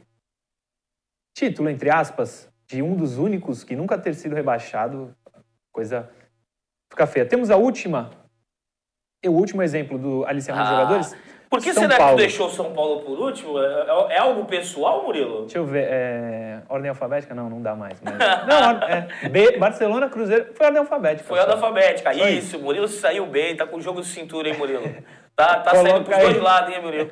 título, 1.38 1.70
entre 1.70 1.88
aspas, 1.90 2.48
de 2.66 2.82
um 2.82 2.96
dos 2.96 3.16
únicos 3.16 3.62
que 3.62 3.76
nunca 3.76 3.96
ter 3.96 4.14
sido 4.14 4.34
rebaixado, 4.34 5.14
coisa 5.72 6.10
fica 6.90 7.06
feia. 7.06 7.24
Temos 7.24 7.48
a 7.50 7.56
última, 7.56 8.10
o 9.24 9.30
último 9.30 9.62
exemplo 9.62 9.96
do 9.98 10.24
aliciamento 10.26 10.66
de 10.66 10.74
Ah, 10.74 10.76
jogadores. 10.80 11.16
Por 11.48 11.62
que 11.62 11.72
São 11.72 11.84
será 11.84 11.94
que 11.94 12.00
Paulo. 12.02 12.16
tu 12.16 12.18
deixou 12.18 12.46
o 12.48 12.50
São 12.50 12.74
Paulo 12.74 13.00
por 13.02 13.18
último? 13.20 13.58
É, 13.58 13.64
é- 14.10 14.16
é 14.16 14.18
algo 14.18 14.44
pessoal, 14.44 15.02
Murilo? 15.04 15.42
Deixa 15.42 15.56
eu 15.58 15.64
ver, 15.64 15.86
é, 15.88 16.62
ordem 16.68 16.90
alfabética? 16.90 17.34
Não, 17.34 17.48
não 17.48 17.62
dá 17.62 17.74
mais. 17.74 17.98
Mas... 18.02 18.14
Não, 18.46 18.82
é, 18.82 19.08
B, 19.30 19.56
Barcelona, 19.58 20.10
Cruzeiro, 20.10 20.52
foi 20.54 20.66
ordem 20.66 20.80
alfabética. 20.80 21.26
Foi 21.26 21.38
analfabética. 21.38 22.12
Só 22.12 22.28
Isso, 22.28 22.58
Murilo 22.58 22.86
saiu 22.88 23.24
bem, 23.26 23.56
tá 23.56 23.66
com 23.66 23.80
jogo 23.80 24.02
de 24.02 24.08
cintura, 24.08 24.48
hein, 24.48 24.56
Murilo? 24.58 24.82
Tá, 25.38 25.60
tá 25.60 25.70
Coloca 25.70 25.88
saindo 25.90 26.04
pros 26.04 26.16
aí. 26.18 26.24
dois 26.24 26.42
lados, 26.42 26.74
hein, 26.74 26.82
Murilo? 26.82 27.10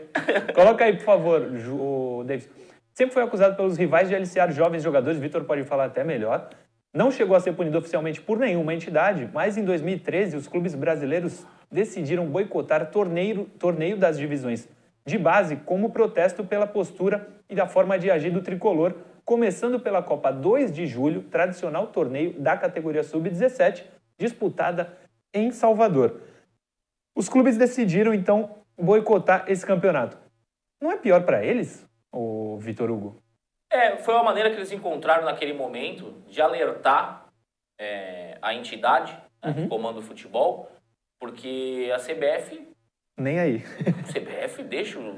Coloca 0.53 0.85
aí, 0.85 0.97
por 0.97 1.05
favor, 1.05 1.43
o 1.43 2.25
Davis. 2.27 2.51
Sempre 2.97 3.13
foi 3.13 3.23
acusado 3.23 3.57
pelos 3.57 3.77
rivais 3.77 4.09
de 4.09 4.15
aliciar 4.15 4.51
jovens 4.51 4.83
jogadores, 4.83 5.19
Vitor 5.19 5.45
pode 5.45 5.65
falar 5.65 5.85
até 5.85 6.03
melhor. 6.03 6.49
Não 6.95 7.11
chegou 7.11 7.37
a 7.37 7.41
ser 7.41 7.53
punido 7.53 7.77
oficialmente 7.77 8.23
por 8.23 8.39
nenhuma 8.39 8.73
entidade, 8.73 9.29
mas 9.35 9.59
em 9.59 9.65
2013 9.67 10.35
os 10.35 10.49
clubes 10.49 10.75
brasileiros 10.75 11.47
decidiram 11.71 12.27
boicotar 12.27 12.91
torneio, 12.91 13.45
torneio 13.59 13.99
das 13.99 14.17
divisões 14.17 14.67
de 15.07 15.19
base 15.19 15.57
como 15.57 15.91
protesto 15.91 16.43
pela 16.43 16.67
postura 16.67 17.29
e 17.51 17.55
da 17.55 17.67
forma 17.67 17.99
de 17.99 18.11
agir 18.11 18.31
do 18.31 18.41
tricolor, 18.41 18.95
começando 19.27 19.79
pela 19.79 20.03
Copa 20.03 20.33
2 20.33 20.73
de 20.73 20.87
julho, 20.87 21.23
tradicional 21.23 21.89
torneio 21.89 22.33
da 22.41 22.57
categoria 22.57 23.05
sub-17, 23.05 23.85
disputada 24.19 24.97
em 25.35 25.53
Salvador. 25.53 26.23
Os 27.15 27.29
clubes 27.29 27.59
decidiram 27.59 28.15
então 28.15 28.57
boicotar 28.77 29.45
esse 29.49 29.65
campeonato. 29.65 30.19
Não 30.83 30.91
é 30.91 30.97
pior 30.97 31.25
para 31.25 31.45
eles, 31.45 31.86
o 32.17 32.59
Vitor 32.59 32.91
Hugo? 32.91 33.23
É, 33.71 33.97
foi 33.99 34.15
uma 34.15 34.23
maneira 34.23 34.51
que 34.51 34.57
eles 34.57 34.73
encontraram 34.73 35.25
naquele 35.25 35.53
momento 35.53 36.23
de 36.29 36.41
alertar 36.41 37.27
é, 37.79 38.39
a 38.41 38.55
entidade 38.55 39.17
né, 39.43 39.53
que 39.53 39.69
comanda 39.69 39.99
o 39.99 40.03
futebol, 40.03 40.71
porque 41.21 41.91
a 41.95 41.99
CBF, 41.99 42.69
Nem 43.19 43.39
aí. 43.39 43.65
a 43.87 44.13
CBF 44.13 44.63
deixa 44.63 44.99
o, 44.99 45.17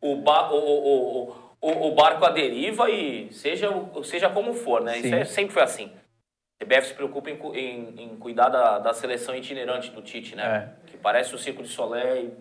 o, 0.00 0.24
o, 0.24 1.36
o, 1.60 1.88
o, 1.88 1.94
barco 1.94 2.24
à 2.24 2.30
deriva 2.30 2.90
e 2.90 3.32
seja, 3.32 3.68
seja 4.04 4.30
como 4.30 4.52
for, 4.52 4.82
né? 4.82 4.98
Isso 4.98 5.08
Sim. 5.08 5.14
é- 5.14 5.24
sempre 5.24 5.54
foi 5.54 5.62
assim. 5.62 5.90
A 6.60 6.64
CBF 6.64 6.88
se 6.88 6.94
preocupa 6.94 7.30
em, 7.30 7.38
em, 7.54 8.02
em 8.04 8.16
cuidar 8.16 8.48
da, 8.48 8.78
da 8.78 8.94
seleção 8.94 9.34
itinerante 9.34 9.90
do 9.90 10.02
Tite, 10.02 10.36
né? 10.36 10.76
Que 10.86 10.96
parece 10.96 11.34
o 11.34 11.38
Circo 11.38 11.62
de 11.62 11.68
Solé 11.68 12.22
e 12.22 12.32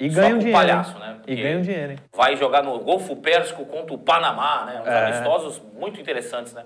E 0.00 0.10
Só 0.10 0.20
ganham 0.20 0.32
com 0.34 0.38
dinheiro. 0.38 0.58
palhaço, 0.58 0.98
né? 0.98 1.12
E 1.12 1.16
Porque- 1.18 1.42
ganham 1.42 1.60
dinheiro, 1.62 1.92
hein? 1.92 1.98
vai 2.14 2.36
jogar 2.36 2.62
no 2.62 2.78
Golfo 2.78 3.16
Pérsico 3.16 3.64
contra 3.66 3.92
o 3.94 3.98
Panamá, 3.98 4.64
né? 4.64 4.80
Uns 4.80 4.86
É. 4.86 5.04
amistosos 5.06 5.60
muito 5.74 6.00
interessantes, 6.00 6.52
né? 6.54 6.64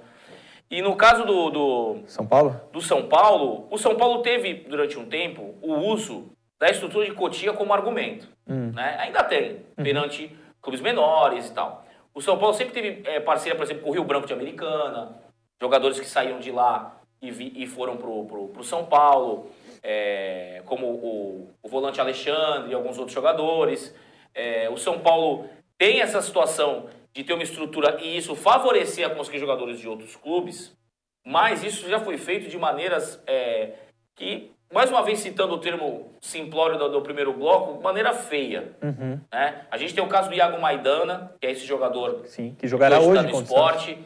E 0.70 0.80
no 0.82 0.94
caso 0.96 1.24
do, 1.24 1.50
do, 1.50 1.98
São 2.06 2.26
Paulo? 2.26 2.60
do 2.72 2.80
São 2.80 3.06
Paulo, 3.08 3.66
o 3.70 3.78
São 3.78 3.94
Paulo 3.96 4.22
teve, 4.22 4.54
durante 4.68 4.98
um 4.98 5.06
tempo, 5.06 5.54
o 5.62 5.74
uso 5.74 6.30
da 6.58 6.68
estrutura 6.70 7.04
de 7.06 7.12
Cotia 7.12 7.52
como 7.52 7.72
argumento. 7.72 8.28
Né? 8.46 8.96
Ainda 9.00 9.22
tem, 9.24 9.60
perante 9.76 10.34
clubes 10.60 10.80
menores 10.80 11.48
e 11.48 11.52
tal. 11.54 11.84
O 12.14 12.20
São 12.20 12.38
Paulo 12.38 12.54
sempre 12.54 12.72
teve 12.74 13.02
eh, 13.08 13.20
parceria, 13.20 13.54
por 13.56 13.64
exemplo, 13.64 13.82
com 13.82 13.90
o 13.90 13.92
Rio 13.92 14.04
Branco 14.04 14.26
de 14.26 14.32
Americana, 14.32 15.16
jogadores 15.60 15.98
que 15.98 16.06
saíram 16.06 16.38
de 16.38 16.50
lá 16.50 16.96
e, 17.20 17.30
vi- 17.30 17.52
e 17.56 17.66
foram 17.66 17.96
pro, 17.96 18.24
pro, 18.26 18.48
pro 18.48 18.64
São 18.64 18.84
Paulo, 18.84 19.50
eh, 19.82 20.62
como 20.66 20.86
o, 20.86 21.50
o 21.62 21.68
volante 21.68 22.00
Alexandre 22.00 22.70
e 22.70 22.74
alguns 22.74 22.98
outros 22.98 23.14
jogadores. 23.14 23.94
Eh, 24.34 24.68
o 24.70 24.76
São 24.76 25.00
Paulo 25.00 25.48
tem 25.76 26.00
essa 26.00 26.22
situação 26.22 26.88
de 27.12 27.24
ter 27.24 27.34
uma 27.34 27.42
estrutura 27.42 27.98
e 28.00 28.16
isso 28.16 28.34
favorecer 28.34 29.06
a 29.06 29.10
conseguir 29.10 29.38
jogadores 29.38 29.78
de 29.78 29.88
outros 29.88 30.16
clubes, 30.16 30.76
mas 31.24 31.62
isso 31.62 31.88
já 31.88 32.00
foi 32.00 32.16
feito 32.16 32.48
de 32.48 32.58
maneiras 32.58 33.22
é, 33.26 33.72
que, 34.16 34.50
mais 34.72 34.90
uma 34.90 35.02
vez 35.02 35.20
citando 35.20 35.54
o 35.54 35.58
termo 35.58 36.12
simplório 36.20 36.78
do, 36.78 36.88
do 36.88 37.02
primeiro 37.02 37.32
bloco, 37.32 37.82
maneira 37.82 38.14
feia. 38.14 38.72
Né? 39.30 39.66
A 39.70 39.76
gente 39.76 39.94
tem 39.94 40.02
o 40.02 40.08
caso 40.08 40.30
do 40.30 40.34
Iago 40.34 40.60
Maidana, 40.60 41.34
que 41.40 41.46
é 41.46 41.50
esse 41.50 41.66
jogador 41.66 42.22
Sim, 42.26 42.56
que 42.58 42.66
jogará 42.66 42.98
que 42.98 43.04
hoje 43.04 43.22
no 43.26 43.42
esporte, 43.42 43.98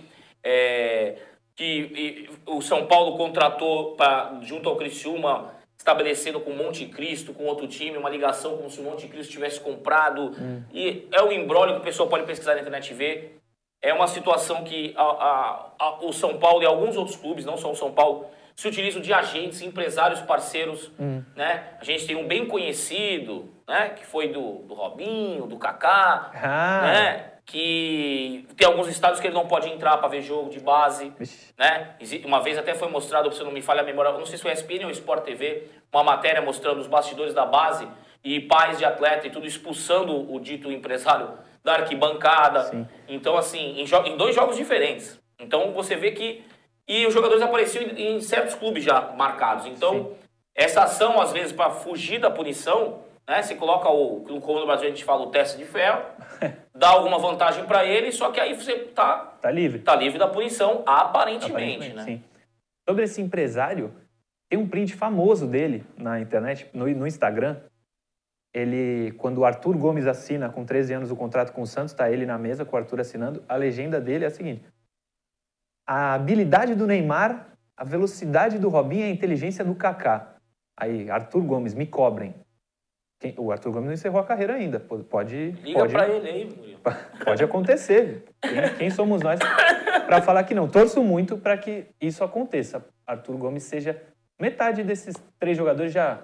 é, 0.43 1.17
que 1.55 1.65
e, 1.65 2.31
o 2.47 2.61
São 2.61 2.87
Paulo 2.87 3.17
contratou 3.17 3.95
pra, 3.95 4.39
junto 4.43 4.69
ao 4.69 4.77
Criciúma, 4.77 5.55
estabelecendo 5.91 6.41
com 6.41 6.51
o 6.51 6.57
Monte 6.57 6.85
Cristo, 6.87 7.33
com 7.33 7.45
outro 7.45 7.69
time, 7.69 7.97
uma 7.97 8.11
ligação 8.11 8.57
como 8.57 8.69
se 8.69 8.81
o 8.81 8.83
Monte 8.83 9.07
Cristo 9.07 9.31
tivesse 9.31 9.61
comprado. 9.61 10.33
Hum. 10.37 10.63
E 10.75 11.07
é 11.13 11.23
um 11.23 11.31
embrólio 11.31 11.77
que 11.77 11.81
o 11.81 11.85
pessoal 11.85 12.09
pode 12.09 12.25
pesquisar 12.27 12.55
na 12.57 12.61
internet 12.61 12.91
e 12.91 12.95
ver. 12.95 13.39
É 13.81 13.95
uma 13.95 14.09
situação 14.09 14.65
que 14.65 14.93
a- 14.97 15.03
a- 15.03 15.73
a- 15.79 15.99
o 16.05 16.13
São 16.13 16.39
Paulo 16.39 16.61
e 16.63 16.67
alguns 16.67 16.97
outros 16.97 17.17
clubes, 17.17 17.45
não 17.45 17.57
só 17.57 17.71
o 17.71 17.77
São 17.77 17.93
Paulo, 17.93 18.27
se 18.57 18.67
utilizam 18.67 19.01
de 19.01 19.13
agentes, 19.13 19.63
empresários, 19.63 20.21
parceiros. 20.23 20.91
Hum. 20.99 21.23
Né? 21.37 21.63
A 21.81 21.85
gente 21.85 22.05
tem 22.05 22.17
um 22.17 22.27
bem 22.27 22.47
conhecido, 22.47 23.49
né? 23.69 23.91
que 23.91 24.05
foi 24.05 24.29
do, 24.29 24.63
do 24.67 24.75
Robinho, 24.75 25.47
do 25.47 25.57
Kaká, 25.57 26.33
Ah. 26.35 26.81
né? 26.83 27.31
Que 27.47 28.45
tem 28.57 28.67
alguns 28.67 28.89
estados 28.89 29.21
que 29.21 29.29
ele 29.29 29.35
não 29.35 29.47
pode 29.47 29.69
entrar 29.71 29.97
para 29.99 30.09
ver 30.09 30.21
jogo 30.21 30.51
de 30.51 30.59
base. 30.59 31.13
Né? 31.57 31.95
Uma 32.25 32.41
vez 32.43 32.59
até 32.59 32.75
foi 32.75 32.89
mostrado, 32.89 33.33
se 33.33 33.43
não 33.45 33.53
me 33.53 33.63
falha 33.63 33.83
a 33.83 33.85
memória, 33.85 34.09
eu 34.11 34.19
não 34.19 34.27
sei 34.27 34.37
se 34.37 34.43
foi 34.43 34.53
ESPN 34.53 34.85
ou 34.85 34.91
Sport 34.91 35.25
TV, 35.25 35.69
uma 35.93 36.03
matéria 36.03 36.43
mostrando 36.43 36.81
os 36.81 36.89
bastidores 36.89 37.33
da 37.33 37.47
base 37.47 37.87
e 38.25 38.41
pais 38.41 38.79
de 38.79 38.85
atleta 38.85 39.29
e 39.29 39.31
tudo 39.31 39.47
expulsando 39.47 40.33
o 40.35 40.41
dito 40.41 40.71
empresário 40.73 41.31
da 41.63 41.75
arquibancada. 41.75 42.65
Sim. 42.65 42.87
Então, 43.09 43.37
assim, 43.37 43.81
em, 43.81 43.85
jo- 43.85 44.05
em 44.05 44.17
dois 44.17 44.35
jogos 44.35 44.57
diferentes. 44.57 45.19
Então, 45.39 45.73
você 45.73 45.95
vê 45.95 46.11
que... 46.11 46.45
E 46.89 47.07
os 47.07 47.15
jogadores 47.15 47.43
apareciam 47.43 47.85
em, 47.85 48.17
em 48.17 48.21
certos 48.21 48.55
clubes 48.55 48.83
já 48.85 49.13
marcados. 49.17 49.67
Então, 49.67 50.13
essa 50.55 50.83
ação, 50.83 51.21
às 51.21 51.33
vezes, 51.33 51.53
para 51.53 51.71
fugir 51.71 52.19
da 52.21 52.31
punição, 52.31 53.01
né? 53.29 53.43
Você 53.43 53.55
coloca 53.55 53.89
o... 53.91 54.25
No 54.29 54.41
comando 54.41 54.61
do 54.61 54.67
Brasil 54.67 54.87
a 54.87 54.91
gente 54.91 55.05
fala 55.05 55.23
o 55.23 55.31
teste 55.31 55.59
de 55.59 55.65
ferro, 55.65 56.03
dá 56.75 56.91
alguma 56.91 57.19
vantagem 57.19 57.65
para 57.67 57.85
ele, 57.85 58.13
só 58.13 58.31
que 58.31 58.41
aí 58.41 58.55
você 58.55 58.79
tá 58.87 59.37
Tá 59.41 59.51
livre? 59.51 59.81
tá 59.81 59.95
livre 59.95 60.19
da 60.19 60.29
punição, 60.29 60.83
aparentemente, 60.87 61.93
né? 61.93 62.05
Sim. 62.05 62.25
Sobre 62.89 63.05
esse 63.05 63.21
empresário, 63.21 63.93
tem 64.49 64.59
um 64.59 64.69
print 64.69 64.95
famoso 64.95 65.47
dele 65.47 65.85
na 65.97 66.21
internet, 66.21 66.69
no, 66.73 66.87
no 66.87 67.07
Instagram. 67.07 67.57
Ele, 68.55 69.13
quando 69.19 69.39
o 69.39 69.45
Arthur 69.45 69.77
Gomes 69.77 70.07
assina 70.07 70.49
com 70.49 70.65
13 70.65 70.95
anos 70.95 71.11
o 71.11 71.17
contrato 71.17 71.53
com 71.53 71.63
o 71.63 71.67
Santos, 71.67 71.93
tá 71.93 72.11
ele 72.11 72.25
na 72.25 72.39
mesa 72.39 72.65
com 72.65 72.75
o 72.75 72.79
Arthur 72.79 73.01
assinando. 73.01 73.45
A 73.49 73.57
legenda 73.57 74.01
dele 74.01 74.25
é 74.25 74.29
a 74.29 74.31
seguinte: 74.31 74.65
a 75.87 76.15
habilidade 76.15 76.75
do 76.75 76.87
Neymar, 76.87 77.49
a 77.77 77.85
velocidade 77.85 78.59
do 78.59 78.69
Robinho 78.69 79.03
e 79.03 79.11
a 79.11 79.11
inteligência 79.11 79.65
do 79.65 79.75
Kaká. 79.75 80.37
Aí, 80.79 81.11
Arthur 81.11 81.43
Gomes, 81.43 81.75
me 81.75 81.87
cobrem. 81.87 82.35
Quem- 83.19 83.35
o 83.39 83.51
Arthur 83.51 83.73
Gomes 83.73 83.87
não 83.87 83.95
encerrou 83.95 84.21
a 84.21 84.25
carreira 84.25 84.55
ainda. 84.55 84.79
Pode, 84.79 85.51
Liga 85.63 85.79
pode, 85.79 85.93
pra 85.93 86.09
ele 86.09 86.29
aí, 86.29 86.45
Murilo. 86.45 86.81
Pode 87.25 87.45
acontecer. 87.45 88.25
Quem, 88.41 88.75
quem 88.79 88.91
somos 88.91 89.23
nós 89.23 89.39
para 90.07 90.21
falar 90.23 90.45
que 90.45 90.55
não? 90.55 90.69
Torço 90.69 91.03
muito 91.03 91.37
para 91.39 91.57
que 91.57 91.87
isso 92.01 92.23
aconteça. 92.23 92.85
Arthur 93.07 93.37
Gomes 93.37 93.63
seja 93.63 94.01
Metade 94.39 94.85
desses 94.85 95.15
três 95.39 95.57
jogadores 95.57 95.93
já 95.93 96.21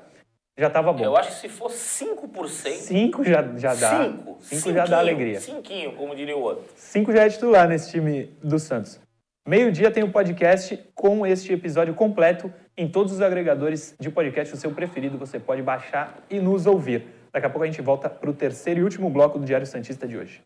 já 0.59 0.67
estava 0.67 0.93
bom. 0.93 1.03
Eu 1.03 1.17
acho 1.17 1.31
que 1.31 1.37
se 1.37 1.49
for 1.49 1.71
5%. 1.71 2.47
5 2.73 3.25
já, 3.25 3.43
já 3.57 3.75
dá. 3.75 4.05
5. 4.05 4.37
5 4.43 4.73
já 4.75 4.85
dá 4.85 4.99
alegria. 4.99 5.41
Cinquinho, 5.41 5.97
como 5.97 6.15
diria 6.15 6.37
o 6.37 6.41
outro. 6.43 6.65
5 6.77 7.11
já 7.11 7.23
é 7.25 7.31
titular 7.31 7.67
nesse 7.67 7.91
time 7.91 8.27
do 8.43 8.59
Santos. 8.59 9.01
Meio-dia 9.49 9.91
tem 9.91 10.03
o 10.03 10.07
um 10.09 10.13
podcast 10.13 10.79
com 10.95 11.27
este 11.27 11.55
episódio 11.55 11.95
completo 11.95 12.53
em 12.77 12.89
todos 12.89 13.13
os 13.13 13.21
agregadores 13.21 13.95
de 13.99 14.11
podcast. 14.11 14.55
O 14.55 14.57
seu 14.57 14.73
preferido 14.73 15.19
você 15.19 15.39
pode 15.39 15.63
baixar 15.63 16.19
e 16.31 16.39
nos 16.39 16.67
ouvir. 16.67 17.07
Daqui 17.33 17.47
a 17.47 17.51
pouco 17.51 17.65
a 17.65 17.67
gente 17.67 17.81
volta 17.81 18.09
para 18.09 18.31
o 18.31 18.35
terceiro 18.35 18.81
e 18.81 18.83
último 18.83 19.09
bloco 19.09 19.39
do 19.39 19.45
Diário 19.45 19.67
Santista 19.67 20.07
de 20.07 20.17
hoje. 20.17 20.43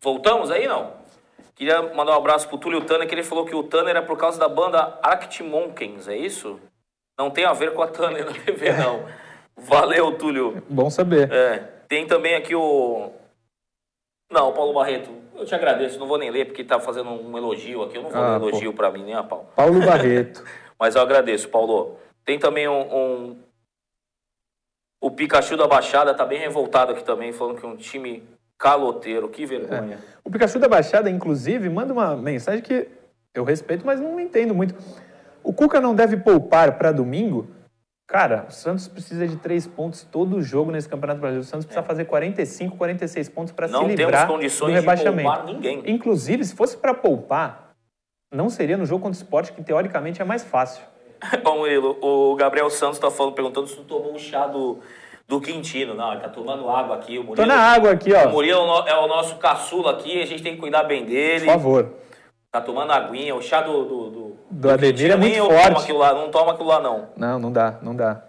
Voltamos 0.00 0.50
aí, 0.50 0.68
não? 0.68 0.92
Queria 1.54 1.82
mandar 1.94 2.12
um 2.12 2.18
abraço 2.18 2.46
pro 2.48 2.58
Túlio 2.58 2.84
Tanner, 2.84 3.08
que 3.08 3.14
ele 3.14 3.24
falou 3.24 3.44
que 3.44 3.54
o 3.54 3.62
Tanner 3.62 3.96
é 3.96 4.00
por 4.02 4.16
causa 4.16 4.38
da 4.38 4.48
banda 4.48 4.98
Arctic 5.02 5.40
Monkeys, 5.40 6.06
é 6.06 6.16
isso? 6.16 6.60
Não 7.18 7.30
tem 7.30 7.44
a 7.44 7.52
ver 7.54 7.72
com 7.72 7.82
a 7.82 7.88
Tanner 7.88 8.24
na 8.26 8.32
TV, 8.32 8.72
não. 8.76 9.04
Valeu, 9.56 10.16
Túlio. 10.18 10.62
Bom 10.68 10.90
saber. 10.90 11.32
É, 11.32 11.58
tem 11.88 12.06
também 12.06 12.34
aqui 12.34 12.54
o... 12.54 13.10
Não, 14.30 14.52
Paulo 14.52 14.74
Barreto, 14.74 15.10
eu 15.38 15.44
te 15.44 15.54
agradeço, 15.54 15.98
não 15.98 16.06
vou 16.06 16.18
nem 16.18 16.30
ler, 16.30 16.46
porque 16.46 16.64
tá 16.64 16.78
fazendo 16.80 17.10
um 17.10 17.36
elogio 17.36 17.82
aqui, 17.82 17.96
eu 17.96 18.02
não 18.02 18.10
vou 18.10 18.20
ah, 18.20 18.36
ler 18.36 18.48
elogio 18.48 18.72
para 18.72 18.90
mim, 18.90 19.04
nem 19.04 19.14
a 19.14 19.22
Paulo. 19.22 19.46
Paulo 19.54 19.84
Barreto. 19.84 20.44
Mas 20.78 20.94
eu 20.94 21.02
agradeço, 21.02 21.48
Paulo. 21.48 21.98
Tem 22.24 22.38
também 22.38 22.68
um, 22.68 22.96
um... 22.96 23.36
O 25.00 25.10
Pikachu 25.10 25.56
da 25.56 25.66
Baixada 25.66 26.14
tá 26.14 26.24
bem 26.24 26.38
revoltado 26.38 26.92
aqui 26.92 27.04
também, 27.04 27.32
falando 27.32 27.58
que 27.58 27.64
é 27.64 27.68
um 27.68 27.76
time 27.76 28.22
Caloteiro, 28.58 29.28
que 29.28 29.44
vergonha. 29.44 29.96
É. 29.96 29.98
O 30.24 30.30
Pikachu 30.30 30.58
da 30.58 30.68
Baixada, 30.68 31.10
inclusive, 31.10 31.68
manda 31.68 31.92
uma 31.92 32.16
mensagem 32.16 32.62
que 32.62 32.88
eu 33.34 33.44
respeito, 33.44 33.84
mas 33.84 34.00
não 34.00 34.18
entendo 34.18 34.54
muito. 34.54 34.74
O 35.42 35.52
Cuca 35.52 35.80
não 35.80 35.94
deve 35.94 36.16
poupar 36.16 36.78
para 36.78 36.90
domingo? 36.90 37.46
Cara, 38.06 38.46
o 38.48 38.52
Santos 38.52 38.86
precisa 38.86 39.26
de 39.26 39.36
três 39.36 39.66
pontos 39.66 40.04
todo 40.04 40.40
jogo 40.40 40.70
nesse 40.70 40.88
Campeonato 40.88 41.20
Brasileiro. 41.20 41.44
O 41.44 41.48
Santos 41.48 41.66
precisa 41.66 41.84
é. 41.84 41.86
fazer 41.86 42.04
45, 42.04 42.76
46 42.76 43.28
pontos 43.28 43.52
para 43.52 43.66
se 43.66 43.84
livrar 43.84 44.28
do 44.28 44.66
rebaixamento. 44.66 45.28
Não 45.28 45.44
ninguém. 45.44 45.82
Inclusive, 45.86 46.44
se 46.44 46.54
fosse 46.54 46.76
para 46.76 46.94
poupar, 46.94 47.74
não 48.32 48.48
seria 48.48 48.76
no 48.76 48.86
jogo 48.86 49.02
contra 49.02 49.18
o 49.18 49.22
esporte, 49.22 49.52
que 49.52 49.62
teoricamente 49.62 50.22
é 50.22 50.24
mais 50.24 50.44
fácil. 50.44 50.84
Bom, 51.42 51.58
Murilo, 51.58 51.98
o 52.00 52.36
Gabriel 52.36 52.70
Santos 52.70 52.98
está 52.98 53.10
falando, 53.10 53.34
perguntando 53.34 53.66
se 53.66 53.74
tu 53.76 53.82
tomou 53.82 54.14
um 54.14 54.18
chá 54.18 54.46
do 54.46 54.78
do 55.26 55.40
Quintino. 55.40 55.94
Não, 55.94 56.12
ele 56.12 56.20
tá 56.20 56.28
tomando 56.28 56.68
água 56.68 56.96
aqui. 56.96 57.18
O 57.18 57.24
Murilo, 57.24 57.36
Tô 57.36 57.46
na 57.46 57.60
água 57.60 57.90
aqui, 57.90 58.12
ó. 58.12 58.28
O 58.28 58.32
Murilo 58.32 58.60
é 58.86 58.96
o 58.96 59.08
nosso 59.08 59.36
caçula 59.36 59.92
aqui, 59.92 60.22
a 60.22 60.26
gente 60.26 60.42
tem 60.42 60.54
que 60.54 60.60
cuidar 60.60 60.84
bem 60.84 61.04
dele. 61.04 61.46
Por 61.46 61.52
favor. 61.52 61.94
Tá 62.50 62.60
tomando 62.60 62.92
aguinha, 62.92 63.34
o 63.34 63.42
chá 63.42 63.60
do... 63.60 63.84
Do, 63.84 64.10
do, 64.10 64.36
do 64.50 64.70
Ademir 64.70 65.10
é 65.10 65.16
muito 65.16 65.44
forte. 65.44 65.92
Lá, 65.92 66.14
não 66.14 66.30
toma 66.30 66.52
aquilo 66.52 66.68
lá, 66.68 66.80
não. 66.80 67.08
Não, 67.16 67.38
não 67.38 67.52
dá, 67.52 67.78
não 67.82 67.94
dá. 67.94 68.22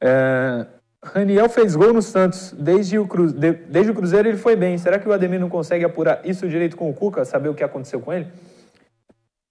É... 0.00 0.66
Raniel 1.04 1.48
fez 1.48 1.74
gol 1.74 1.92
no 1.92 2.00
Santos. 2.00 2.52
Desde 2.52 2.98
o, 2.98 3.06
Cru... 3.06 3.32
Desde 3.32 3.90
o 3.90 3.94
Cruzeiro 3.94 4.28
ele 4.28 4.38
foi 4.38 4.54
bem. 4.54 4.78
Será 4.78 4.98
que 4.98 5.08
o 5.08 5.12
Ademir 5.12 5.40
não 5.40 5.48
consegue 5.48 5.84
apurar 5.84 6.20
isso 6.24 6.48
direito 6.48 6.76
com 6.76 6.88
o 6.88 6.94
Cuca? 6.94 7.24
Saber 7.24 7.48
o 7.48 7.54
que 7.54 7.64
aconteceu 7.64 8.00
com 8.00 8.12
ele? 8.12 8.28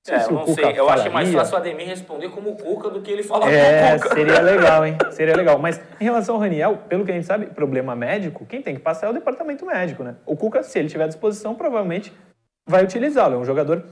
É, 0.09 0.23
eu 0.23 0.31
não 0.31 0.47
sei. 0.47 0.79
Eu 0.79 0.89
acho 0.89 1.11
mais 1.11 1.31
fácil 1.31 1.53
o 1.53 1.57
Ademir 1.57 1.87
responder 1.87 2.29
como 2.29 2.51
o 2.51 2.55
Cuca 2.55 2.89
do 2.89 3.01
que 3.01 3.11
ele 3.11 3.21
falar 3.21 3.51
é, 3.51 3.83
como 3.83 3.97
o 3.97 4.01
Cuca. 4.01 4.15
Seria 4.15 4.41
legal, 4.41 4.85
hein? 4.85 4.97
Seria 5.11 5.35
legal. 5.35 5.59
Mas 5.59 5.79
em 5.99 6.03
relação 6.05 6.35
ao 6.35 6.41
Raniel, 6.41 6.79
pelo 6.89 7.05
que 7.05 7.11
a 7.11 7.13
gente 7.13 7.27
sabe, 7.27 7.47
problema 7.47 7.95
médico, 7.95 8.45
quem 8.45 8.61
tem 8.61 8.73
que 8.73 8.81
passar 8.81 9.07
é 9.07 9.09
o 9.11 9.13
departamento 9.13 9.65
médico, 9.65 10.03
né? 10.03 10.15
O 10.25 10.35
Cuca, 10.35 10.63
se 10.63 10.79
ele 10.79 10.87
tiver 10.87 11.03
à 11.03 11.07
disposição, 11.07 11.53
provavelmente 11.53 12.11
vai 12.71 12.83
utilizá-lo. 12.83 13.35
É 13.35 13.37
um 13.37 13.45
jogador 13.45 13.83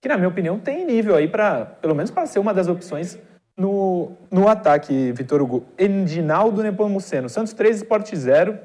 que, 0.00 0.08
na 0.08 0.16
minha 0.16 0.28
opinião, 0.28 0.58
tem 0.58 0.86
nível 0.86 1.16
aí 1.16 1.26
para, 1.26 1.64
pelo 1.64 1.94
menos, 1.94 2.10
para 2.10 2.26
ser 2.26 2.38
uma 2.38 2.54
das 2.54 2.68
opções 2.68 3.18
no, 3.56 4.12
no 4.30 4.48
ataque, 4.48 5.12
Vitor 5.12 5.42
Hugo. 5.42 5.64
Endinaldo 5.78 6.62
Nepomuceno. 6.62 7.28
Santos 7.28 7.52
3, 7.52 7.78
Sport 7.78 8.14
0. 8.14 8.58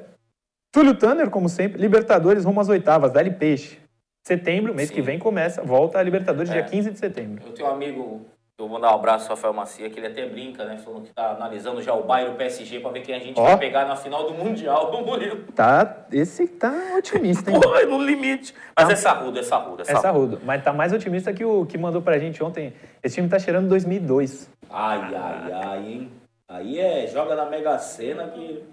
Túlio 0.70 0.94
Tanner, 0.94 1.30
como 1.30 1.48
sempre. 1.48 1.80
Libertadores 1.80 2.44
rumo 2.44 2.60
às 2.60 2.68
oitavas. 2.68 3.10
Dali 3.10 3.30
Peixe. 3.30 3.78
Setembro, 4.26 4.74
mês 4.74 4.88
Sim. 4.88 4.94
que 4.96 5.00
vem, 5.00 5.18
começa, 5.18 5.62
volta 5.62 5.98
a 5.98 6.02
Libertadores, 6.02 6.50
é. 6.50 6.54
dia 6.54 6.64
15 6.64 6.90
de 6.90 6.98
setembro. 6.98 7.42
Eu 7.46 7.52
tenho 7.54 7.66
um 7.66 7.72
amigo, 7.72 8.26
eu 8.58 8.66
vou 8.66 8.76
mandar 8.76 8.90
um 8.90 8.96
abraço 8.96 9.30
ao 9.30 9.36
Rafael 9.36 9.54
Macia, 9.54 9.88
que 9.88 10.00
ele 10.00 10.08
até 10.08 10.26
brinca, 10.26 10.64
né? 10.64 10.78
Falando 10.78 11.04
que 11.04 11.12
tá 11.12 11.30
analisando 11.30 11.80
já 11.80 11.94
o 11.94 12.02
Bayern 12.02 12.32
e 12.32 12.34
o 12.34 12.36
PSG 12.36 12.80
para 12.80 12.90
ver 12.90 13.02
quem 13.02 13.14
a 13.14 13.20
gente 13.20 13.40
vai 13.40 13.56
pegar 13.56 13.86
na 13.86 13.94
final 13.94 14.26
do 14.26 14.34
Mundial 14.34 14.90
do 14.90 14.98
Murilo. 14.98 15.44
Tá, 15.54 16.06
esse 16.10 16.48
tá 16.48 16.74
otimista, 16.98 17.52
hein? 17.52 17.58
Pô, 17.62 17.76
é 17.76 17.86
no 17.86 18.02
limite. 18.02 18.52
Mas 18.76 18.88
tá. 18.88 18.92
é 18.92 18.96
sarrudo, 18.96 19.38
é 19.38 19.44
sarrudo, 19.44 19.82
é 19.82 19.84
sarrudo. 19.84 19.98
É 19.98 20.02
sarrudo, 20.02 20.40
mas 20.44 20.64
tá 20.64 20.72
mais 20.72 20.92
otimista 20.92 21.32
que 21.32 21.44
o 21.44 21.64
que 21.66 21.78
mandou 21.78 22.02
pra 22.02 22.18
gente 22.18 22.42
ontem. 22.42 22.72
Esse 23.00 23.14
time 23.14 23.28
tá 23.28 23.38
cheirando 23.38 23.68
2002. 23.68 24.50
Ai, 24.68 25.14
ai, 25.14 25.52
ai, 25.52 25.86
hein? 25.86 26.12
Aí 26.48 26.80
é, 26.80 27.06
joga 27.06 27.36
na 27.36 27.46
Mega 27.46 27.78
Sena 27.78 28.26
que... 28.26 28.64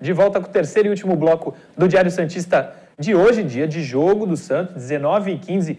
De 0.00 0.12
volta 0.12 0.40
com 0.40 0.48
o 0.48 0.52
terceiro 0.52 0.88
e 0.88 0.90
último 0.90 1.16
bloco 1.16 1.54
do 1.74 1.88
Diário 1.88 2.10
Santista 2.10 2.74
de 2.98 3.14
hoje, 3.14 3.42
dia 3.42 3.66
de 3.66 3.82
jogo 3.82 4.26
do 4.26 4.36
Santos, 4.36 4.74
19 4.74 5.32
e 5.32 5.38
15, 5.38 5.78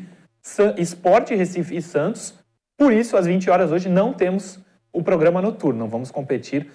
Esporte 0.77 1.35
Recife 1.35 1.77
e 1.77 1.81
Santos. 1.83 2.33
Por 2.75 2.91
isso, 2.91 3.15
às 3.15 3.27
20 3.27 3.47
horas 3.51 3.71
hoje, 3.71 3.87
não 3.87 4.13
temos 4.13 4.59
o 4.91 5.03
programa 5.03 5.39
noturno. 5.39 5.81
Não 5.81 5.87
vamos 5.87 6.09
competir 6.09 6.67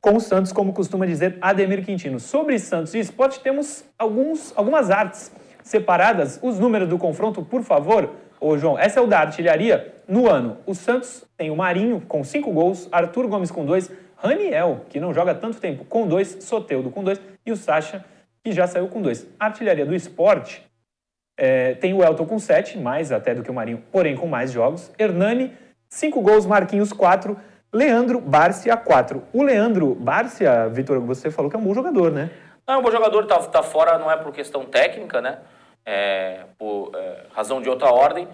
com 0.00 0.14
o 0.14 0.20
Santos, 0.20 0.52
como 0.52 0.72
costuma 0.72 1.06
dizer 1.06 1.36
Ademir 1.40 1.84
Quintino. 1.84 2.20
Sobre 2.20 2.56
Santos 2.60 2.94
e 2.94 3.00
esporte, 3.00 3.40
temos 3.40 3.84
alguns, 3.98 4.52
algumas 4.56 4.88
artes 4.88 5.32
separadas. 5.64 6.38
Os 6.40 6.60
números 6.60 6.88
do 6.88 6.98
confronto, 6.98 7.42
por 7.42 7.64
favor. 7.64 8.10
Ô, 8.40 8.56
João, 8.56 8.78
essa 8.78 9.00
é 9.00 9.02
o 9.02 9.08
da 9.08 9.18
artilharia. 9.18 9.92
No 10.06 10.30
ano, 10.30 10.58
o 10.64 10.74
Santos 10.74 11.24
tem 11.36 11.50
o 11.50 11.56
Marinho 11.56 12.00
com 12.06 12.22
5 12.22 12.52
gols, 12.52 12.88
Arthur 12.92 13.26
Gomes 13.26 13.50
com 13.50 13.64
2, 13.64 13.90
Raniel, 14.16 14.86
que 14.88 14.98
não 14.98 15.12
joga 15.12 15.34
tanto 15.34 15.60
tempo, 15.60 15.84
com 15.84 16.06
dois, 16.06 16.38
Soteudo 16.40 16.90
com 16.90 17.04
dois, 17.04 17.20
e 17.44 17.52
o 17.52 17.56
Sacha, 17.56 18.04
que 18.42 18.52
já 18.52 18.66
saiu 18.66 18.88
com 18.88 19.02
dois. 19.02 19.26
Artilharia 19.38 19.84
do 19.84 19.94
esporte 19.94 20.66
é, 21.38 21.74
tem 21.74 21.92
o 21.92 22.02
Elton 22.02 22.24
com 22.24 22.38
sete, 22.38 22.78
mais 22.78 23.12
até 23.12 23.34
do 23.34 23.42
que 23.42 23.50
o 23.50 23.54
Marinho, 23.54 23.82
porém 23.92 24.16
com 24.16 24.26
mais 24.26 24.50
jogos. 24.50 24.90
Hernani, 24.98 25.52
cinco 25.88 26.20
gols, 26.22 26.46
Marquinhos, 26.46 26.92
quatro. 26.92 27.38
Leandro 27.72 28.20
Bárcia, 28.20 28.76
quatro. 28.76 29.22
O 29.32 29.42
Leandro 29.42 29.94
Bárcia, 29.94 30.68
Vitor, 30.68 30.98
você 31.00 31.30
falou 31.30 31.50
que 31.50 31.56
é 31.56 31.58
um 31.58 31.62
bom 31.62 31.74
jogador, 31.74 32.10
né? 32.10 32.30
Não, 32.66 32.76
é 32.76 32.78
um 32.78 32.82
bom 32.82 32.90
jogador, 32.90 33.26
tá, 33.26 33.38
tá 33.38 33.62
fora, 33.62 33.98
não 33.98 34.10
é 34.10 34.16
por 34.16 34.32
questão 34.32 34.64
técnica, 34.64 35.20
né? 35.20 35.38
É, 35.84 36.44
por 36.58 36.90
é, 36.94 37.26
razão 37.32 37.60
de 37.60 37.68
outra 37.68 37.92
ordem. 37.92 38.26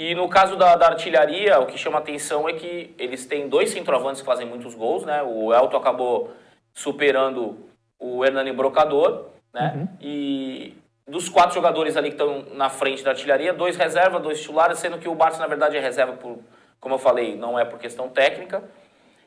E 0.00 0.14
no 0.14 0.30
caso 0.30 0.56
da, 0.56 0.76
da, 0.76 0.86
artilharia, 0.86 1.60
o 1.60 1.66
que 1.66 1.76
chama 1.76 1.98
atenção 1.98 2.48
é 2.48 2.54
que 2.54 2.94
eles 2.98 3.26
têm 3.26 3.50
dois 3.50 3.68
centroavantes 3.68 4.22
que 4.22 4.26
fazem 4.26 4.46
muitos 4.46 4.74
gols, 4.74 5.04
né? 5.04 5.22
O 5.22 5.52
Elton 5.52 5.76
acabou 5.76 6.30
superando 6.72 7.68
o 7.98 8.24
Hernani 8.24 8.50
Brocador, 8.50 9.26
né? 9.52 9.74
Uhum. 9.76 9.88
E 10.00 10.74
dos 11.06 11.28
quatro 11.28 11.54
jogadores 11.54 11.98
ali 11.98 12.08
que 12.08 12.14
estão 12.14 12.46
na 12.54 12.70
frente 12.70 13.04
da 13.04 13.10
artilharia, 13.10 13.52
dois 13.52 13.76
reserva, 13.76 14.18
dois 14.18 14.40
titulares, 14.40 14.78
sendo 14.78 14.96
que 14.96 15.06
o 15.06 15.14
Barça, 15.14 15.38
na 15.38 15.46
verdade, 15.46 15.76
é 15.76 15.80
reserva 15.80 16.14
por, 16.14 16.38
como 16.80 16.94
eu 16.94 16.98
falei, 16.98 17.36
não 17.36 17.58
é 17.58 17.66
por 17.66 17.78
questão 17.78 18.08
técnica. 18.08 18.64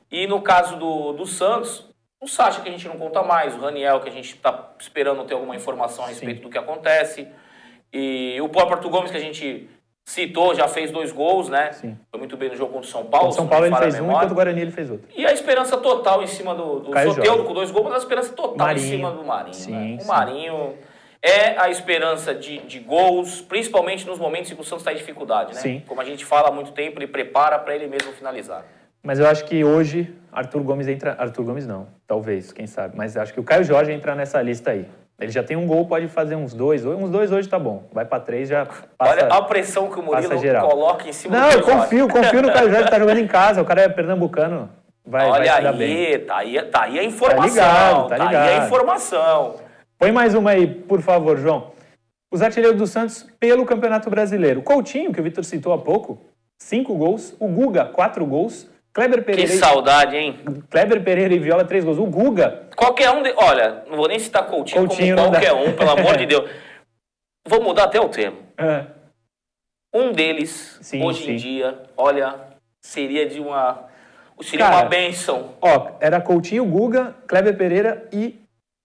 E 0.09 0.25
no 0.25 0.41
caso 0.41 0.75
do, 0.77 1.13
do 1.13 1.27
Santos, 1.27 1.87
o 2.19 2.27
Sacha 2.27 2.61
que 2.61 2.69
a 2.69 2.71
gente 2.71 2.87
não 2.87 2.97
conta 2.97 3.21
mais, 3.21 3.53
o 3.53 3.59
Raniel 3.59 3.99
que 3.99 4.09
a 4.09 4.11
gente 4.11 4.33
está 4.33 4.71
esperando 4.79 5.23
ter 5.23 5.35
alguma 5.35 5.55
informação 5.55 6.03
a 6.03 6.07
respeito 6.07 6.37
Sim. 6.37 6.43
do 6.45 6.49
que 6.49 6.57
acontece. 6.57 7.27
E 7.93 8.41
o 8.41 8.49
próprio 8.49 8.77
Arthur 8.77 8.89
Gomes 8.89 9.11
que 9.11 9.17
a 9.17 9.19
gente 9.19 9.69
citou, 10.05 10.53
já 10.53 10.67
fez 10.67 10.91
dois 10.91 11.11
gols, 11.11 11.49
né? 11.49 11.71
Sim. 11.71 11.97
Foi 12.11 12.19
muito 12.19 12.35
bem 12.35 12.49
no 12.49 12.55
jogo 12.55 12.73
contra 12.73 12.87
o 12.87 12.91
São 12.91 13.05
Paulo. 13.05 13.31
São 13.31 13.47
Paulo 13.47 13.65
ele 13.65 13.75
fez 13.75 13.99
um, 13.99 14.09
enquanto 14.09 14.31
o 14.31 14.35
Guarani 14.35 14.61
ele 14.61 14.71
fez 14.71 14.89
outro. 14.89 15.07
E 15.15 15.25
a 15.25 15.31
esperança 15.31 15.77
total 15.77 16.21
em 16.21 16.27
cima 16.27 16.53
do, 16.53 16.79
do 16.79 16.99
Soteudo 16.99 17.45
com 17.45 17.53
dois 17.53 17.71
gols, 17.71 17.85
mas 17.85 17.95
a 17.95 17.97
esperança 17.99 18.33
total 18.33 18.67
Marinho. 18.67 18.85
em 18.85 18.89
cima 18.89 19.11
do 19.11 19.23
Marinho. 19.23 19.53
Sim, 19.53 19.95
né? 19.95 19.97
O 20.03 20.07
Marinho 20.07 20.73
é 21.21 21.57
a 21.57 21.69
esperança 21.69 22.35
de, 22.35 22.59
de 22.59 22.79
gols, 22.79 23.41
principalmente 23.41 24.05
nos 24.05 24.19
momentos 24.19 24.51
em 24.51 24.55
que 24.55 24.61
o 24.61 24.63
Santos 24.63 24.81
está 24.81 24.91
em 24.91 24.97
dificuldade, 24.97 25.53
né? 25.53 25.61
Sim. 25.61 25.83
Como 25.87 26.01
a 26.01 26.05
gente 26.05 26.25
fala 26.25 26.49
há 26.49 26.51
muito 26.51 26.71
tempo, 26.73 26.99
ele 26.99 27.07
prepara 27.07 27.57
para 27.57 27.73
ele 27.73 27.87
mesmo 27.87 28.11
finalizar. 28.11 28.65
Mas 29.01 29.19
eu 29.19 29.27
acho 29.27 29.45
que 29.45 29.63
hoje 29.63 30.13
Arthur 30.31 30.63
Gomes 30.63 30.87
entra. 30.87 31.15
Arthur 31.17 31.43
Gomes 31.43 31.65
não, 31.65 31.87
talvez, 32.05 32.51
quem 32.51 32.67
sabe. 32.67 32.95
Mas 32.97 33.15
acho 33.15 33.33
que 33.33 33.39
o 33.39 33.43
Caio 33.43 33.63
Jorge 33.63 33.91
entra 33.91 34.15
nessa 34.15 34.41
lista 34.41 34.71
aí. 34.71 34.85
Ele 35.19 35.31
já 35.31 35.43
tem 35.43 35.55
um 35.55 35.67
gol, 35.67 35.85
pode 35.85 36.07
fazer 36.07 36.35
uns 36.35 36.53
dois. 36.53 36.85
Uns 36.85 37.09
dois 37.09 37.31
hoje 37.31 37.47
tá 37.47 37.59
bom. 37.59 37.83
Vai 37.91 38.03
para 38.03 38.19
três, 38.19 38.49
já 38.49 38.65
passa, 38.97 39.11
Olha 39.11 39.27
a 39.27 39.41
pressão 39.43 39.89
que 39.89 39.99
o 39.99 40.03
Murilo 40.03 40.39
coloca 40.61 41.07
em 41.07 41.13
cima 41.13 41.37
Não, 41.37 41.49
do 41.49 41.55
eu 41.55 41.61
confio, 41.61 42.07
confio 42.07 42.41
no 42.41 42.51
Caio 42.51 42.71
Jorge, 42.71 42.89
tá 42.89 42.99
jogando 42.99 43.19
em 43.19 43.27
casa. 43.27 43.61
O 43.61 43.65
cara 43.65 43.81
é 43.81 43.89
pernambucano. 43.89 44.69
Vai, 45.05 45.29
Olha 45.29 45.51
vai 45.51 45.67
aí, 45.67 46.19
tá 46.19 46.37
aí, 46.37 46.61
tá 46.63 46.83
aí 46.83 46.99
a 46.99 47.03
informação. 47.03 47.41
Tá 47.41 47.47
ligado, 47.47 48.07
tá, 48.07 48.17
ligado. 48.17 48.31
tá 48.31 48.43
aí 48.43 48.59
a 48.59 48.65
informação. 48.65 49.55
Põe 49.99 50.11
mais 50.11 50.33
uma 50.33 50.51
aí, 50.51 50.65
por 50.67 51.01
favor, 51.01 51.37
João. 51.37 51.71
Os 52.31 52.41
artilheiros 52.41 52.77
do 52.77 52.87
Santos 52.87 53.27
pelo 53.39 53.65
Campeonato 53.65 54.09
Brasileiro. 54.09 54.61
Coutinho, 54.61 55.13
que 55.13 55.19
o 55.19 55.23
Vitor 55.23 55.43
citou 55.43 55.71
há 55.71 55.77
pouco, 55.77 56.19
cinco 56.57 56.95
gols. 56.95 57.35
O 57.39 57.47
Guga, 57.47 57.85
quatro 57.85 58.25
gols. 58.25 58.67
Kleber 58.93 59.19
Que 59.19 59.25
Pereira, 59.31 59.51
saudade, 59.53 60.15
hein? 60.15 60.39
Kleber 60.69 61.03
Pereira 61.03 61.33
e 61.33 61.39
Viola, 61.39 61.65
três 61.65 61.83
gols. 61.83 61.97
O 61.97 62.05
Guga, 62.05 62.67
Qualquer 62.75 63.09
um. 63.11 63.23
De... 63.23 63.33
Olha, 63.35 63.83
não 63.89 63.97
vou 63.97 64.07
nem 64.07 64.19
citar 64.19 64.45
Coutinho, 64.45 64.85
Coutinho 64.85 65.15
como 65.15 65.27
não 65.27 65.31
dá. 65.31 65.39
qualquer 65.39 65.53
um, 65.69 65.73
pelo 65.73 65.89
amor 65.91 66.17
de 66.17 66.25
Deus. 66.27 66.49
Vou 67.45 67.61
mudar 67.61 67.83
até 67.85 67.99
o 67.99 68.07
termo. 68.07 68.37
é, 68.57 68.85
Um 69.93 70.13
deles, 70.13 70.79
Sim, 70.81 71.03
hoje 71.03 71.25
sim. 71.25 71.31
em 71.33 71.35
dia, 71.35 71.77
olha, 71.97 72.35
seria 72.81 73.27
de 73.27 73.39
uma. 73.41 73.83
Seria 74.41 74.65
Cara, 74.65 74.77
uma 74.77 74.85
benção. 74.85 75.49
ó, 75.61 75.91
era 75.99 76.21
Coutinho, 76.21 76.63
Guga, 76.65 77.13
Kleber 77.27 77.57
Pereira 77.57 78.07
e 78.13 78.39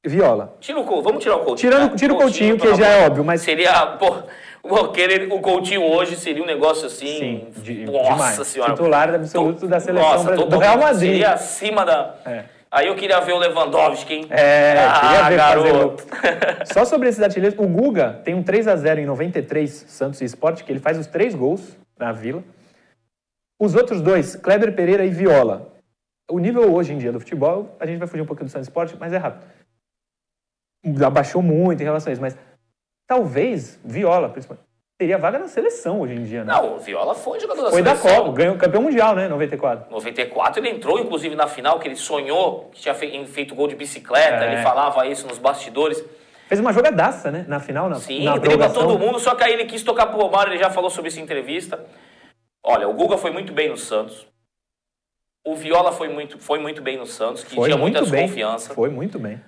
Viola. 0.04 0.56
Tira 0.60 0.80
o 0.80 0.84
Coutinho, 0.84 1.02
vamos 1.04 1.22
tirar 1.22 1.36
o 1.36 1.44
Coutinho. 1.44 1.70
Tirando, 1.70 1.90
né? 1.92 1.96
tira 1.96 2.12
o 2.14 2.16
Coutinho, 2.16 2.56
que 2.56 2.62
pelo 2.62 2.76
já 2.76 2.86
é 2.88 3.06
óbvio, 3.06 3.24
mas 3.24 3.42
Seria, 3.42 3.86
pô, 3.96 4.22
o, 4.62 4.88
querer- 4.88 5.32
o 5.32 5.40
Coutinho 5.40 5.82
hoje 5.82 6.16
seria 6.16 6.42
um 6.42 6.46
negócio 6.46 6.86
assim. 6.86 7.46
sim, 7.52 7.62
de, 7.62 7.84
nossa 7.84 8.10
demais. 8.12 8.46
senhora. 8.46 8.72
Titular 8.72 9.14
absoluto 9.14 9.66
da 9.66 9.80
seleção 9.80 10.10
Nossa, 10.10 10.24
brasileira, 10.24 10.50
do. 10.56 10.58
Real 10.58 10.78
Madrid. 10.78 11.10
Seria 11.12 11.32
acima 11.32 11.84
da. 11.84 12.14
É. 12.24 12.44
Aí 12.70 12.86
eu 12.86 12.94
queria 12.96 13.18
ver 13.20 13.32
o 13.32 13.38
Lewandowski, 13.38 14.12
hein? 14.12 14.26
É, 14.28 14.84
ah, 14.86 15.00
queria 15.00 15.22
ver 15.24 15.62
gol. 15.62 15.72
garoto. 15.72 16.04
Só 16.72 16.84
sobre 16.84 17.08
esses 17.08 17.22
artilheiros, 17.22 17.58
o 17.58 17.66
Guga 17.66 18.20
tem 18.24 18.34
um 18.34 18.42
3 18.42 18.68
a 18.68 18.76
0 18.76 19.00
em 19.00 19.06
93, 19.06 19.70
Santos 19.88 20.20
e 20.20 20.26
Sport, 20.26 20.62
que 20.64 20.70
ele 20.70 20.78
faz 20.78 20.98
os 20.98 21.06
três 21.06 21.34
gols 21.34 21.78
na 21.98 22.12
Vila. 22.12 22.44
Os 23.58 23.74
outros 23.74 24.02
dois, 24.02 24.36
Kleber 24.36 24.74
Pereira 24.74 25.04
e 25.04 25.08
Viola. 25.08 25.72
O 26.30 26.38
nível 26.38 26.70
hoje 26.74 26.92
em 26.92 26.98
dia 26.98 27.10
do 27.10 27.18
futebol, 27.18 27.74
a 27.80 27.86
gente 27.86 27.98
vai 27.98 28.06
fugir 28.06 28.22
um 28.22 28.26
pouquinho 28.26 28.48
do 28.48 28.52
Santos 28.52 28.68
Sport, 28.68 28.94
mas 29.00 29.14
é 29.14 29.16
rápido. 29.16 29.46
Abaixou 31.04 31.40
muito 31.42 31.80
em 31.80 31.84
relação 31.84 32.10
a 32.10 32.12
isso, 32.12 32.20
mas 32.20 32.36
talvez 33.08 33.80
Viola, 33.84 34.28
principalmente, 34.28 34.64
teria 34.96 35.16
vaga 35.18 35.38
na 35.38 35.48
seleção 35.48 36.00
hoje 36.00 36.14
em 36.14 36.22
dia, 36.24 36.44
né? 36.44 36.52
Não, 36.52 36.76
o 36.76 36.78
Viola 36.78 37.14
foi 37.14 37.40
jogador 37.40 37.62
da 37.62 37.70
Foi 37.70 37.82
da 37.82 37.96
seleção. 37.96 38.24
Copa, 38.26 38.36
ganhou 38.36 38.56
campeão 38.56 38.82
mundial, 38.82 39.16
né? 39.16 39.26
94. 39.28 39.90
94 39.90 40.60
ele 40.60 40.68
entrou, 40.70 40.98
inclusive, 41.00 41.34
na 41.34 41.46
final, 41.46 41.80
que 41.80 41.88
ele 41.88 41.96
sonhou 41.96 42.68
que 42.72 42.80
tinha 42.82 42.94
fe- 42.94 43.24
feito 43.26 43.54
gol 43.54 43.66
de 43.66 43.74
bicicleta, 43.74 44.44
É. 44.44 44.52
ele 44.52 44.62
falava 44.62 45.06
isso 45.06 45.26
nos 45.26 45.38
bastidores. 45.38 46.04
Fez 46.48 46.60
uma 46.60 46.72
jogadaça, 46.72 47.30
né? 47.30 47.44
Na 47.48 47.60
final, 47.60 47.88
na, 47.88 47.96
Sim, 47.96 48.24
na 48.24 48.36
dribla 48.38 48.70
todo 48.70 48.98
mundo, 48.98 49.18
só 49.18 49.34
que 49.34 49.44
aí 49.44 49.52
ele 49.52 49.64
quis 49.66 49.82
tocar 49.82 50.06
pro 50.06 50.18
Romário, 50.20 50.52
ele 50.52 50.58
já 50.62 50.70
falou 50.70 50.90
sobre 50.90 51.08
isso 51.08 51.20
em 51.20 51.22
entrevista. 51.22 51.84
Olha, 52.64 52.88
o 52.88 52.94
Guga 52.94 53.16
foi 53.18 53.30
muito 53.30 53.52
bem 53.52 53.68
no 53.68 53.76
Santos. 53.76 54.26
O 55.46 55.54
Viola 55.54 55.92
foi 55.92 56.08
muito, 56.08 56.38
foi 56.38 56.58
muito 56.58 56.82
bem 56.82 56.96
no 56.98 57.06
Santos, 57.06 57.44
que 57.44 57.54
Foi 57.54 57.68
tinha 57.68 57.76
muita 57.78 58.02
desconfiança. 58.02 58.74
Foi 58.74 58.90
muito 58.90 59.18
bem. 59.18 59.40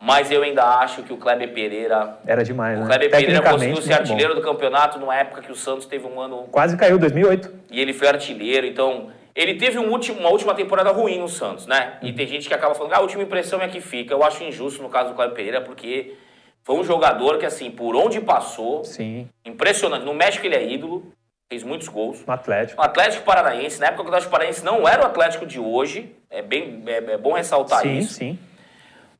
Mas 0.00 0.30
eu 0.30 0.42
ainda 0.42 0.64
acho 0.64 1.02
que 1.02 1.12
o 1.12 1.16
Kleber 1.16 1.52
Pereira. 1.52 2.18
Era 2.24 2.44
demais, 2.44 2.78
O 2.78 2.82
né? 2.82 2.86
Kleber 2.86 3.10
Pereira 3.10 3.42
conseguiu 3.42 3.76
ser 3.76 3.88
muito 3.88 3.88
bom. 3.88 3.94
artilheiro 3.94 4.34
do 4.36 4.40
campeonato 4.42 4.98
numa 4.98 5.14
época 5.16 5.42
que 5.42 5.50
o 5.50 5.56
Santos 5.56 5.86
teve 5.86 6.06
um 6.06 6.20
ano 6.20 6.44
Quase 6.52 6.76
caiu, 6.76 6.98
2008. 6.98 7.52
e 7.70 7.80
ele 7.80 7.92
foi 7.92 8.06
artilheiro, 8.08 8.64
então 8.64 9.10
ele 9.34 9.54
teve 9.54 9.76
um 9.78 9.90
último- 9.90 10.20
uma 10.20 10.30
última 10.30 10.54
temporada 10.54 10.90
ruim 10.92 11.18
no 11.18 11.28
Santos, 11.28 11.66
né? 11.66 11.98
Uhum. 12.00 12.08
E 12.08 12.12
tem 12.12 12.26
gente 12.28 12.46
que 12.46 12.54
acaba 12.54 12.74
falando, 12.76 12.92
ah, 12.92 12.98
a 12.98 13.00
última 13.00 13.22
impressão 13.24 13.60
é 13.60 13.66
que 13.68 13.80
fica. 13.80 14.14
Eu 14.14 14.22
acho 14.22 14.42
injusto 14.44 14.82
no 14.82 14.88
caso 14.88 15.10
do 15.10 15.14
Cláudio 15.16 15.34
Pereira, 15.34 15.60
porque 15.60 16.14
foi 16.62 16.76
um 16.76 16.84
jogador 16.84 17.36
que, 17.38 17.46
assim, 17.46 17.68
por 17.70 17.96
onde 17.96 18.20
passou, 18.20 18.84
Sim, 18.84 19.28
impressionante. 19.44 20.04
No 20.04 20.14
México 20.14 20.46
ele 20.46 20.54
é 20.54 20.64
ídolo, 20.64 21.12
fez 21.50 21.64
muitos 21.64 21.88
gols. 21.88 22.24
no 22.24 22.32
Atlético. 22.32 22.80
O 22.80 22.84
Atlético 22.84 23.24
Paranaense, 23.24 23.80
na 23.80 23.86
época 23.88 24.02
o 24.02 24.06
Atlético 24.06 24.30
Paranaense 24.30 24.64
não 24.64 24.86
era 24.86 25.02
o 25.02 25.06
Atlético 25.06 25.44
de 25.46 25.58
hoje, 25.58 26.14
é, 26.30 26.40
bem, 26.42 26.82
é, 26.86 26.96
é 27.14 27.18
bom 27.18 27.32
ressaltar 27.32 27.80
sim, 27.80 27.98
isso. 27.98 28.14
sim, 28.14 28.38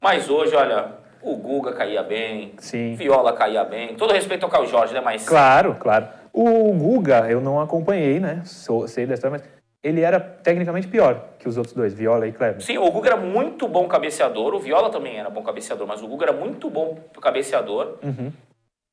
Mas 0.00 0.30
hoje, 0.30 0.54
olha, 0.54 0.92
o 1.22 1.36
Guga 1.36 1.72
caía 1.72 2.02
bem, 2.02 2.54
sim. 2.58 2.94
Viola 2.94 3.32
caía 3.32 3.64
bem. 3.64 3.96
Todo 3.96 4.12
respeito 4.12 4.44
ao 4.44 4.50
Caio 4.50 4.66
Jorge, 4.66 4.94
né? 4.94 5.00
Mas 5.00 5.28
Claro, 5.28 5.74
claro. 5.74 6.08
O 6.32 6.72
Guga, 6.74 7.28
eu 7.28 7.40
não 7.40 7.60
acompanhei, 7.60 8.20
né? 8.20 8.42
Sou, 8.44 8.86
sei 8.86 9.06
da 9.06 9.14
história, 9.14 9.38
mas 9.38 9.48
ele 9.82 10.00
era 10.02 10.20
tecnicamente 10.20 10.88
pior 10.88 11.30
que 11.38 11.48
os 11.48 11.56
outros 11.56 11.74
dois, 11.74 11.94
Viola 11.94 12.26
e 12.26 12.32
Kleber. 12.32 12.60
Sim, 12.60 12.78
o 12.78 12.90
Guga 12.90 13.10
era 13.10 13.16
muito 13.16 13.66
bom 13.66 13.86
cabeceador, 13.88 14.54
o 14.54 14.58
Viola 14.58 14.90
também 14.90 15.18
era 15.18 15.30
bom 15.30 15.42
cabeceador, 15.42 15.86
mas 15.86 16.02
o 16.02 16.06
Guga 16.08 16.26
era 16.26 16.32
muito 16.32 16.68
bom 16.70 16.98
cabeceador. 17.20 17.98
Uhum. 18.02 18.32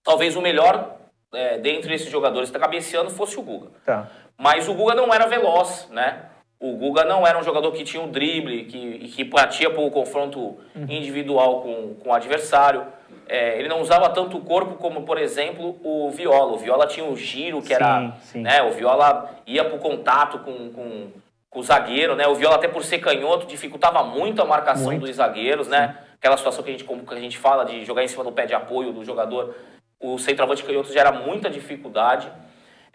Talvez 0.04 0.36
o 0.36 0.42
melhor 0.42 0.98
é, 1.34 1.58
dentre 1.58 1.94
esses 1.94 2.10
jogadores 2.10 2.50
que 2.50 2.56
está 2.56 2.66
cabeceando 2.66 3.10
fosse 3.10 3.38
o 3.40 3.42
Guga. 3.44 3.68
Tá. 3.86 4.10
Mas 4.38 4.68
o 4.68 4.74
Guga 4.74 4.94
não 4.96 5.14
era 5.14 5.26
veloz, 5.28 5.88
né? 5.92 6.26
O 6.60 6.74
Guga 6.78 7.04
não 7.04 7.28
era 7.28 7.38
um 7.38 7.44
jogador 7.44 7.72
que 7.74 7.84
tinha 7.84 8.02
um 8.02 8.10
drible, 8.10 8.64
que, 8.66 9.00
que 9.10 9.26
partia 9.26 9.70
para 9.70 9.82
o 9.82 9.92
confronto 9.92 10.58
Uhum. 10.76 10.86
individual 10.90 11.62
com, 11.62 11.96
com 11.96 12.10
o 12.10 12.14
adversário. 12.14 12.86
É, 13.28 13.58
ele 13.58 13.68
não 13.68 13.82
usava 13.82 14.10
tanto 14.10 14.38
o 14.38 14.42
corpo 14.42 14.76
como, 14.76 15.04
por 15.04 15.18
exemplo, 15.18 15.78
o 15.84 16.10
Viola. 16.12 16.54
O 16.54 16.58
Viola 16.58 16.86
tinha 16.86 17.06
o 17.06 17.16
giro, 17.16 17.62
que 17.62 17.74
era. 17.74 18.02
Sim, 18.02 18.14
sim. 18.22 18.42
Né, 18.42 18.62
o 18.62 18.72
Viola 18.72 19.32
ia 19.48 19.64
para 19.66 19.76
o 19.76 19.80
contato 19.80 20.40
com, 20.40 20.70
com, 20.72 21.08
com 21.50 21.60
o 21.60 21.64
zagueiro, 21.64 22.16
né? 22.16 22.28
O 22.28 22.36
Viola, 22.36 22.56
até 22.56 22.68
por 22.68 22.84
ser 22.84 23.00
canhoto, 23.00 23.46
dificultava 23.48 24.04
muito 24.04 24.42
a 24.42 24.46
marcação 24.46 24.88
Muito. 24.92 25.06
dos 25.06 25.16
zagueiros, 25.16 25.68
né? 25.68 25.98
Aquela 26.18 26.38
situação 26.38 26.64
que 26.64 26.70
a, 26.70 26.74
gente, 26.74 26.84
como 26.84 27.06
que 27.06 27.14
a 27.14 27.20
gente 27.20 27.38
fala 27.38 27.64
de 27.66 27.84
jogar 27.86 28.04
em 28.04 28.08
cima 28.08 28.24
do 28.24 28.32
pé 28.32 28.46
de 28.46 28.54
apoio 28.54 28.92
do 28.92 29.04
jogador. 29.04 29.56
O 30.00 30.18
centroavante 30.20 30.64
canhoto 30.64 30.92
gera 30.92 31.12
muita 31.12 31.50
dificuldade. 31.50 32.28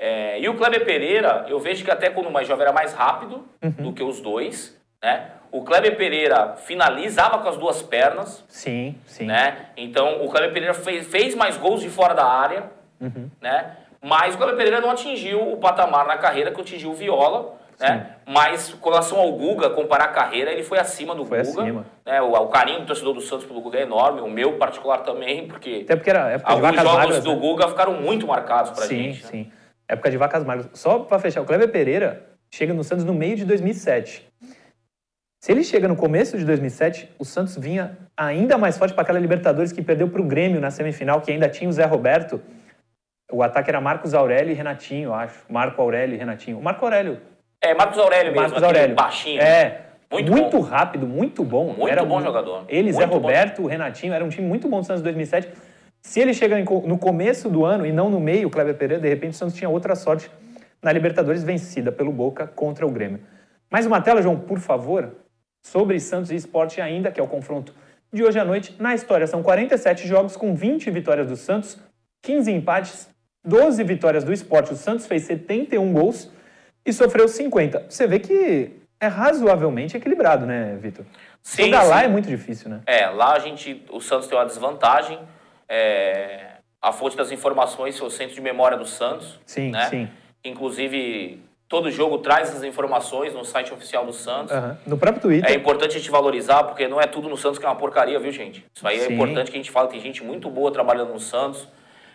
É, 0.02 0.40
e 0.40 0.48
o 0.48 0.54
Kleber 0.54 0.82
Pereira, 0.86 1.44
eu 1.46 1.60
vejo 1.60 1.84
que 1.84 1.90
até 1.90 2.08
quando 2.08 2.30
mais 2.30 2.48
jovem 2.48 2.62
era 2.62 2.72
mais 2.72 2.94
rápido 2.94 3.44
Uhum. 3.62 3.70
do 3.70 3.92
que 3.92 4.02
os 4.02 4.18
dois, 4.18 4.74
né? 5.02 5.26
O 5.52 5.62
Kleber 5.62 5.94
Pereira 5.96 6.54
finalizava 6.56 7.38
com 7.38 7.48
as 7.48 7.58
duas 7.58 7.82
pernas, 7.82 8.42
Sim, 8.48 8.94
sim. 9.04 9.26
né? 9.26 9.66
Então, 9.76 10.24
o 10.24 10.30
Kleber 10.30 10.52
Pereira 10.54 10.72
fez, 10.72 11.06
fez 11.06 11.34
mais 11.34 11.58
gols 11.58 11.82
de 11.82 11.90
fora 11.90 12.14
da 12.14 12.24
área, 12.24 12.64
Uhum. 12.98 13.28
né? 13.42 13.72
Mas 14.02 14.34
o 14.34 14.38
Kleber 14.38 14.56
Pereira 14.56 14.80
não 14.80 14.90
atingiu 14.90 15.52
o 15.52 15.58
patamar 15.58 16.06
na 16.06 16.16
carreira 16.16 16.50
que 16.50 16.58
atingiu 16.60 16.90
o 16.92 16.94
Viola, 16.94 17.56
né? 17.78 18.06
Mas 18.26 18.72
com 18.72 18.88
relação 18.90 19.18
ao 19.18 19.30
Guga, 19.32 19.68
comparar 19.70 20.04
a 20.04 20.08
carreira, 20.08 20.50
ele 20.50 20.62
foi 20.62 20.78
acima 20.78 21.14
do 21.14 21.26
Foi 21.26 21.42
Guga. 21.42 21.62
acima. 21.62 21.86
Né? 22.06 22.22
O, 22.22 22.30
o 22.32 22.48
carinho 22.48 22.80
do 22.80 22.86
torcedor 22.86 23.12
do 23.14 23.20
Santos 23.20 23.44
pelo 23.44 23.60
Guga 23.60 23.78
é 23.78 23.82
enorme, 23.82 24.20
o 24.22 24.28
meu 24.30 24.54
particular 24.56 24.98
também, 25.02 25.46
porque 25.46 25.80
Até 25.84 25.96
porque 25.96 26.08
era 26.10 26.30
época 26.30 26.50
alguns 26.52 26.74
jogos 26.76 26.92
magras. 26.94 27.24
do 27.24 27.34
né? 27.34 27.38
Guga 27.40 27.68
ficaram 27.68 27.92
muito 27.94 28.26
marcados 28.26 28.70
pra 28.70 28.84
Sim, 28.86 29.12
gente. 29.12 29.24
né? 29.24 29.28
sim. 29.30 29.52
Época 29.90 30.08
de 30.08 30.16
vacas 30.16 30.44
magras. 30.44 30.68
Só 30.72 31.00
pra 31.00 31.18
fechar, 31.18 31.40
o 31.40 31.44
Kleber 31.44 31.68
Pereira 31.68 32.26
chega 32.48 32.72
no 32.72 32.84
Santos 32.84 33.04
no 33.04 33.12
meio 33.12 33.34
de 33.34 33.44
2007. 33.44 34.24
Se 35.42 35.50
ele 35.50 35.64
chega 35.64 35.88
no 35.88 35.96
começo 35.96 36.38
de 36.38 36.44
2007, 36.44 37.10
o 37.18 37.24
Santos 37.24 37.56
vinha 37.56 37.98
ainda 38.16 38.56
mais 38.56 38.78
forte 38.78 38.94
para 38.94 39.02
aquela 39.02 39.18
Libertadores 39.18 39.72
que 39.72 39.82
perdeu 39.82 40.08
para 40.08 40.20
o 40.20 40.24
Grêmio 40.24 40.60
na 40.60 40.70
semifinal, 40.70 41.20
que 41.20 41.32
ainda 41.32 41.48
tinha 41.48 41.68
o 41.68 41.72
Zé 41.72 41.84
Roberto. 41.86 42.40
O 43.32 43.42
ataque 43.42 43.68
era 43.68 43.80
Marcos 43.80 44.14
Aurélio 44.14 44.52
e 44.52 44.54
Renatinho, 44.54 45.08
eu 45.08 45.14
acho. 45.14 45.42
Marco 45.48 45.80
Aurélio 45.82 46.14
e 46.14 46.18
Renatinho. 46.18 46.58
O 46.58 46.62
Marco 46.62 46.84
Aurélio. 46.84 47.20
É, 47.60 47.74
Marcos 47.74 47.98
Aurélio 47.98 48.32
mesmo, 48.32 48.42
Marcos 48.42 48.62
Aurélio. 48.62 48.94
baixinho. 48.94 49.40
É. 49.40 49.80
Muito 50.12 50.30
Muito, 50.30 50.56
bom. 50.58 50.62
rápido, 50.62 51.06
muito 51.06 51.44
bom. 51.44 51.66
Muito 51.72 51.88
era 51.88 52.04
bom 52.04 52.20
jogador. 52.20 52.64
Ele, 52.68 52.92
Zé 52.92 53.06
Muito 53.06 53.10
bom. 53.10 53.26
Roberto, 53.28 53.62
o 53.62 53.66
Renatinho, 53.66 54.12
era 54.12 54.24
um 54.24 54.28
time 54.28 54.46
muito 54.46 54.68
bom 54.68 54.80
do 54.80 54.86
Santos 54.86 55.02
2007. 55.02 55.48
Se 56.02 56.20
ele 56.20 56.32
chega 56.32 56.56
no 56.58 56.98
começo 56.98 57.48
do 57.48 57.64
ano 57.64 57.84
e 57.84 57.92
não 57.92 58.08
no 58.08 58.18
meio, 58.18 58.48
o 58.48 58.50
Kleber 58.50 58.74
Pereira, 58.74 59.02
de 59.02 59.08
repente 59.08 59.32
o 59.32 59.36
Santos 59.36 59.54
tinha 59.54 59.68
outra 59.68 59.94
sorte 59.94 60.30
na 60.82 60.92
Libertadores 60.92 61.44
vencida 61.44 61.92
pelo 61.92 62.10
Boca 62.10 62.46
contra 62.46 62.86
o 62.86 62.90
Grêmio. 62.90 63.20
Mais 63.70 63.86
uma 63.86 64.00
tela, 64.00 64.22
João, 64.22 64.38
por 64.38 64.58
favor, 64.58 65.14
sobre 65.62 66.00
Santos 66.00 66.30
e 66.30 66.34
Esporte 66.34 66.80
ainda, 66.80 67.12
que 67.12 67.20
é 67.20 67.22
o 67.22 67.28
confronto 67.28 67.74
de 68.12 68.24
hoje 68.24 68.38
à 68.38 68.44
noite. 68.44 68.74
Na 68.78 68.94
história, 68.94 69.26
são 69.26 69.42
47 69.42 70.08
jogos 70.08 70.36
com 70.36 70.54
20 70.54 70.90
vitórias 70.90 71.26
do 71.26 71.36
Santos, 71.36 71.78
15 72.22 72.50
empates, 72.50 73.08
12 73.44 73.84
vitórias 73.84 74.24
do 74.24 74.32
Esporte. 74.32 74.72
O 74.72 74.76
Santos 74.76 75.06
fez 75.06 75.22
71 75.24 75.92
gols 75.92 76.30
e 76.84 76.92
sofreu 76.92 77.28
50. 77.28 77.86
Você 77.88 78.06
vê 78.06 78.18
que 78.18 78.72
é 78.98 79.06
razoavelmente 79.06 79.96
equilibrado, 79.96 80.46
né, 80.46 80.76
Vitor? 80.80 81.04
Sim, 81.42 81.66
Jogar 81.66 81.84
lá 81.84 81.98
sim. 82.00 82.04
é 82.04 82.08
muito 82.08 82.28
difícil, 82.28 82.68
né? 82.68 82.80
É, 82.86 83.06
lá 83.06 83.34
a 83.34 83.38
gente, 83.38 83.84
o 83.90 84.00
Santos 84.00 84.28
tem 84.28 84.36
uma 84.36 84.44
desvantagem. 84.44 85.18
É, 85.74 86.46
a 86.82 86.90
fonte 86.92 87.16
das 87.16 87.30
informações 87.30 88.00
é 88.00 88.04
o 88.04 88.10
centro 88.10 88.34
de 88.34 88.40
memória 88.40 88.76
do 88.76 88.84
Santos. 88.86 89.38
Sim, 89.46 89.70
né? 89.70 89.86
sim. 89.88 90.08
Inclusive, 90.44 91.40
todo 91.68 91.88
jogo 91.92 92.18
traz 92.18 92.48
essas 92.48 92.64
informações 92.64 93.32
no 93.32 93.44
site 93.44 93.72
oficial 93.72 94.04
do 94.04 94.12
Santos. 94.12 94.50
Aham. 94.52 94.76
No 94.84 94.98
próprio 94.98 95.22
Twitter. 95.22 95.48
É 95.48 95.54
importante 95.54 95.94
a 95.94 95.98
gente 95.98 96.10
valorizar, 96.10 96.64
porque 96.64 96.88
não 96.88 97.00
é 97.00 97.06
tudo 97.06 97.28
no 97.28 97.36
Santos 97.36 97.58
que 97.60 97.64
é 97.64 97.68
uma 97.68 97.76
porcaria, 97.76 98.18
viu, 98.18 98.32
gente? 98.32 98.64
Isso 98.74 98.86
aí 98.88 98.96
é 98.96 99.04
Sim. 99.04 99.14
importante 99.14 99.48
que 99.50 99.56
a 99.56 99.60
gente 99.60 99.70
fale. 99.70 99.88
Tem 99.88 100.00
gente 100.00 100.24
muito 100.24 100.50
boa 100.50 100.72
trabalhando 100.72 101.12
no 101.12 101.20
Santos. 101.20 101.68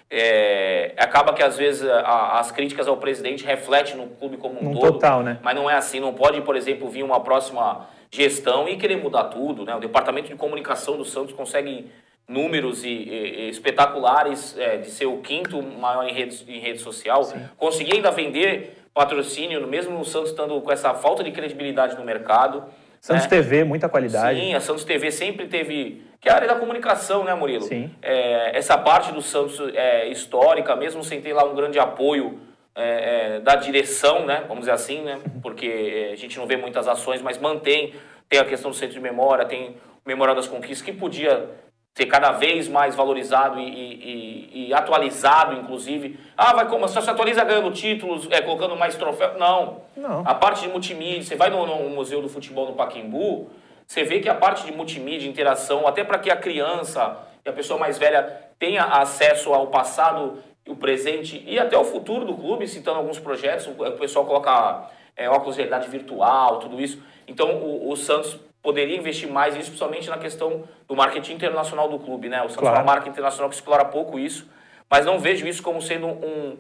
É, 0.10 0.93
acaba 0.97 1.34
que, 1.34 1.41
às 1.41 1.58
vezes, 1.58 1.88
a- 1.89 2.39
as 2.39 2.51
críticas 2.51 2.88
ao 2.88 2.97
presidente 2.97 3.45
refletem 3.45 3.95
no 3.95 4.08
clube 4.08 4.38
como 4.38 4.60
um 4.60 4.64
Num 4.66 4.74
todo. 4.80 4.93
total, 4.93 5.24
né? 5.24 5.39
Mas 5.41 5.56
não 5.56 5.70
é 5.70 5.76
assim. 5.76 5.99
Não 5.99 6.14
pode, 6.14 6.41
por 6.41 6.56
exemplo, 6.56 6.89
vir 6.89 7.03
uma 7.03 7.22
próxima 7.22 7.88
gestão 8.12 8.68
e 8.68 8.76
querer 8.78 8.97
mudar 8.97 9.26
tudo. 9.26 9.64
Né? 9.66 9.74
O 9.76 9.80
departamento 9.80 10.28
de 10.28 10.36
comunicação 10.36 10.97
do 10.97 11.06
Santos 11.06 11.34
consegue 11.34 11.89
números 12.28 12.84
e, 12.84 12.89
e- 12.89 13.49
espetaculares 13.49 14.57
é, 14.57 14.78
de 14.78 14.89
ser 14.89 15.05
o 15.05 15.17
quinto 15.17 15.61
maior 15.61 16.07
em 16.07 16.13
rede, 16.13 16.43
em 16.47 16.59
rede 16.59 16.80
social. 16.80 17.21
Conseguir 17.57 17.95
ainda 17.95 18.11
vender 18.11 18.78
patrocínio, 18.93 19.67
mesmo 19.67 19.99
o 19.99 20.05
Santos 20.05 20.32
estando 20.32 20.59
com 20.61 20.71
essa 20.71 20.93
falta 20.93 21.23
de 21.23 21.32
credibilidade 21.32 21.97
no 21.97 22.03
mercado. 22.03 22.63
Santos 23.01 23.23
né? 23.23 23.30
TV, 23.30 23.63
muita 23.63 23.89
qualidade. 23.89 24.39
Sim, 24.39 24.55
a 24.55 24.59
Santos 24.59 24.84
TV 24.84 25.11
sempre 25.11 25.47
teve. 25.47 26.03
Que 26.19 26.30
é 26.30 26.32
a 26.32 26.36
área 26.36 26.47
da 26.47 26.55
comunicação, 26.55 27.23
né, 27.23 27.36
Murilo? 27.36 27.65
Sim. 27.65 27.91
É, 28.01 28.57
essa 28.57 28.78
parte 28.78 29.11
do 29.11 29.21
Santos 29.21 29.59
é 29.76 30.07
histórica, 30.07 30.76
mesmo 30.76 31.03
sem 31.03 31.21
ter 31.21 31.34
lá 31.34 31.43
um 31.43 31.53
grande 31.53 31.78
apoio 31.78 32.39
é, 32.73 33.36
é, 33.36 33.39
da 33.41 33.55
direção, 33.55 34.26
né? 34.26 34.43
Vamos 34.47 34.61
dizer 34.61 34.71
assim, 34.71 35.01
né? 35.01 35.19
Porque 35.43 35.67
é, 35.67 36.13
a 36.13 36.15
gente 36.15 36.39
não 36.39 36.47
vê 36.47 36.57
muitas 36.57 36.88
ações, 36.88 37.21
mas 37.21 37.38
mantém. 37.38 37.93
Tem 38.28 38.39
a 38.39 38.45
questão 38.45 38.71
do 38.71 38.76
centro 38.76 38.95
de 38.95 39.01
memória, 39.01 39.45
tem 39.45 39.76
o 40.03 40.07
Memorial 40.07 40.36
das 40.36 40.47
Conquistas, 40.47 40.82
que 40.82 40.91
podia 40.91 41.47
ser 41.96 42.08
cada 42.08 42.32
vez 42.32 42.68
mais 42.68 42.93
valorizado 42.93 43.58
e, 43.58 43.64
e, 43.64 44.68
e, 44.68 44.74
atualizado, 44.74 45.56
inclusive. 45.56 46.20
Ah, 46.36 46.54
vai 46.54 46.68
como? 46.68 46.86
Só 46.89 47.00
se 47.00 47.10
atualiza 47.10 47.41
ganhando 47.46 47.72
títulos, 47.72 48.28
é, 48.30 48.41
colocando 48.41 48.76
mais 48.76 48.96
troféus. 48.96 49.39
Não. 49.39 49.82
Não. 49.96 50.22
A 50.26 50.36
parte 50.36 50.64
de 50.64 50.68
multimídia, 50.68 51.24
você 51.24 51.36
vai 51.38 51.50
no, 51.50 51.66
no, 51.66 51.89
Museu 51.89 52.22
do 52.22 52.28
Futebol 52.28 52.68
no 52.68 52.74
Paquimbu, 52.74 53.50
você 53.88 54.04
vê 54.04 54.20
que 54.20 54.28
a 54.28 54.36
parte 54.36 54.66
de 54.66 54.74
multimídia, 54.74 55.30
interação, 55.30 55.88
até 55.88 56.04
para 56.04 56.20
que 56.20 56.30
a 56.30 56.36
criança 56.36 57.18
e 57.46 57.50
a 57.50 57.54
pessoa 57.54 57.80
mais 57.80 57.98
velha 57.98 58.41
tenha 58.60 58.84
acesso 58.84 59.54
ao 59.54 59.68
passado, 59.68 60.43
o 60.68 60.76
presente 60.76 61.41
e 61.48 61.58
até 61.58 61.78
o 61.78 61.86
futuro 61.86 62.26
do 62.26 62.34
clube, 62.36 62.68
citando 62.68 62.98
alguns 62.98 63.20
projetos, 63.20 63.68
o 63.68 63.91
pessoal 63.91 64.26
coloca 64.26 64.89
é, 65.16 65.30
óculos 65.30 65.56
de 65.56 65.62
realidade 65.62 65.89
virtual, 65.89 66.60
tudo 66.60 66.82
isso. 66.82 67.02
Então, 67.26 67.56
o, 67.58 67.89
o 67.89 67.96
Santos 67.96 68.38
poderia 68.66 68.97
investir 68.97 69.30
mais 69.30 69.53
nisso, 69.53 69.70
principalmente 69.70 70.09
na 70.09 70.18
questão 70.18 70.63
do 70.88 70.95
marketing 70.95 71.34
internacional 71.34 71.88
do 71.88 71.99
clube, 71.99 72.28
né? 72.28 72.39
O 72.39 72.49
Santos 72.49 72.57
claro. 72.57 72.78
é 72.78 72.80
uma 72.80 72.86
marca 72.86 73.07
internacional 73.07 73.47
que 73.47 73.55
explora 73.55 73.86
pouco 73.86 74.18
isso, 74.18 74.49
mas 74.89 75.05
não 75.05 75.20
vejo 75.20 75.47
isso 75.47 75.61
como 75.61 75.80
sendo 75.80 76.07
um, 76.07 76.57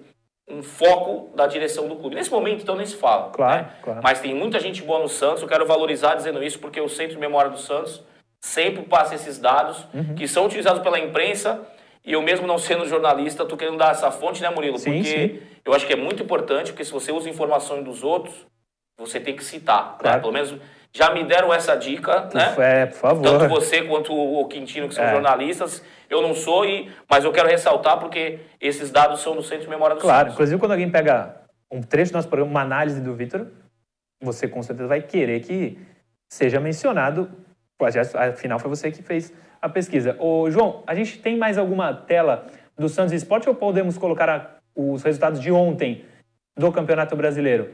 um 0.47 0.61
foco 0.61 1.35
da 1.35 1.47
direção 1.47 1.87
do 1.87 1.95
clube. 1.95 2.15
Nesse 2.15 2.29
momento, 2.29 2.61
então, 2.61 2.75
nem 2.75 2.85
se 2.85 2.95
fala. 2.95 3.31
Claro, 3.31 3.63
né? 3.63 3.71
claro. 3.81 3.99
Mas 4.03 4.19
tem 4.19 4.35
muita 4.35 4.59
gente 4.59 4.83
boa 4.83 4.99
no 4.99 5.09
Santos, 5.09 5.41
eu 5.41 5.47
quero 5.47 5.65
valorizar 5.65 6.13
dizendo 6.13 6.43
isso, 6.43 6.59
porque 6.59 6.79
o 6.79 6.87
Centro 6.87 7.15
de 7.15 7.19
Memória 7.19 7.49
do 7.49 7.57
Santos 7.57 8.03
sempre 8.39 8.83
passa 8.83 9.15
esses 9.15 9.39
dados 9.39 9.87
uhum. 9.91 10.13
que 10.13 10.27
são 10.27 10.45
utilizados 10.45 10.83
pela 10.83 10.99
imprensa 10.99 11.67
e 12.05 12.13
eu 12.13 12.21
mesmo 12.21 12.45
não 12.45 12.59
sendo 12.59 12.87
jornalista, 12.87 13.41
estou 13.41 13.57
querendo 13.57 13.77
dar 13.77 13.91
essa 13.91 14.11
fonte, 14.11 14.43
né, 14.43 14.49
Murilo? 14.51 14.77
Sim, 14.77 14.93
porque 14.93 15.09
sim. 15.09 15.39
eu 15.65 15.73
acho 15.73 15.87
que 15.87 15.93
é 15.93 15.95
muito 15.95 16.21
importante, 16.21 16.71
porque 16.71 16.85
se 16.85 16.91
você 16.91 17.11
usa 17.11 17.27
informações 17.27 17.83
dos 17.83 18.03
outros, 18.03 18.45
você 18.95 19.19
tem 19.19 19.35
que 19.35 19.43
citar, 19.43 19.93
né? 19.93 19.97
Claro. 19.97 20.21
Pelo 20.21 20.33
menos 20.33 20.55
já 20.95 21.13
me 21.13 21.25
deram 21.25 21.53
essa 21.53 21.75
dica, 21.75 22.29
né? 22.33 22.55
É, 22.57 22.85
por 22.85 22.95
favor. 22.95 23.21
Tanto 23.21 23.49
você 23.49 23.81
quanto 23.81 24.13
o 24.13 24.47
Quintino, 24.47 24.87
que 24.87 24.95
são 24.95 25.03
É. 25.03 25.11
jornalistas. 25.11 25.83
Eu 26.09 26.21
não 26.21 26.33
sou, 26.33 26.63
e, 26.65 26.89
mas 27.09 27.25
eu 27.25 27.33
quero 27.33 27.49
ressaltar 27.49 27.99
porque 27.99 28.39
esses 28.61 28.91
dados 28.91 29.19
são 29.19 29.35
do 29.35 29.43
Centro 29.43 29.65
de 29.65 29.69
Memória 29.69 29.95
do 29.97 30.01
Claro, 30.01 30.19
Santos. 30.19 30.33
inclusive 30.35 30.57
quando 30.59 30.71
alguém 30.71 30.89
pega 30.89 31.35
um 31.69 31.81
trecho 31.81 32.13
do 32.13 32.15
nosso 32.15 32.29
programa, 32.29 32.49
uma 32.51 32.61
análise 32.61 33.01
do 33.01 33.13
Vitor, 33.13 33.47
você 34.23 34.47
com 34.47 34.63
certeza 34.63 34.87
vai 34.87 35.01
querer 35.01 35.41
que 35.41 35.77
seja 36.31 36.61
mencionado. 36.61 37.29
Afinal, 38.31 38.57
foi 38.57 38.69
você 38.69 38.89
que 38.89 39.03
fez 39.03 39.33
a 39.61 39.67
pesquisa. 39.67 40.15
Ô, 40.17 40.49
João, 40.49 40.81
a 40.87 40.95
gente 40.95 41.19
tem 41.19 41.37
mais 41.37 41.57
alguma 41.57 41.93
tela 41.93 42.45
do 42.77 42.87
Santos 42.87 43.11
Esporte 43.11 43.49
ou 43.49 43.55
podemos 43.55 43.97
colocar 43.97 44.29
a- 44.29 44.47
os 44.73 45.03
resultados 45.03 45.41
de 45.41 45.51
ontem 45.51 46.05
do 46.55 46.71
Campeonato 46.71 47.17
Brasileiro? 47.17 47.69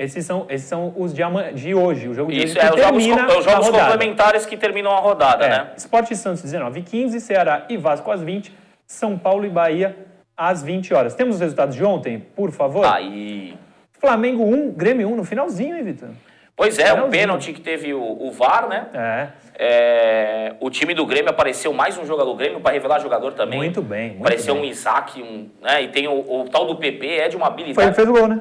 Esses 0.00 0.24
são, 0.24 0.46
esses 0.48 0.66
são 0.66 0.94
os 0.96 1.12
de, 1.12 1.22
de 1.54 1.74
hoje, 1.74 2.08
o 2.08 2.14
jogo 2.14 2.32
de 2.32 2.42
Isso, 2.42 2.56
hoje 2.56 2.66
é 2.66 2.70
que 2.70 2.74
os 2.74 2.82
jogos, 3.04 3.06
é 3.06 3.38
os 3.38 3.44
jogos 3.44 3.68
complementares 3.68 4.46
que 4.46 4.56
terminam 4.56 4.90
a 4.92 4.98
rodada, 4.98 5.44
É, 5.44 5.48
né? 5.50 5.70
Sport 5.76 6.10
e 6.10 6.16
Santos 6.16 6.40
19 6.42 6.80
e 6.80 6.82
15, 6.82 7.20
Ceará 7.20 7.66
e 7.68 7.76
Vasco 7.76 8.10
às 8.10 8.22
20, 8.22 8.50
São 8.86 9.18
Paulo 9.18 9.44
e 9.44 9.50
Bahia 9.50 9.94
às 10.34 10.62
20 10.62 10.94
horas. 10.94 11.14
Temos 11.14 11.34
os 11.34 11.40
resultados 11.42 11.76
de 11.76 11.84
ontem, 11.84 12.18
por 12.18 12.50
favor? 12.50 12.86
Aí. 12.86 13.54
Flamengo 14.00 14.42
1, 14.42 14.70
Grêmio 14.72 15.06
1 15.12 15.16
no 15.16 15.24
finalzinho, 15.24 15.76
hein, 15.76 15.82
Vitor? 15.84 16.08
Pois 16.56 16.78
é, 16.78 16.84
um 16.84 16.86
Finalzinho. 16.88 17.10
pênalti 17.10 17.52
que 17.52 17.60
teve 17.60 17.92
o, 17.92 18.00
o 18.02 18.32
VAR, 18.32 18.68
né? 18.68 18.86
É, 18.94 19.28
É, 19.58 20.54
o 20.60 20.70
time 20.70 20.94
do 20.94 21.04
Grêmio 21.04 21.28
apareceu 21.30 21.70
mais 21.74 21.98
um 21.98 22.06
jogador 22.06 22.30
do 22.32 22.36
Grêmio 22.38 22.60
para 22.60 22.72
revelar 22.72 22.98
jogador 23.00 23.34
também. 23.34 23.58
muito 23.58 23.82
bem, 23.82 24.08
muito 24.12 24.20
Apareceu 24.22 24.54
bem. 24.54 24.62
um 24.62 24.66
Isaac, 24.66 25.22
um, 25.22 25.48
né? 25.62 25.82
E 25.82 25.88
tem 25.88 26.08
o, 26.08 26.12
o 26.40 26.48
tal 26.48 26.64
do 26.66 26.76
PP, 26.76 27.06
é 27.06 27.28
de 27.28 27.36
uma 27.36 27.44
Foi 27.46 27.52
habilidade. 27.52 27.88
que 27.90 27.94
fez 27.96 28.08
o 28.08 28.12
gol, 28.12 28.26
né? 28.28 28.40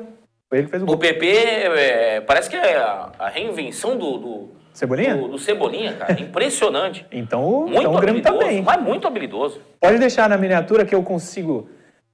Ele 0.51 0.67
fez 0.67 0.81
o 0.81 0.85
O 0.85 0.87
gol. 0.87 0.97
PP 0.97 1.27
é, 1.27 2.21
parece 2.21 2.49
que 2.49 2.55
é 2.55 2.77
a, 2.77 3.09
a 3.19 3.29
reinvenção 3.29 3.95
do, 3.97 4.17
do, 4.17 4.49
Cebolinha? 4.73 5.15
do, 5.15 5.27
do 5.29 5.37
Cebolinha, 5.37 5.93
cara. 5.93 6.19
Impressionante. 6.19 7.05
Então, 7.11 7.41
Muito 7.67 7.79
então 7.81 7.93
o 7.95 7.99
Grêmio 7.99 8.21
tá 8.21 8.31
bem. 8.31 8.61
mas 8.61 8.81
muito 8.81 9.07
habilidoso. 9.07 9.61
Pode 9.79 9.99
deixar 9.99 10.27
na 10.27 10.37
miniatura 10.37 10.85
que 10.85 10.95
eu 10.95 11.03
consigo 11.03 11.69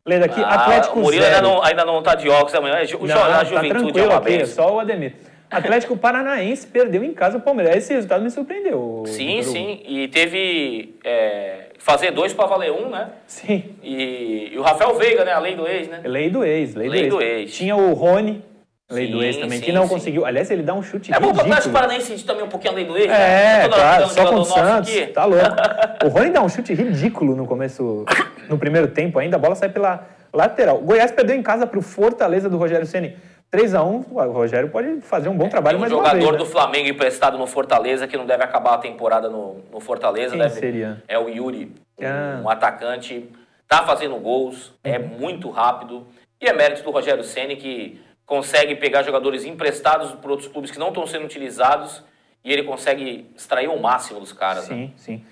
ler 0.05 0.19
daqui. 0.19 0.41
Ah, 0.43 0.55
Atlético 0.55 0.99
o 0.99 1.03
Murilo 1.03 1.23
zero. 1.23 1.35
ainda 1.35 1.47
não, 1.47 1.63
ainda 1.63 1.85
não 1.85 2.03
tá 2.03 2.15
de 2.15 2.27
óculos 2.29 2.53
amanhã. 2.55 2.75
O 2.99 3.07
Não, 3.07 3.15
jo- 3.15 3.21
a 3.21 3.27
tá 3.27 3.43
juventude 3.45 3.67
é 3.67 3.79
tranquilo 3.79 4.09
uma 4.09 4.17
aqui, 4.17 4.33
é 4.41 4.45
só 4.45 4.75
o 4.75 4.79
Ademir. 4.79 5.13
Atlético 5.49 5.95
Paranaense 5.95 6.67
perdeu 6.67 7.03
em 7.03 7.13
casa 7.13 7.37
o 7.37 7.41
Palmeiras. 7.41 7.75
Esse 7.77 7.93
resultado 7.93 8.23
me 8.23 8.29
surpreendeu. 8.31 9.03
Sim, 9.07 9.41
sim. 9.43 9.81
E 9.87 10.07
teve 10.07 10.95
é, 11.03 11.67
fazer 11.77 12.11
dois 12.11 12.33
para 12.33 12.45
valer 12.47 12.71
um, 12.71 12.89
né? 12.89 13.09
Sim. 13.27 13.63
E, 13.83 14.51
e 14.53 14.57
o 14.57 14.61
Rafael 14.61 14.95
Veiga, 14.95 15.23
né? 15.23 15.33
A 15.33 15.39
lei 15.39 15.55
do 15.55 15.67
ex, 15.67 15.87
né? 15.87 16.01
Lei 16.03 16.29
do 16.29 16.43
ex, 16.43 16.75
lei, 16.75 16.89
Lei 16.89 17.03
do, 17.07 17.17
do 17.17 17.21
ex. 17.21 17.41
ex. 17.41 17.55
Tinha 17.55 17.75
o 17.75 17.93
Rony, 17.93 18.43
lei 18.91 19.05
Sim, 19.07 19.11
do 19.11 19.23
ex 19.23 19.37
também, 19.37 19.59
que 19.59 19.67
sim, 19.67 19.71
não 19.71 19.83
sim. 19.83 19.89
conseguiu. 19.89 20.25
Aliás, 20.25 20.49
ele 20.51 20.63
dá 20.63 20.73
um 20.73 20.81
chute 20.83 21.13
É 21.13 21.19
bom 21.19 21.31
para 21.31 21.37
o 21.37 21.41
Atlético. 21.41 21.73
Paranaense 21.73 22.07
sentir 22.07 22.25
também 22.25 22.43
um 22.43 22.49
pouquinho 22.49 22.73
a 22.73 22.75
lei 22.75 22.85
do 22.85 22.97
ex, 22.97 23.07
né? 23.07 23.63
É, 23.65 23.67
claro, 23.69 24.09
pegando 24.09 24.13
só 24.13 24.25
com 24.25 24.39
o 24.39 24.45
Santos, 24.45 24.89
aqui. 24.89 25.07
tá 25.07 25.25
louco. 25.25 25.45
O 26.05 26.07
Rony 26.09 26.29
dá 26.29 26.41
um 26.43 26.49
chute 26.49 26.73
ridículo 26.73 27.35
no 27.35 27.47
começo, 27.47 28.05
no 28.47 28.59
primeiro 28.59 28.87
tempo 28.89 29.17
ainda, 29.17 29.37
a 29.37 29.39
bola 29.39 29.55
sai 29.55 29.69
pela 29.69 30.07
lateral. 30.31 30.77
O 30.77 30.81
Goiás 30.81 31.11
perdeu 31.11 31.35
em 31.35 31.41
casa 31.41 31.65
pro 31.65 31.81
Fortaleza 31.81 32.47
do 32.47 32.57
Rogério 32.57 32.85
Ceni 32.85 33.15
3x1, 33.51 34.05
o 34.11 34.31
Rogério 34.31 34.69
pode 34.69 34.99
fazer 35.01 35.29
um 35.29 35.37
bom 35.37 35.47
trabalho 35.47 35.77
Tem 35.77 35.87
um 35.87 35.89
jogador 35.89 36.17
vez. 36.19 36.37
do 36.37 36.43
né? 36.43 36.49
Flamengo 36.49 36.89
emprestado 36.89 37.37
no 37.37 37.47
Fortaleza 37.47 38.07
que 38.07 38.17
não 38.17 38.25
deve 38.25 38.43
acabar 38.43 38.73
a 38.73 38.77
temporada 38.77 39.29
no, 39.29 39.61
no 39.71 39.79
Fortaleza. 39.79 40.31
Quem 40.31 40.39
deve- 40.39 40.59
seria? 40.59 41.03
É 41.07 41.17
o 41.17 41.29
Yuri, 41.29 41.71
um- 41.99 42.05
Ah. 42.05 42.41
um 42.43 42.49
atacante. 42.49 43.29
Tá 43.67 43.83
fazendo 43.83 44.15
gols, 44.17 44.73
é 44.83 44.99
muito 44.99 45.49
rápido. 45.49 46.05
E 46.39 46.45
é 46.47 46.53
mérito 46.53 46.83
do 46.83 46.91
Rogério 46.91 47.23
Ceni 47.23 47.55
que 47.55 47.99
consegue 48.25 48.75
pegar 48.75 49.01
jogadores 49.03 49.45
emprestados 49.45 50.11
por 50.13 50.29
outros 50.31 50.47
clubes 50.49 50.69
que 50.69 50.77
não 50.79 50.89
estão 50.89 51.07
sendo 51.07 51.25
utilizados 51.25 52.03
e 52.43 52.51
ele 52.51 52.63
consegue 52.63 53.25
extrair 53.35 53.67
o 53.69 53.79
máximo 53.79 54.19
dos 54.19 54.33
caras. 54.33 54.67
né? 54.69 54.75
Sim, 54.75 54.93
sim. 54.97 55.25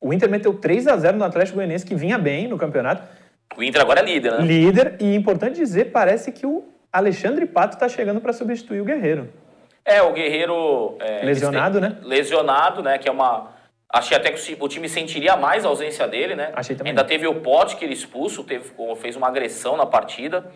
O 0.00 0.12
Inter 0.12 0.30
meteu 0.30 0.54
3x0 0.54 1.12
no 1.16 1.24
Atlético 1.24 1.56
Goianiense, 1.56 1.84
que 1.84 1.94
vinha 1.94 2.18
bem 2.18 2.46
no 2.46 2.56
campeonato. 2.58 3.02
O 3.56 3.62
Inter 3.62 3.80
agora 3.82 4.00
é 4.00 4.04
líder, 4.04 4.32
né? 4.32 4.44
Líder, 4.44 4.96
e 5.00 5.14
importante 5.14 5.56
dizer, 5.56 5.86
parece 5.92 6.30
que 6.32 6.46
o 6.46 6.64
Alexandre 6.98 7.44
Pato 7.46 7.74
está 7.74 7.88
chegando 7.88 8.20
para 8.20 8.32
substituir 8.32 8.80
o 8.80 8.84
Guerreiro. 8.84 9.28
É, 9.84 10.00
o 10.00 10.12
Guerreiro. 10.12 10.96
é, 11.00 11.24
Lesionado, 11.24 11.80
têm- 11.80 11.90
né? 11.90 11.98
Lesionado, 12.02 12.82
né? 12.82 12.98
Que 12.98 13.08
é 13.08 13.12
uma. 13.12 13.52
Achei 13.92 14.16
até 14.16 14.30
que 14.30 14.38
o 14.40 14.42
ti- 14.42 14.56
o 14.60 14.68
time 14.68 14.88
sentiria 14.88 15.36
mais 15.36 15.64
a 15.64 15.68
ausência 15.68 16.06
dele, 16.08 16.34
né? 16.34 16.52
Achei 16.54 16.74
também. 16.76 16.90
Ainda 16.92 17.04
teve 17.04 17.26
o 17.26 17.34
Pote 17.40 17.76
que 17.76 17.84
ele 17.84 17.94
expulso, 17.94 18.44
teve, 18.44 18.70
fez 18.96 19.14
uma 19.16 19.28
agressão 19.28 19.76
na 19.76 19.84
partida, 19.86 20.46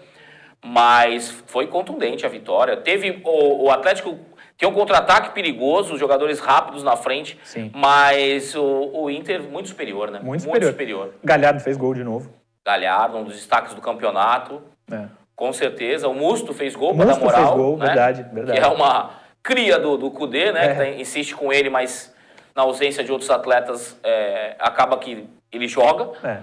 mas 0.65 1.31
foi 1.47 1.67
contundente 1.67 2.25
a 2.25 2.29
vitória. 2.29 2.77
Teve 2.77 3.21
o, 3.25 3.65
o 3.65 3.71
Atlético. 3.71 4.19
Tem 4.57 4.69
um 4.69 4.73
contra-ataque 4.73 5.31
perigoso, 5.35 5.95
os 5.95 6.01
jogadores 6.01 6.41
rápidos 6.41 6.83
na 6.83 6.97
frente, 6.97 7.39
Sim. 7.45 7.71
mas 7.77 8.57
o, 8.57 8.91
o 8.93 9.09
Inter 9.11 9.41
muito 9.43 9.69
superior, 9.69 10.11
né? 10.11 10.19
Muito 10.21 10.43
superior. 10.43 11.15
Galhardo 11.23 11.61
fez 11.61 11.77
gol 11.77 11.95
de 11.95 12.03
novo. 12.03 12.29
Galhardo, 12.67 13.19
um 13.19 13.25
dos 13.25 13.35
destaques 13.35 13.73
do 13.73 13.81
campeonato, 13.81 14.61
É. 14.91 15.07
com 15.39 15.53
certeza. 15.53 16.09
O 16.09 16.15
Musto 16.15 16.53
fez 16.53 16.75
gol 16.75 16.97
para 16.97 17.05
dar 17.07 17.21
moral. 17.21 17.45
fez 17.45 17.57
gol, 17.57 17.79
né? 17.79 17.87
verdade, 17.87 18.27
verdade. 18.33 18.59
Que 18.61 18.67
é 18.67 18.69
uma 18.69 19.11
cria 19.41 19.79
do, 19.79 19.97
do 19.97 20.11
Cudê, 20.11 20.51
né? 20.51 20.67
É. 20.67 20.75
Que 20.95 21.01
insiste 21.01 21.33
com 21.37 21.53
ele, 21.53 21.71
mas 21.71 22.13
na 22.57 22.63
ausência 22.65 23.05
de 23.05 23.13
outros 23.13 23.31
atletas, 23.31 23.97
é, 24.03 24.57
acaba 24.59 24.99
que 24.99 25.25
ele 25.53 25.69
joga. 25.69 26.11
É. 26.29 26.39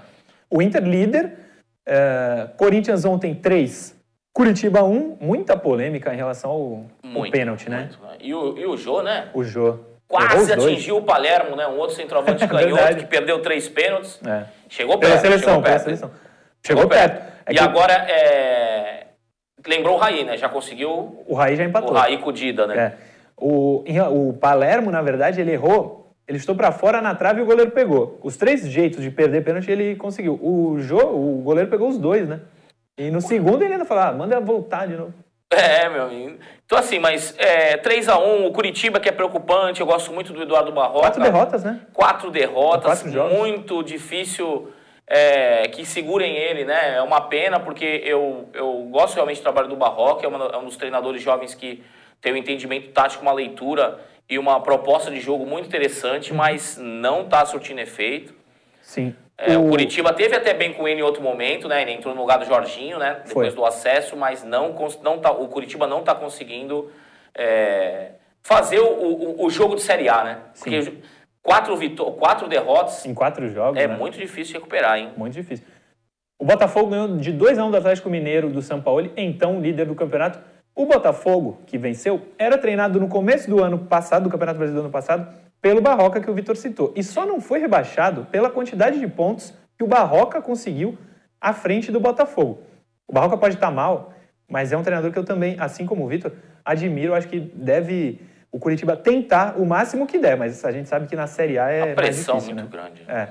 O 0.50 0.62
Inter 0.62 0.82
líder, 0.82 1.34
é, 1.86 2.48
Corinthians 2.56 3.04
ontem 3.04 3.36
3, 3.36 3.94
Curitiba 4.32 4.82
1, 4.82 5.18
muita 5.20 5.58
polêmica 5.58 6.14
em 6.14 6.18
relação 6.18 6.52
ao, 6.52 6.62
ao 6.62 6.86
Muito, 7.04 7.34
pênalti, 7.34 7.70
né? 7.70 7.90
muito. 8.00 8.24
E 8.24 8.34
o, 8.34 8.58
e 8.58 8.66
o 8.66 8.78
Jô, 8.78 9.02
né? 9.02 9.28
O 9.34 9.44
Jô. 9.44 9.78
Quase 10.08 10.54
atingiu 10.54 10.98
o 10.98 11.02
Palermo, 11.04 11.58
né? 11.58 11.68
Um 11.68 11.78
outro 11.80 11.98
centroavante 11.98 12.48
canhoto 12.48 12.76
Verdade. 12.76 13.00
que 13.02 13.06
perdeu 13.08 13.42
três 13.42 13.68
pênaltis. 13.68 14.22
É. 14.26 14.46
Chegou 14.70 14.98
Pela 14.98 15.12
perto. 15.14 15.22
seleção, 15.22 15.48
chegou 15.50 15.62
pela 15.64 15.74
perto. 15.76 15.84
seleção. 15.84 16.12
Chegou 16.66 16.88
perto. 16.88 17.35
É 17.46 17.52
e 17.52 17.56
que 17.56 17.64
agora, 17.64 17.94
é... 17.94 19.08
lembrou 19.68 19.96
o 19.96 20.00
Raí, 20.00 20.24
né? 20.24 20.38
Já 20.38 20.50
conseguiu 20.50 21.24
o 21.28 21.34
Raí 21.36 21.56
já 21.56 21.64
o 21.64 21.68
empatou. 21.68 21.94
Raí 21.94 22.18
com 22.18 22.30
o 22.30 22.34
Dida, 22.34 22.66
né? 22.68 22.78
É. 22.78 22.94
O, 23.38 23.84
o 24.12 24.34
Palermo, 24.34 24.92
na 24.92 25.02
verdade, 25.02 25.42
ele 25.42 25.52
errou. 25.52 26.14
Ele 26.28 26.38
estou 26.38 26.56
para 26.56 26.72
fora 26.72 27.02
na 27.02 27.14
trave 27.14 27.40
e 27.40 27.44
o 27.44 27.46
goleiro 27.46 27.72
pegou. 27.72 28.20
Os 28.24 28.36
três 28.36 28.68
jeitos 28.68 29.04
de 29.04 29.12
perder 29.12 29.44
pênalti 29.44 29.70
ele 29.70 29.96
conseguiu. 29.96 30.40
O 30.42 30.80
Jô, 30.80 30.98
o 30.98 31.42
goleiro 31.44 31.70
pegou 31.70 31.88
os 31.88 32.00
dois, 32.00 32.28
né? 32.28 32.42
E 32.98 33.12
no 33.12 33.22
segundo 33.22 33.64
ele 33.64 33.74
ainda 33.74 33.86
falou, 33.86 34.04
ah, 34.04 34.12
manda 34.12 34.40
voltar 34.40 34.88
de 34.88 34.96
novo. 34.96 35.14
É, 35.56 35.88
meu 35.88 36.04
amigo. 36.04 36.38
Então, 36.66 36.78
assim, 36.78 37.00
mas 37.00 37.34
é, 37.38 37.78
3x1, 37.78 38.48
o 38.48 38.52
Curitiba, 38.52 39.00
que 39.00 39.08
é 39.08 39.12
preocupante, 39.12 39.80
eu 39.80 39.88
gosto 39.88 40.12
muito 40.12 40.34
do 40.34 40.42
Eduardo 40.42 40.72
Barroca. 40.72 41.02
Quatro 41.02 41.24
derrotas, 41.24 41.64
né? 41.64 41.82
Quatro 41.94 42.32
derrotas, 42.32 43.04
Quatro 43.04 43.30
muito 43.36 43.84
difícil 43.84 44.70
é, 45.08 45.68
que 45.68 45.86
segurem 45.86 46.36
ele, 46.36 46.66
né? 46.66 46.96
É 46.96 47.02
uma 47.02 47.22
pena, 47.22 47.60
porque 47.60 48.02
eu, 48.06 48.50
eu 48.54 48.88
gosto 48.90 49.16
realmente 49.16 49.40
do 49.40 49.44
trabalho 49.44 49.68
do 49.68 49.76
Barroca, 49.76 50.26
é, 50.26 50.28
uma- 50.28 50.46
é 50.46 50.58
um 50.58 50.66
dos 50.66 50.78
treinadores 50.78 51.22
jovens 51.22 51.54
que 51.54 51.84
tem 52.22 52.34
um 52.34 52.38
entendimento 52.38 52.92
tático, 52.92 53.22
uma 53.22 53.34
leitura 53.34 54.00
e 54.28 54.40
uma 54.40 54.60
proposta 54.60 55.12
de 55.12 55.20
jogo 55.20 55.46
muito 55.46 55.68
interessante, 55.68 56.34
mas 56.34 56.78
não 56.78 57.22
está 57.22 57.46
surtindo 57.46 57.80
efeito. 57.80 58.34
Sim. 58.82 59.16
É, 59.38 59.58
o... 59.58 59.68
o... 59.68 59.70
Curitiba 59.70 60.14
teve 60.14 60.36
até 60.36 60.54
bem 60.54 60.74
com 60.74 60.88
ele 60.88 61.02
em 61.02 61.04
outro 61.04 61.22
momento, 61.22 61.68
né? 61.68 61.82
Ele 61.82 61.92
entrou 61.92 62.16
no 62.16 62.22
lugar 62.22 62.40
do 62.40 62.46
Jorginho, 62.46 62.98
né? 62.98 63.22
Depois 63.26 63.50
Foi. 63.50 63.56
do 63.56 63.66
acesso, 63.66 64.16
mas 64.16 64.44
não, 64.44 64.76
não 65.04 65.20
tá, 65.20 65.32
o 65.32 65.48
Curitiba 65.48 65.86
não 65.86 66.00
está 66.00 66.16
conseguindo 66.16 66.92
é, 67.36 68.12
fazer 68.42 68.80
o, 68.80 68.88
o, 68.88 69.46
o, 69.46 69.50
jogo 69.50 69.76
de 69.76 69.82
Série 69.82 70.08
A, 70.08 70.24
né? 70.24 70.40
Sim. 70.54 71.02
Quatro, 71.46 71.78
vitó 71.78 72.10
quatro 72.10 72.50
derrotas. 72.50 73.06
Em 73.06 73.14
quatro 73.14 73.48
jogos. 73.50 73.80
É 73.80 73.88
né? 73.88 73.96
muito 73.96 74.18
difícil 74.18 74.56
recuperar, 74.56 74.98
hein? 74.98 75.12
Muito 75.16 75.34
difícil. 75.34 75.64
O 76.40 76.44
Botafogo 76.44 76.90
ganhou 76.90 77.18
de 77.18 77.32
2 77.32 77.60
a 77.60 77.64
1 77.64 77.68
um 77.68 77.72
do 77.72 77.78
Atlético 77.78 78.10
Mineiro 78.10 78.50
do 78.50 78.64
São 78.64 78.82
Paulo, 78.82 79.12
então 79.16 79.62
líder 79.62 79.86
do 79.86 79.94
campeonato. 79.94 80.40
O 80.76 80.88
Botafogo, 80.88 81.62
que 81.68 81.78
venceu, 81.78 82.20
era 82.40 82.58
treinado 82.58 83.00
no 83.00 83.08
começo 83.08 83.48
do 83.48 83.64
ano 83.64 83.78
passado, 83.78 84.24
do 84.24 84.30
Campeonato 84.30 84.58
Brasileiro 84.58 84.82
do 84.82 84.86
ano 84.88 84.92
passado, 84.92 85.32
pelo 85.62 85.82
Barroca 85.82 86.20
que 86.20 86.30
o 86.30 86.34
Vitor 86.34 86.58
citou. 86.58 86.92
E 86.96 87.04
só 87.04 87.28
não 87.28 87.40
foi 87.40 87.60
rebaixado 87.60 88.26
pela 88.26 88.50
quantidade 88.50 89.00
de 89.00 89.08
pontos 89.08 89.54
que 89.78 89.84
o 89.84 89.88
Barroca 89.88 90.42
conseguiu 90.42 90.98
à 91.40 91.54
frente 91.54 91.92
do 91.92 92.00
Botafogo. 92.00 92.64
O 93.08 93.14
Barroca 93.14 93.38
pode 93.38 93.54
estar 93.54 93.70
mal, 93.70 94.14
mas 94.50 94.74
é 94.74 94.78
um 94.78 94.82
treinador 94.82 95.12
que 95.12 95.20
eu 95.20 95.24
também, 95.24 95.56
assim 95.60 95.86
como 95.86 96.04
o 96.04 96.08
Vitor, 96.08 96.32
admiro. 96.66 97.14
Acho 97.14 97.28
que 97.28 97.40
deve 97.40 98.20
o 98.52 98.60
Curitiba 98.60 98.96
tentar 98.96 99.58
o 99.58 99.66
máximo 99.66 100.08
que 100.08 100.18
der, 100.18 100.38
mas 100.38 100.64
a 100.64 100.72
gente 100.72 100.88
sabe 100.88 101.08
que 101.08 101.16
na 101.16 101.28
Série 101.28 101.60
A 101.60 101.70
é 101.70 101.92
a 101.92 101.96
pressão 101.96 102.36
difícil, 102.36 102.56
muito 102.56 102.76
né? 102.76 102.82
grande. 102.82 103.06
É. 103.08 103.30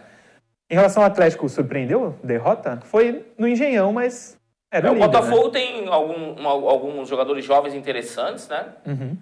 Em 0.70 0.74
relação 0.74 1.02
ao 1.02 1.08
Atlético, 1.08 1.48
surpreendeu 1.48 2.18
derrota? 2.22 2.80
Foi 2.84 3.24
no 3.38 3.46
Engenhão, 3.46 3.92
mas 3.92 4.38
era 4.72 4.88
é, 4.88 4.90
O 4.90 4.94
líder, 4.94 5.06
Botafogo 5.06 5.44
né? 5.46 5.50
tem 5.52 5.88
algum, 5.88 6.48
alguns 6.48 7.08
jogadores 7.08 7.44
jovens 7.44 7.74
interessantes, 7.74 8.48
né? 8.48 8.72
Uhum. 8.86 9.16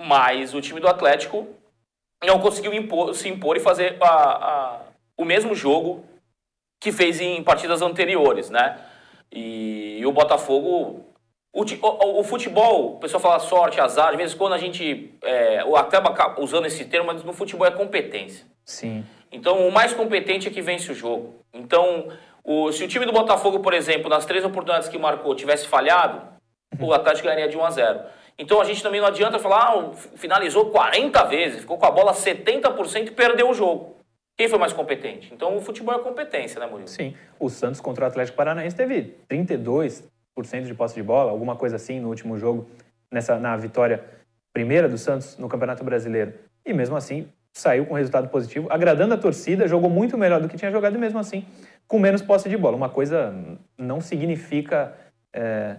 Mas 0.00 0.54
o 0.54 0.60
time 0.60 0.80
do 0.80 0.88
Atlético 0.88 1.46
não 2.24 2.38
conseguiu 2.38 2.72
impor, 2.72 3.14
se 3.14 3.28
impor 3.28 3.56
e 3.56 3.60
fazer 3.60 3.96
a, 4.00 4.06
a, 4.06 4.80
o 5.16 5.24
mesmo 5.24 5.54
jogo 5.54 6.04
que 6.80 6.92
fez 6.92 7.20
em 7.20 7.42
partidas 7.42 7.82
anteriores, 7.82 8.50
né? 8.50 8.78
E, 9.30 9.98
e 9.98 10.06
o 10.06 10.12
Botafogo 10.12 11.04
o, 11.52 11.62
o, 11.62 12.20
o, 12.20 12.24
futebol, 12.24 12.94
o 12.94 12.98
pessoal 12.98 13.20
fala 13.20 13.38
sorte, 13.38 13.78
azar, 13.78 14.10
de 14.10 14.16
vez 14.16 14.32
em 14.32 14.36
quando 14.36 14.54
a 14.54 14.58
gente 14.58 15.12
é, 15.22 15.60
acaba 15.76 16.40
usando 16.40 16.66
esse 16.66 16.84
termo, 16.86 17.08
mas 17.08 17.22
no 17.22 17.32
futebol 17.32 17.66
é 17.66 17.70
competência. 17.70 18.46
Sim. 18.64 19.04
Então, 19.30 19.68
o 19.68 19.72
mais 19.72 19.92
competente 19.92 20.48
é 20.48 20.50
que 20.50 20.62
vence 20.62 20.90
o 20.90 20.94
jogo. 20.94 21.34
Então, 21.52 22.08
o, 22.42 22.72
se 22.72 22.82
o 22.82 22.88
time 22.88 23.04
do 23.04 23.12
Botafogo, 23.12 23.60
por 23.60 23.74
exemplo, 23.74 24.08
nas 24.08 24.24
três 24.24 24.44
oportunidades 24.44 24.88
que 24.88 24.98
marcou, 24.98 25.34
tivesse 25.34 25.66
falhado, 25.66 26.22
o 26.80 26.92
Atlético 26.92 27.26
ganharia 27.26 27.48
de 27.48 27.56
1 27.56 27.64
a 27.64 27.70
0. 27.70 28.00
Então, 28.38 28.60
a 28.60 28.64
gente 28.64 28.82
também 28.82 29.00
não 29.00 29.08
adianta 29.08 29.38
falar, 29.38 29.74
ah, 29.74 29.90
finalizou 30.16 30.70
40 30.70 31.24
vezes, 31.24 31.60
ficou 31.60 31.76
com 31.76 31.84
a 31.84 31.90
bola 31.90 32.14
70% 32.14 33.08
e 33.08 33.10
perdeu 33.10 33.50
o 33.50 33.54
jogo. 33.54 33.96
Quem 34.36 34.48
foi 34.48 34.58
mais 34.58 34.72
competente? 34.72 35.32
Então, 35.32 35.56
o 35.56 35.60
futebol 35.60 35.94
é 35.94 35.98
competência, 35.98 36.58
né, 36.58 36.66
Murilo? 36.66 36.88
Sim. 36.88 37.14
O 37.38 37.50
Santos 37.50 37.80
contra 37.80 38.04
o 38.04 38.08
Atlético 38.08 38.36
Paranaense 38.36 38.74
teve 38.74 39.02
32, 39.28 40.10
de 40.64 40.74
posse 40.74 40.94
de 40.94 41.02
bola, 41.02 41.30
alguma 41.30 41.56
coisa 41.56 41.76
assim 41.76 42.00
no 42.00 42.08
último 42.08 42.38
jogo, 42.38 42.68
nessa, 43.10 43.38
na 43.38 43.56
vitória 43.56 44.02
primeira 44.52 44.88
do 44.88 44.98
Santos 44.98 45.36
no 45.36 45.48
Campeonato 45.48 45.84
Brasileiro. 45.84 46.32
E 46.64 46.72
mesmo 46.72 46.96
assim 46.96 47.28
saiu 47.52 47.84
com 47.84 47.94
resultado 47.94 48.28
positivo, 48.28 48.66
agradando 48.70 49.12
a 49.12 49.18
torcida, 49.18 49.68
jogou 49.68 49.90
muito 49.90 50.16
melhor 50.16 50.40
do 50.40 50.48
que 50.48 50.56
tinha 50.56 50.70
jogado 50.70 50.96
e 50.96 50.98
mesmo 50.98 51.18
assim 51.18 51.44
com 51.86 51.98
menos 51.98 52.22
posse 52.22 52.48
de 52.48 52.56
bola. 52.56 52.76
Uma 52.76 52.88
coisa 52.88 53.34
não 53.76 54.00
significa 54.00 54.94
é, 55.34 55.76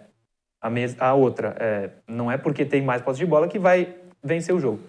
a, 0.62 0.70
mes 0.70 0.96
a 1.00 1.14
outra. 1.14 1.56
É, 1.60 1.90
não 2.08 2.32
é 2.32 2.38
porque 2.38 2.64
tem 2.64 2.82
mais 2.82 3.02
posse 3.02 3.20
de 3.20 3.26
bola 3.26 3.48
que 3.48 3.58
vai 3.58 3.96
vencer 4.24 4.54
o 4.54 4.60
jogo. 4.60 4.80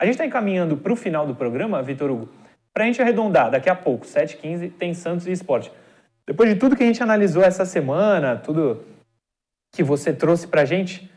A 0.00 0.06
gente 0.06 0.14
está 0.14 0.26
encaminhando 0.26 0.76
para 0.76 0.92
o 0.92 0.96
final 0.96 1.26
do 1.26 1.34
programa, 1.34 1.82
Vitor 1.82 2.10
Hugo, 2.10 2.28
para 2.72 2.84
a 2.84 2.86
gente 2.86 3.00
arredondar, 3.00 3.50
daqui 3.50 3.70
a 3.70 3.74
pouco, 3.74 4.04
7h15, 4.04 4.72
tem 4.78 4.92
Santos 4.92 5.26
e 5.26 5.32
Esporte. 5.32 5.70
Depois 6.26 6.48
de 6.48 6.56
tudo 6.56 6.74
que 6.74 6.82
a 6.82 6.86
gente 6.86 7.02
analisou 7.02 7.42
essa 7.42 7.64
semana, 7.64 8.36
tudo 8.36 8.82
que 9.74 9.82
você 9.82 10.12
trouxe 10.12 10.46
para 10.46 10.62
a 10.62 10.64
gente, 10.64 11.10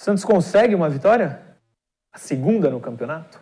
o 0.00 0.04
Santos 0.04 0.24
consegue 0.24 0.74
uma 0.74 0.88
vitória? 0.88 1.42
A 2.12 2.18
segunda 2.18 2.70
no 2.70 2.80
campeonato? 2.80 3.40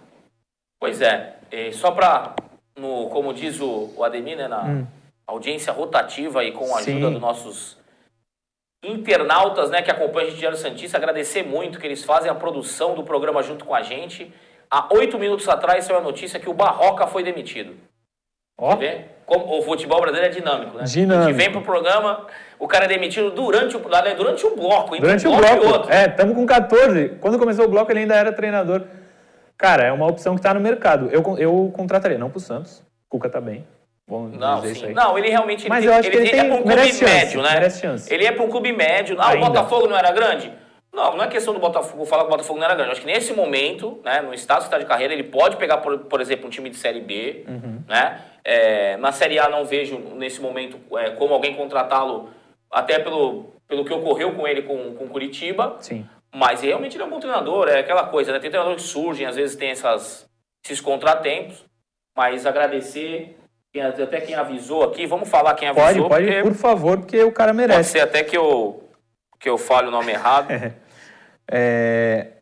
Pois 0.81 1.01
é. 1.01 1.39
E 1.51 1.73
só 1.73 1.93
para, 1.93 2.35
como 2.75 3.33
diz 3.33 3.61
o, 3.61 3.95
o 3.97 4.05
Ademir, 4.05 4.37
né, 4.37 4.49
na 4.49 4.64
hum. 4.64 4.87
audiência 5.27 5.73
rotativa 5.73 6.45
e 6.45 6.53
com 6.53 6.75
a 6.75 6.79
ajuda 6.79 7.07
Sim. 7.07 7.12
dos 7.12 7.21
nossos 7.21 7.79
internautas 8.85 9.71
né, 9.71 9.83
que 9.83 9.91
acompanham 9.91 10.29
a 10.29 10.31
gente 10.31 10.39
Diário 10.39 10.59
Santista, 10.59 10.99
agradecer 10.99 11.43
muito 11.43 11.79
que 11.79 11.87
eles 11.87 12.05
fazem 12.05 12.31
a 12.31 12.35
produção 12.35 12.95
do 12.95 13.03
programa 13.03 13.43
junto 13.43 13.64
com 13.64 13.75
a 13.75 13.83
gente. 13.83 14.33
Há 14.71 14.93
oito 14.95 15.19
minutos 15.19 15.49
atrás 15.49 15.85
saiu 15.85 15.99
a 15.99 16.03
notícia 16.03 16.39
que 16.39 16.49
o 16.49 16.55
Barroca 16.55 17.07
foi 17.07 17.23
demitido. 17.23 17.75
Ó. 18.59 18.75
Oh. 18.75 18.79
Como 19.25 19.59
o 19.59 19.62
futebol 19.62 20.01
brasileiro 20.01 20.35
é 20.35 20.37
dinâmico, 20.37 20.77
né? 20.79 20.85
Dinâmico. 20.85 21.29
A 21.29 21.33
gente 21.33 21.37
vem 21.37 21.53
pro 21.53 21.62
programa, 21.62 22.27
o 22.59 22.67
cara 22.67 22.87
é 22.87 22.89
demitido 22.89 23.31
durante 23.31 23.77
o, 23.77 23.81
durante 24.17 24.47
o 24.47 24.57
bloco, 24.57 24.95
hein? 24.95 25.01
Durante 25.01 25.27
um 25.27 25.35
o 25.35 25.37
bloco. 25.37 25.61
bloco. 25.61 25.93
É, 25.93 26.07
estamos 26.07 26.35
com 26.35 26.45
14. 26.45 27.17
Quando 27.21 27.39
começou 27.39 27.65
o 27.65 27.69
bloco, 27.69 27.91
ele 27.93 28.01
ainda 28.01 28.17
era 28.17 28.33
treinador. 28.33 28.83
Cara, 29.57 29.85
é 29.85 29.93
uma 29.93 30.07
opção 30.07 30.35
que 30.35 30.41
está 30.41 30.55
no 30.55 30.61
mercado. 30.61 31.09
Eu, 31.11 31.23
eu 31.39 31.73
contrataria, 31.75 32.19
não 32.19 32.33
Santos. 32.39 32.79
O 33.07 33.11
Cuca 33.11 33.29
tá 33.29 33.41
bem. 33.41 33.67
Vamos 34.07 34.39
não, 34.39 34.61
dizer 34.61 34.69
sim. 34.69 34.75
isso 34.75 34.87
aí. 34.87 34.95
Não, 34.95 35.19
ele 35.19 35.29
realmente 35.29 35.69
Mas 35.69 35.85
ele, 35.85 35.93
eu 35.93 35.99
acho 35.99 36.09
ele, 36.09 36.11
que 36.11 36.17
ele, 36.17 36.29
ele 36.29 36.31
tem, 36.31 36.41
é 36.41 36.45
para 36.45 36.55
um 36.57 36.63
clube 36.63 36.87
chance, 36.87 37.05
médio, 37.05 37.43
né? 37.43 37.71
Chance. 37.71 38.15
Ele 38.15 38.25
é 38.25 38.33
para 38.33 38.45
um 38.45 38.49
clube 38.49 38.73
médio. 38.73 39.17
Ah, 39.19 39.31
ainda. 39.31 39.45
o 39.45 39.49
Botafogo 39.49 39.87
não 39.87 39.97
era 39.97 40.11
grande? 40.13 40.53
Não, 40.93 41.17
não 41.17 41.25
é 41.25 41.29
questão 41.29 41.53
do 41.53 41.61
Botafogo 41.61 42.05
falar 42.07 42.23
que 42.23 42.29
o 42.29 42.31
Botafogo 42.31 42.59
não 42.59 42.65
era 42.65 42.75
grande. 42.75 42.91
Eu 42.91 42.93
acho 42.93 43.01
que 43.03 43.07
nesse 43.07 43.35
momento, 43.35 44.01
né, 44.03 44.23
no 44.23 44.33
estado 44.33 44.61
que 44.61 44.65
está 44.65 44.79
de 44.79 44.87
carreira, 44.87 45.13
ele 45.13 45.25
pode 45.25 45.57
pegar, 45.57 45.79
por, 45.79 45.99
por 45.99 46.21
exemplo, 46.21 46.47
um 46.47 46.51
time 46.51 46.71
de 46.71 46.77
Série 46.77 47.01
B. 47.01 47.45
Uhum. 47.47 47.83
Né? 47.87 48.21
É, 48.43 48.97
na 48.97 49.13
Série 49.13 49.39
A 49.39 49.49
não 49.49 49.67
vejo, 49.67 49.99
nesse 50.17 50.41
momento, 50.41 50.79
é, 50.97 51.11
como 51.11 51.35
alguém 51.35 51.55
contratá-lo, 51.55 52.31
até 52.71 52.99
pelo, 52.99 53.53
pelo 53.66 53.85
que 53.85 53.93
ocorreu 53.93 54.35
com 54.35 54.47
ele 54.47 54.62
com, 54.62 54.95
com 54.95 55.09
Curitiba. 55.09 55.77
Sim. 55.81 56.07
Mas 56.35 56.61
realmente 56.61 56.97
ele 56.97 57.03
é 57.03 57.07
um 57.07 57.11
bom 57.11 57.21
treinador, 57.21 57.69
é 57.69 57.81
aquela 57.81 58.07
coisa, 58.07 58.33
né? 58.33 58.39
Tem 58.39 58.51
treinadores 58.51 58.83
que 58.83 58.89
surgem, 58.89 59.27
às 59.27 59.37
vezes 59.37 59.57
tem 59.57 59.71
essas, 59.71 60.29
esses 60.64 60.81
contratempos. 60.81 61.64
Mas 62.16 62.45
agradecer 62.47 63.37
até 64.03 64.21
quem 64.21 64.35
avisou 64.35 64.83
aqui, 64.83 65.07
vamos 65.07 65.29
falar 65.29 65.55
quem 65.55 65.69
avisou. 65.69 65.87
Pode, 65.87 66.01
pode, 66.09 66.27
porque, 66.27 66.43
por 66.43 66.55
favor, 66.55 66.99
porque 66.99 67.23
o 67.23 67.33
cara 67.33 67.53
merece. 67.53 67.79
Pode 67.79 67.89
ser 67.89 68.01
até 68.01 68.25
que 68.25 68.37
eu, 68.37 68.89
que 69.39 69.49
eu 69.49 69.57
fale 69.57 69.89
o 69.89 69.91
nome 69.91 70.12
errado. 70.12 70.49
é... 71.51 72.33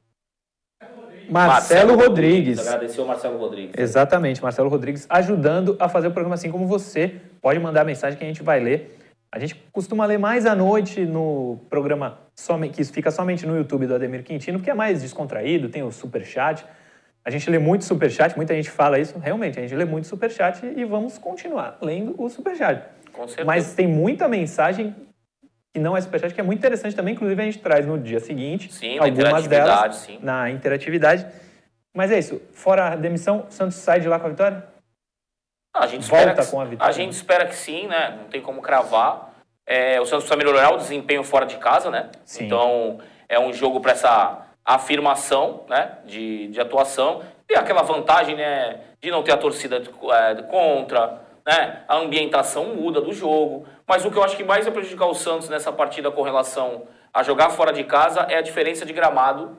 Marcelo, 1.28 1.52
Marcelo 1.52 1.96
Rodrigues. 1.96 2.08
Rodrigues. 2.08 2.66
Agradecer 2.66 3.00
o 3.00 3.06
Marcelo 3.06 3.38
Rodrigues. 3.38 3.74
Exatamente, 3.76 4.42
Marcelo 4.42 4.68
Rodrigues 4.68 5.06
ajudando 5.08 5.76
a 5.80 5.88
fazer 5.88 6.08
o 6.08 6.12
programa 6.12 6.36
assim 6.36 6.50
como 6.50 6.66
você. 6.66 7.20
Pode 7.40 7.58
mandar 7.58 7.84
mensagem 7.84 8.18
que 8.18 8.24
a 8.24 8.28
gente 8.28 8.42
vai 8.42 8.60
ler. 8.60 8.95
A 9.36 9.38
gente 9.38 9.54
costuma 9.70 10.06
ler 10.06 10.18
mais 10.18 10.46
à 10.46 10.54
noite 10.54 11.04
no 11.04 11.58
programa 11.68 12.20
que 12.72 12.82
fica 12.84 13.10
somente 13.10 13.44
no 13.44 13.54
YouTube 13.54 13.86
do 13.86 13.94
Ademir 13.94 14.24
Quintino, 14.24 14.58
porque 14.58 14.70
é 14.70 14.74
mais 14.74 15.02
descontraído, 15.02 15.68
tem 15.68 15.82
o 15.82 15.92
super 15.92 16.24
chat. 16.24 16.64
A 17.22 17.28
gente 17.28 17.50
lê 17.50 17.58
muito 17.58 17.84
superchat, 17.84 18.34
muita 18.34 18.54
gente 18.54 18.70
fala 18.70 18.98
isso. 18.98 19.18
Realmente, 19.18 19.58
a 19.58 19.62
gente 19.62 19.74
lê 19.74 19.84
muito 19.84 20.06
superchat 20.06 20.64
e 20.64 20.82
vamos 20.86 21.18
continuar 21.18 21.76
lendo 21.82 22.14
o 22.16 22.30
superchat. 22.30 22.82
Com 23.12 23.28
certeza. 23.28 23.44
Mas 23.44 23.74
tem 23.74 23.86
muita 23.86 24.26
mensagem 24.26 24.96
que 25.74 25.78
não 25.78 25.94
é 25.94 26.00
superchat, 26.00 26.32
que 26.32 26.40
é 26.40 26.44
muito 26.44 26.60
interessante 26.60 26.96
também. 26.96 27.12
Inclusive, 27.12 27.42
a 27.42 27.44
gente 27.44 27.58
traz 27.58 27.84
no 27.84 27.98
dia 27.98 28.20
seguinte 28.20 28.72
sim, 28.72 28.96
algumas 28.98 29.46
delas 29.46 29.96
sim. 29.96 30.18
na 30.22 30.50
interatividade. 30.50 31.26
Mas 31.94 32.10
é 32.10 32.18
isso. 32.18 32.40
Fora 32.54 32.94
a 32.94 32.96
demissão, 32.96 33.44
o 33.50 33.52
Santos 33.52 33.76
sai 33.76 34.00
de 34.00 34.08
lá 34.08 34.18
com 34.18 34.28
a 34.28 34.30
vitória? 34.30 34.75
A 35.78 35.86
gente 35.86 36.08
Volta 36.08 36.30
espera 36.30 36.44
que, 36.44 36.50
com 36.50 36.60
a 36.60 36.64
vitória. 36.64 36.90
A 36.90 36.92
gente 36.92 37.12
espera 37.12 37.46
que 37.46 37.54
sim, 37.54 37.86
né? 37.86 38.16
Não 38.20 38.28
tem 38.28 38.40
como 38.40 38.62
cravar. 38.62 39.34
É, 39.66 40.00
o 40.00 40.06
Santos 40.06 40.26
precisa 40.26 40.36
melhorar 40.36 40.74
o 40.74 40.76
desempenho 40.76 41.24
fora 41.24 41.44
de 41.44 41.56
casa, 41.56 41.90
né? 41.90 42.10
Sim. 42.24 42.44
Então, 42.44 42.98
é 43.28 43.38
um 43.38 43.52
jogo 43.52 43.80
para 43.80 43.92
essa 43.92 44.46
afirmação 44.64 45.64
né, 45.68 45.98
de, 46.04 46.48
de 46.48 46.60
atuação 46.60 47.22
e 47.48 47.54
aquela 47.54 47.82
vantagem 47.82 48.34
né, 48.34 48.80
de 49.00 49.10
não 49.12 49.22
ter 49.22 49.32
a 49.32 49.36
torcida 49.36 49.76
é, 49.76 50.42
contra, 50.42 51.22
né, 51.46 51.84
a 51.86 51.96
ambientação 51.96 52.74
muda 52.74 53.00
do 53.00 53.12
jogo. 53.12 53.66
Mas 53.86 54.04
o 54.04 54.10
que 54.10 54.16
eu 54.16 54.24
acho 54.24 54.36
que 54.36 54.42
mais 54.42 54.64
vai 54.64 54.74
prejudicar 54.74 55.06
o 55.06 55.14
Santos 55.14 55.48
nessa 55.48 55.72
partida 55.72 56.10
com 56.10 56.22
relação 56.22 56.88
a 57.14 57.22
jogar 57.22 57.50
fora 57.50 57.72
de 57.72 57.84
casa 57.84 58.22
é 58.22 58.36
a 58.36 58.42
diferença 58.42 58.84
de 58.84 58.92
gramado, 58.92 59.56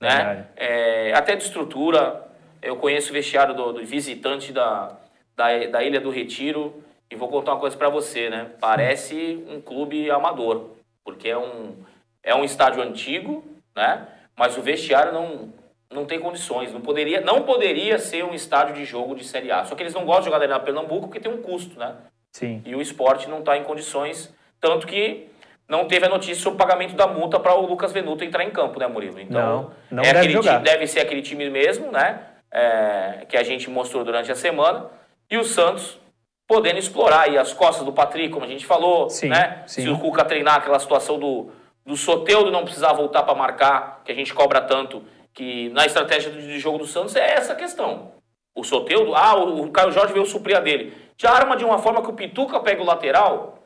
né, 0.00 0.46
é, 0.56 1.12
até 1.14 1.34
de 1.34 1.42
estrutura. 1.42 2.22
Eu 2.62 2.76
conheço 2.76 3.10
o 3.10 3.12
vestiário 3.12 3.54
do, 3.54 3.72
do 3.72 3.84
visitante 3.84 4.52
da, 4.52 4.96
da, 5.36 5.66
da 5.66 5.82
Ilha 5.82 6.00
do 6.00 6.10
Retiro 6.10 6.82
e 7.10 7.16
vou 7.16 7.28
contar 7.28 7.52
uma 7.52 7.60
coisa 7.60 7.76
para 7.76 7.88
você, 7.88 8.30
né? 8.30 8.50
Parece 8.60 9.44
um 9.48 9.60
clube 9.60 10.10
amador, 10.10 10.70
porque 11.04 11.28
é 11.28 11.38
um, 11.38 11.76
é 12.22 12.34
um 12.34 12.44
estádio 12.44 12.82
antigo, 12.82 13.44
né? 13.74 14.08
mas 14.36 14.56
o 14.56 14.62
vestiário 14.62 15.12
não, 15.12 15.52
não 15.90 16.04
tem 16.04 16.18
condições. 16.18 16.72
Não 16.72 16.80
poderia, 16.80 17.20
não 17.20 17.42
poderia 17.42 17.98
ser 17.98 18.24
um 18.24 18.34
estádio 18.34 18.74
de 18.74 18.84
jogo 18.84 19.14
de 19.14 19.24
Série 19.24 19.50
A. 19.50 19.64
Só 19.64 19.74
que 19.74 19.82
eles 19.82 19.94
não 19.94 20.04
gostam 20.04 20.24
de 20.24 20.30
jogar 20.30 20.48
na 20.48 20.60
Pernambuco 20.60 21.06
porque 21.06 21.20
tem 21.20 21.32
um 21.32 21.40
custo, 21.40 21.78
né? 21.78 21.94
Sim. 22.32 22.62
E 22.64 22.74
o 22.74 22.80
esporte 22.80 23.28
não 23.28 23.38
está 23.38 23.56
em 23.56 23.62
condições, 23.62 24.34
tanto 24.60 24.86
que 24.86 25.28
não 25.68 25.86
teve 25.86 26.04
a 26.04 26.08
notícia 26.08 26.42
sobre 26.42 26.56
o 26.56 26.58
pagamento 26.58 26.94
da 26.96 27.06
multa 27.06 27.38
para 27.38 27.54
o 27.54 27.64
Lucas 27.64 27.92
Venuto 27.92 28.24
entrar 28.24 28.44
em 28.44 28.50
campo, 28.50 28.78
né, 28.78 28.86
Murilo? 28.88 29.20
Então, 29.20 29.70
não, 29.90 30.02
não 30.02 30.02
é 30.02 30.12
deve, 30.12 30.40
time, 30.40 30.58
deve 30.58 30.86
ser 30.86 31.00
aquele 31.00 31.22
time 31.22 31.48
mesmo, 31.48 31.92
né? 31.92 32.20
É, 32.50 33.24
que 33.28 33.36
a 33.36 33.42
gente 33.42 33.70
mostrou 33.70 34.04
durante 34.04 34.30
a 34.30 34.34
semana. 34.34 34.90
E 35.34 35.38
o 35.38 35.44
Santos 35.44 35.98
podendo 36.46 36.78
explorar 36.78 37.22
aí 37.22 37.36
as 37.36 37.52
costas 37.52 37.84
do 37.84 37.92
Patrick, 37.92 38.28
como 38.32 38.44
a 38.44 38.48
gente 38.48 38.64
falou, 38.64 39.10
Sim, 39.10 39.30
né? 39.30 39.64
sim. 39.66 39.82
Se 39.82 39.88
o 39.88 39.98
Cuca 39.98 40.24
treinar 40.24 40.56
aquela 40.56 40.78
situação 40.78 41.18
do, 41.18 41.50
do 41.84 41.96
Soteudo 41.96 42.52
não 42.52 42.62
precisar 42.64 42.92
voltar 42.92 43.24
para 43.24 43.34
marcar, 43.34 44.02
que 44.04 44.12
a 44.12 44.14
gente 44.14 44.32
cobra 44.32 44.60
tanto, 44.60 45.02
que 45.32 45.70
na 45.70 45.86
estratégia 45.86 46.30
de 46.30 46.60
jogo 46.60 46.78
do 46.78 46.86
Santos 46.86 47.16
é 47.16 47.34
essa 47.34 47.54
a 47.54 47.56
questão. 47.56 48.12
O 48.54 48.62
Soteudo, 48.62 49.12
ah, 49.16 49.34
o, 49.34 49.62
o 49.64 49.70
Caio 49.72 49.90
Jorge 49.90 50.12
veio 50.12 50.24
suprir 50.24 50.56
a 50.56 50.60
dele. 50.60 50.96
Já 51.18 51.32
arma 51.32 51.56
de 51.56 51.64
uma 51.64 51.78
forma 51.78 52.00
que 52.00 52.10
o 52.10 52.14
Pituca 52.14 52.60
pega 52.60 52.80
o 52.80 52.86
lateral 52.86 53.58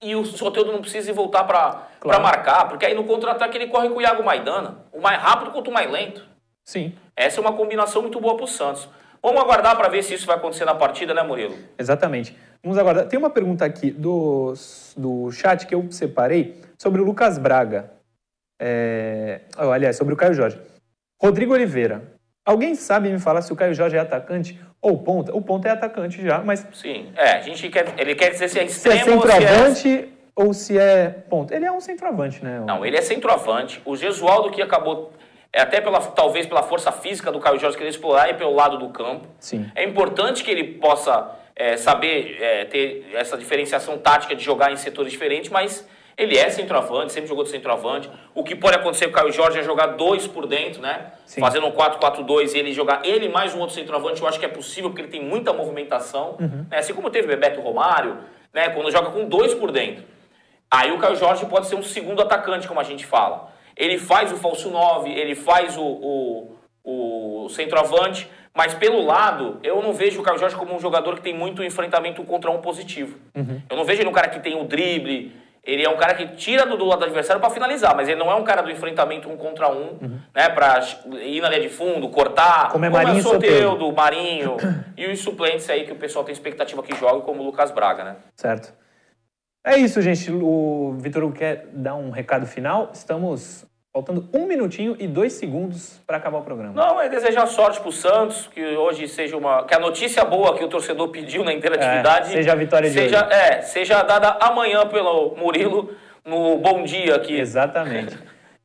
e 0.00 0.14
o 0.14 0.24
Soteudo 0.24 0.70
não 0.70 0.80
precisa 0.80 1.12
voltar 1.12 1.42
para 1.44 1.88
Claro. 1.98 2.22
marcar, 2.22 2.68
porque 2.68 2.86
aí 2.86 2.94
no 2.94 3.02
contra-ataque 3.02 3.56
ele 3.58 3.66
corre 3.66 3.88
com 3.88 3.96
o 3.96 4.02
Iago 4.02 4.22
Maidana, 4.22 4.84
o 4.92 5.00
mais 5.00 5.20
rápido 5.20 5.50
quanto 5.50 5.68
o 5.70 5.74
mais 5.74 5.90
lento. 5.90 6.24
Sim, 6.64 6.94
Essa 7.16 7.40
é 7.40 7.40
uma 7.40 7.54
combinação 7.54 8.02
muito 8.02 8.20
boa 8.20 8.36
para 8.36 8.44
o 8.44 8.48
Santos. 8.48 8.88
Vamos 9.22 9.40
aguardar 9.40 9.76
para 9.76 9.88
ver 9.88 10.02
se 10.02 10.14
isso 10.14 10.26
vai 10.26 10.36
acontecer 10.36 10.64
na 10.64 10.74
partida, 10.74 11.12
né, 11.12 11.22
Murilo? 11.22 11.56
exatamente. 11.78 12.36
Vamos 12.62 12.78
aguardar. 12.78 13.06
Tem 13.06 13.18
uma 13.18 13.30
pergunta 13.30 13.64
aqui 13.64 13.90
do, 13.90 14.52
do 14.96 15.30
chat 15.30 15.66
que 15.66 15.74
eu 15.74 15.90
separei 15.90 16.60
sobre 16.76 17.00
o 17.00 17.04
Lucas 17.04 17.38
Braga. 17.38 17.90
É, 18.60 19.42
oh, 19.56 19.70
aliás, 19.70 19.96
sobre 19.96 20.14
o 20.14 20.16
Caio 20.16 20.34
Jorge. 20.34 20.58
Rodrigo 21.20 21.52
Oliveira. 21.54 22.02
Alguém 22.44 22.74
sabe 22.74 23.10
me 23.10 23.18
falar 23.18 23.42
se 23.42 23.52
o 23.52 23.56
Caio 23.56 23.74
Jorge 23.74 23.96
é 23.96 24.00
atacante 24.00 24.58
ou 24.80 24.98
ponta? 24.98 25.34
O 25.34 25.42
ponta 25.42 25.68
é 25.68 25.72
atacante 25.72 26.22
já, 26.22 26.38
mas 26.38 26.66
Sim, 26.72 27.12
é, 27.14 27.32
a 27.32 27.40
gente 27.40 27.68
quer, 27.68 27.94
ele 27.98 28.14
quer 28.14 28.30
dizer 28.30 28.48
se 28.48 28.58
é 28.58 28.66
se 28.66 28.88
é 28.88 28.94
extremo 28.94 29.16
ou 29.16 29.22
se 29.22 29.28
é... 29.28 29.38
centroavante 29.38 30.08
ou 30.34 30.54
se 30.54 30.78
é 30.78 31.08
ponta. 31.08 31.54
Ele 31.54 31.66
é 31.66 31.72
um 31.72 31.80
centroavante, 31.80 32.42
né? 32.42 32.62
Não, 32.64 32.86
ele 32.86 32.96
é 32.96 33.02
centroavante. 33.02 33.82
O 33.84 33.96
Gesualdo 33.96 34.50
que 34.50 34.62
acabou, 34.62 35.12
é 35.58 35.60
até 35.60 35.80
pela, 35.80 36.00
talvez 36.00 36.46
pela 36.46 36.62
força 36.62 36.92
física 36.92 37.32
do 37.32 37.40
Caio 37.40 37.58
Jorge 37.58 37.76
querer 37.76 37.90
explorar 37.90 38.30
e 38.30 38.34
pelo 38.34 38.54
lado 38.54 38.78
do 38.78 38.90
campo. 38.90 39.26
Sim. 39.40 39.68
É 39.74 39.82
importante 39.82 40.44
que 40.44 40.50
ele 40.52 40.62
possa 40.62 41.32
é, 41.56 41.76
saber 41.76 42.38
é, 42.40 42.64
ter 42.64 43.10
essa 43.12 43.36
diferenciação 43.36 43.98
tática 43.98 44.36
de 44.36 44.44
jogar 44.44 44.70
em 44.70 44.76
setores 44.76 45.10
diferentes, 45.10 45.50
mas 45.50 45.84
ele 46.16 46.38
é 46.38 46.48
centroavante, 46.48 47.12
sempre 47.12 47.28
jogou 47.28 47.42
de 47.42 47.50
centroavante. 47.50 48.08
O 48.36 48.44
que 48.44 48.54
pode 48.54 48.76
acontecer 48.76 49.06
com 49.06 49.10
o 49.10 49.14
Caio 49.14 49.32
Jorge 49.32 49.58
é 49.58 49.62
jogar 49.64 49.88
dois 49.96 50.28
por 50.28 50.46
dentro, 50.46 50.80
né? 50.80 51.10
Sim. 51.26 51.40
Fazendo 51.40 51.66
um 51.66 51.72
4-4-2 51.72 52.54
e 52.54 52.58
ele 52.58 52.72
jogar 52.72 53.04
ele 53.04 53.28
mais 53.28 53.52
um 53.52 53.58
outro 53.58 53.74
centroavante, 53.74 54.22
eu 54.22 54.28
acho 54.28 54.38
que 54.38 54.44
é 54.44 54.48
possível, 54.48 54.90
porque 54.90 55.02
ele 55.02 55.10
tem 55.10 55.24
muita 55.24 55.52
movimentação. 55.52 56.36
Né? 56.38 56.78
Assim 56.78 56.94
como 56.94 57.10
teve 57.10 57.26
o 57.26 57.30
Bebeto 57.30 57.60
Romário, 57.60 58.18
né? 58.54 58.68
quando 58.68 58.92
joga 58.92 59.10
com 59.10 59.28
dois 59.28 59.54
por 59.54 59.72
dentro. 59.72 60.04
Aí 60.70 60.92
o 60.92 60.98
Caio 60.98 61.16
Jorge 61.16 61.44
pode 61.46 61.66
ser 61.66 61.74
um 61.74 61.82
segundo 61.82 62.22
atacante, 62.22 62.68
como 62.68 62.78
a 62.78 62.84
gente 62.84 63.04
fala. 63.04 63.47
Ele 63.78 63.96
faz 63.96 64.32
o 64.32 64.36
falso 64.36 64.68
9, 64.70 65.08
ele 65.08 65.36
faz 65.36 65.76
o, 65.78 65.82
o, 65.82 67.44
o 67.44 67.48
centroavante, 67.48 68.28
mas 68.52 68.74
pelo 68.74 69.00
lado, 69.04 69.60
eu 69.62 69.80
não 69.80 69.92
vejo 69.92 70.20
o 70.20 70.22
Caio 70.24 70.36
Jorge 70.36 70.56
como 70.56 70.74
um 70.74 70.80
jogador 70.80 71.14
que 71.14 71.22
tem 71.22 71.32
muito 71.32 71.62
enfrentamento 71.62 72.20
um 72.20 72.24
contra 72.24 72.50
um 72.50 72.60
positivo. 72.60 73.16
Eu 73.70 73.76
não 73.76 73.84
vejo 73.84 74.02
ele 74.02 74.08
um 74.08 74.12
cara 74.12 74.28
que 74.28 74.40
tem 74.40 74.60
o 74.60 74.64
drible, 74.64 75.32
ele 75.62 75.84
é 75.84 75.88
um 75.88 75.96
cara 75.96 76.14
que 76.14 76.26
tira 76.28 76.66
do, 76.66 76.76
do 76.76 76.84
lado 76.84 77.00
do 77.00 77.04
adversário 77.04 77.40
para 77.40 77.50
finalizar, 77.50 77.94
mas 77.94 78.08
ele 78.08 78.18
não 78.18 78.30
é 78.32 78.34
um 78.34 78.42
cara 78.42 78.62
do 78.62 78.70
enfrentamento 78.70 79.28
um 79.28 79.36
contra 79.36 79.70
um, 79.70 79.98
né, 80.34 80.48
para 80.48 80.80
ir 81.20 81.40
na 81.40 81.48
linha 81.48 81.60
de 81.60 81.68
fundo, 81.68 82.08
cortar, 82.08 82.70
Como 82.70 82.84
é 82.84 82.90
Marinho 82.90 83.18
e 83.18 83.20
o 83.20 83.22
Soteldo, 83.22 83.92
Marinho 83.92 84.56
e 84.96 85.06
os 85.06 85.20
suplentes 85.20 85.70
aí 85.70 85.84
que 85.84 85.92
o 85.92 85.96
pessoal 85.96 86.24
tem 86.24 86.32
expectativa 86.32 86.82
que 86.82 86.96
jogue, 86.96 87.22
como 87.22 87.42
o 87.42 87.44
Lucas 87.44 87.70
Braga, 87.70 88.02
né? 88.02 88.16
Certo. 88.34 88.72
É 89.68 89.76
isso, 89.76 90.00
gente. 90.00 90.32
O 90.32 90.96
Vitor 90.98 91.30
quer 91.30 91.66
dar 91.74 91.94
um 91.94 92.08
recado 92.08 92.46
final. 92.46 92.90
Estamos 92.90 93.66
faltando 93.92 94.26
um 94.32 94.46
minutinho 94.46 94.96
e 94.98 95.06
dois 95.06 95.34
segundos 95.34 96.00
para 96.06 96.16
acabar 96.16 96.38
o 96.38 96.42
programa. 96.42 96.72
Não, 96.72 96.98
é 96.98 97.06
desejar 97.06 97.46
sorte 97.46 97.78
pro 97.78 97.92
Santos, 97.92 98.46
que 98.46 98.64
hoje 98.64 99.06
seja 99.06 99.36
uma. 99.36 99.66
Que 99.66 99.74
a 99.74 99.78
notícia 99.78 100.24
boa 100.24 100.56
que 100.56 100.64
o 100.64 100.68
torcedor 100.68 101.10
pediu 101.10 101.44
na 101.44 101.52
interatividade. 101.52 102.30
É, 102.30 102.32
seja 102.32 102.52
a 102.52 102.54
vitória 102.54 102.88
de 102.88 102.94
seja, 102.94 103.26
hoje. 103.26 103.34
É, 103.34 103.60
seja 103.60 104.02
dada 104.02 104.38
amanhã 104.40 104.86
pelo 104.86 105.36
Murilo 105.36 105.94
no 106.24 106.56
Bom 106.56 106.82
Dia 106.82 107.16
aqui. 107.16 107.38
Exatamente. 107.38 108.16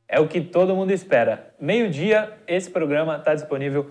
É 0.08 0.18
o 0.18 0.26
que 0.26 0.40
todo 0.40 0.74
mundo 0.74 0.90
espera. 0.90 1.52
Meio-dia, 1.60 2.32
esse 2.48 2.70
programa 2.70 3.18
está 3.18 3.34
disponível 3.34 3.90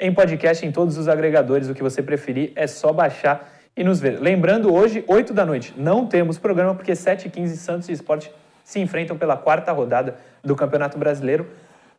em 0.00 0.12
podcast 0.12 0.66
em 0.66 0.72
todos 0.72 0.98
os 0.98 1.06
agregadores. 1.06 1.68
O 1.68 1.74
que 1.74 1.84
você 1.84 2.02
preferir 2.02 2.50
é 2.56 2.66
só 2.66 2.92
baixar 2.92 3.57
e 3.78 3.84
nos 3.84 4.00
ver. 4.00 4.20
Lembrando, 4.20 4.74
hoje, 4.74 5.04
8 5.06 5.32
da 5.32 5.46
noite, 5.46 5.72
não 5.76 6.04
temos 6.04 6.36
programa, 6.36 6.74
porque 6.74 6.90
7h15 6.92 7.46
Santos 7.54 7.88
e 7.88 7.92
Esporte 7.92 8.28
se 8.64 8.80
enfrentam 8.80 9.16
pela 9.16 9.36
quarta 9.36 9.70
rodada 9.70 10.16
do 10.42 10.56
Campeonato 10.56 10.98
Brasileiro. 10.98 11.48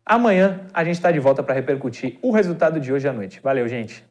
Amanhã 0.06 0.60
a 0.74 0.84
gente 0.84 0.96
está 0.96 1.10
de 1.10 1.20
volta 1.20 1.42
para 1.42 1.56
repercutir 1.56 2.20
o 2.22 2.32
resultado 2.32 2.82
de 2.82 2.92
hoje 2.92 3.08
à 3.08 3.14
noite. 3.14 3.40
Valeu, 3.42 3.66
gente. 3.68 4.09